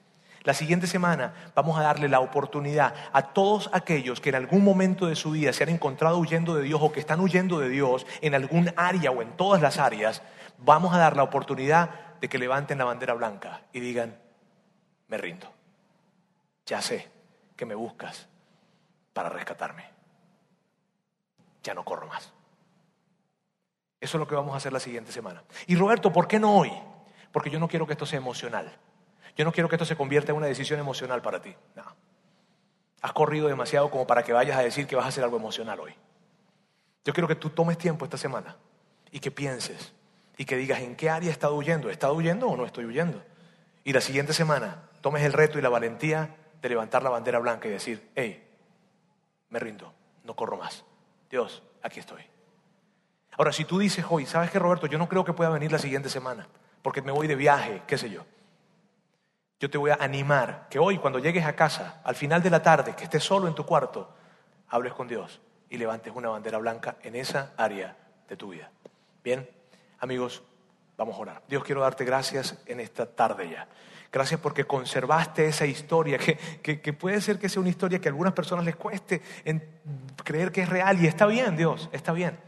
La 0.44 0.52
siguiente 0.52 0.86
semana 0.86 1.32
vamos 1.54 1.78
a 1.78 1.82
darle 1.82 2.06
la 2.06 2.20
oportunidad 2.20 2.94
a 3.14 3.32
todos 3.32 3.70
aquellos 3.72 4.20
que 4.20 4.28
en 4.28 4.34
algún 4.34 4.62
momento 4.62 5.06
de 5.06 5.16
su 5.16 5.30
vida 5.30 5.54
se 5.54 5.62
han 5.62 5.70
encontrado 5.70 6.18
huyendo 6.18 6.54
de 6.54 6.64
Dios 6.64 6.80
o 6.82 6.92
que 6.92 7.00
están 7.00 7.20
huyendo 7.20 7.60
de 7.60 7.70
Dios 7.70 8.06
en 8.20 8.34
algún 8.34 8.70
área 8.76 9.10
o 9.10 9.22
en 9.22 9.32
todas 9.38 9.62
las 9.62 9.78
áreas, 9.78 10.20
vamos 10.58 10.92
a 10.92 10.98
dar 10.98 11.16
la 11.16 11.22
oportunidad 11.22 12.18
de 12.20 12.28
que 12.28 12.38
levanten 12.38 12.76
la 12.76 12.84
bandera 12.84 13.14
blanca 13.14 13.62
y 13.72 13.80
digan, 13.80 14.18
me 15.08 15.16
rindo. 15.16 15.50
Ya 16.66 16.82
sé 16.82 17.08
que 17.56 17.64
me 17.64 17.74
buscas 17.74 18.28
para 19.14 19.30
rescatarme. 19.30 19.84
Ya 21.62 21.72
no 21.72 21.84
corro 21.84 22.06
más. 22.06 22.32
Eso 24.04 24.18
es 24.18 24.20
lo 24.20 24.28
que 24.28 24.34
vamos 24.34 24.52
a 24.52 24.58
hacer 24.58 24.70
la 24.70 24.80
siguiente 24.80 25.12
semana. 25.12 25.42
Y 25.66 25.76
Roberto, 25.76 26.12
¿por 26.12 26.28
qué 26.28 26.38
no 26.38 26.58
hoy? 26.58 26.70
Porque 27.32 27.48
yo 27.48 27.58
no 27.58 27.68
quiero 27.68 27.86
que 27.86 27.94
esto 27.94 28.04
sea 28.04 28.18
emocional. 28.18 28.70
Yo 29.34 29.46
no 29.46 29.50
quiero 29.50 29.66
que 29.66 29.76
esto 29.76 29.86
se 29.86 29.96
convierta 29.96 30.30
en 30.30 30.36
una 30.36 30.46
decisión 30.46 30.78
emocional 30.78 31.22
para 31.22 31.40
ti. 31.40 31.56
No. 31.74 31.84
Has 33.00 33.12
corrido 33.14 33.48
demasiado 33.48 33.90
como 33.90 34.06
para 34.06 34.22
que 34.22 34.34
vayas 34.34 34.58
a 34.58 34.62
decir 34.62 34.86
que 34.86 34.94
vas 34.94 35.06
a 35.06 35.08
hacer 35.08 35.24
algo 35.24 35.38
emocional 35.38 35.80
hoy. 35.80 35.94
Yo 37.02 37.14
quiero 37.14 37.26
que 37.26 37.34
tú 37.34 37.48
tomes 37.48 37.78
tiempo 37.78 38.04
esta 38.04 38.18
semana 38.18 38.58
y 39.10 39.20
que 39.20 39.30
pienses 39.30 39.94
y 40.36 40.44
que 40.44 40.58
digas 40.58 40.80
en 40.80 40.96
qué 40.96 41.08
área 41.08 41.30
he 41.30 41.32
estado 41.32 41.54
huyendo. 41.54 41.88
¿He 41.88 41.92
estado 41.92 42.12
huyendo 42.12 42.46
o 42.46 42.58
no 42.58 42.66
estoy 42.66 42.84
huyendo? 42.84 43.22
Y 43.84 43.94
la 43.94 44.02
siguiente 44.02 44.34
semana 44.34 44.82
tomes 45.00 45.22
el 45.22 45.32
reto 45.32 45.58
y 45.58 45.62
la 45.62 45.70
valentía 45.70 46.36
de 46.60 46.68
levantar 46.68 47.02
la 47.02 47.08
bandera 47.08 47.38
blanca 47.38 47.68
y 47.68 47.70
decir, 47.70 48.10
hey, 48.14 48.46
me 49.48 49.58
rindo, 49.58 49.94
no 50.24 50.36
corro 50.36 50.58
más. 50.58 50.84
Dios, 51.30 51.62
aquí 51.82 52.00
estoy. 52.00 52.33
Ahora, 53.36 53.52
si 53.52 53.64
tú 53.64 53.78
dices 53.78 54.04
hoy, 54.08 54.26
¿sabes 54.26 54.50
qué, 54.50 54.58
Roberto? 54.58 54.86
Yo 54.86 54.98
no 54.98 55.08
creo 55.08 55.24
que 55.24 55.32
pueda 55.32 55.50
venir 55.50 55.72
la 55.72 55.78
siguiente 55.78 56.08
semana, 56.08 56.46
porque 56.82 57.02
me 57.02 57.12
voy 57.12 57.26
de 57.26 57.34
viaje, 57.34 57.82
qué 57.86 57.98
sé 57.98 58.10
yo 58.10 58.24
yo 59.64 59.70
te 59.70 59.78
voy 59.78 59.92
a 59.92 59.94
animar 60.00 60.66
que 60.68 60.78
hoy 60.78 60.98
cuando 60.98 61.18
llegues 61.18 61.46
a 61.46 61.54
casa, 61.56 62.02
al 62.04 62.16
final 62.16 62.42
de 62.42 62.50
la 62.50 62.62
tarde, 62.62 62.94
que 62.94 63.04
estés 63.04 63.24
solo 63.24 63.48
en 63.48 63.54
tu 63.54 63.64
cuarto, 63.64 64.12
hables 64.68 64.92
con 64.92 65.08
Dios 65.08 65.40
y 65.70 65.78
levantes 65.78 66.12
una 66.14 66.28
bandera 66.28 66.58
blanca 66.58 66.96
en 67.02 67.14
esa 67.16 67.54
área 67.56 67.96
de 68.28 68.36
tu 68.36 68.50
vida. 68.50 68.70
Bien, 69.22 69.48
amigos, 70.00 70.42
vamos 70.98 71.16
a 71.16 71.18
orar. 71.18 71.42
Dios, 71.48 71.64
quiero 71.64 71.80
darte 71.80 72.04
gracias 72.04 72.58
en 72.66 72.78
esta 72.78 73.06
tarde 73.06 73.48
ya. 73.48 73.66
Gracias 74.12 74.38
porque 74.38 74.66
conservaste 74.66 75.46
esa 75.46 75.64
historia, 75.64 76.18
que, 76.18 76.92
puede 76.92 77.22
ser 77.22 77.38
que 77.38 77.48
sea 77.48 77.60
una 77.60 77.70
historia 77.70 77.98
que 77.98 78.08
a 78.08 78.10
algunas 78.10 78.34
personas 78.34 78.66
les 78.66 78.76
cueste 78.76 79.22
creer 80.24 80.52
que 80.52 80.60
es 80.60 80.68
real 80.68 81.02
y 81.02 81.06
está 81.06 81.24
bien, 81.24 81.56
Dios, 81.56 81.88
está 81.90 82.12
bien. 82.12 82.38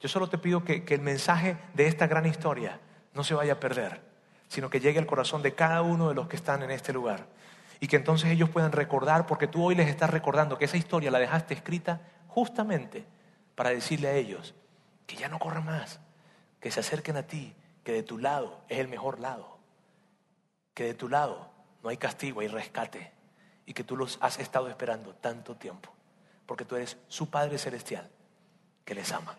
Yo 0.00 0.08
solo 0.08 0.28
te 0.28 0.38
pido 0.38 0.64
que 0.64 0.84
el 0.88 1.00
mensaje 1.00 1.56
de 1.74 1.86
esta 1.86 2.06
gran 2.06 2.26
historia 2.26 2.80
no 3.12 3.22
se 3.22 3.34
vaya 3.34 3.54
a 3.54 3.60
perder 3.60 4.10
sino 4.50 4.68
que 4.68 4.80
llegue 4.80 4.98
al 4.98 5.06
corazón 5.06 5.42
de 5.42 5.54
cada 5.54 5.80
uno 5.80 6.08
de 6.08 6.14
los 6.16 6.26
que 6.26 6.34
están 6.34 6.64
en 6.64 6.72
este 6.72 6.92
lugar. 6.92 7.28
Y 7.78 7.86
que 7.86 7.94
entonces 7.94 8.30
ellos 8.30 8.50
puedan 8.50 8.72
recordar, 8.72 9.24
porque 9.26 9.46
tú 9.46 9.64
hoy 9.64 9.76
les 9.76 9.88
estás 9.88 10.10
recordando 10.10 10.58
que 10.58 10.64
esa 10.64 10.76
historia 10.76 11.12
la 11.12 11.20
dejaste 11.20 11.54
escrita 11.54 12.00
justamente 12.26 13.06
para 13.54 13.70
decirle 13.70 14.08
a 14.08 14.14
ellos 14.14 14.56
que 15.06 15.14
ya 15.14 15.28
no 15.28 15.38
corran 15.38 15.64
más, 15.64 16.00
que 16.58 16.72
se 16.72 16.80
acerquen 16.80 17.16
a 17.16 17.22
ti, 17.22 17.54
que 17.84 17.92
de 17.92 18.02
tu 18.02 18.18
lado 18.18 18.60
es 18.68 18.80
el 18.80 18.88
mejor 18.88 19.20
lado, 19.20 19.58
que 20.74 20.82
de 20.82 20.94
tu 20.94 21.08
lado 21.08 21.48
no 21.84 21.88
hay 21.88 21.96
castigo, 21.96 22.40
hay 22.40 22.48
rescate, 22.48 23.12
y 23.66 23.72
que 23.72 23.84
tú 23.84 23.96
los 23.96 24.18
has 24.20 24.40
estado 24.40 24.68
esperando 24.68 25.14
tanto 25.14 25.54
tiempo, 25.54 25.94
porque 26.44 26.64
tú 26.64 26.74
eres 26.74 26.96
su 27.06 27.30
Padre 27.30 27.56
Celestial 27.56 28.10
que 28.84 28.96
les 28.96 29.12
ama. 29.12 29.38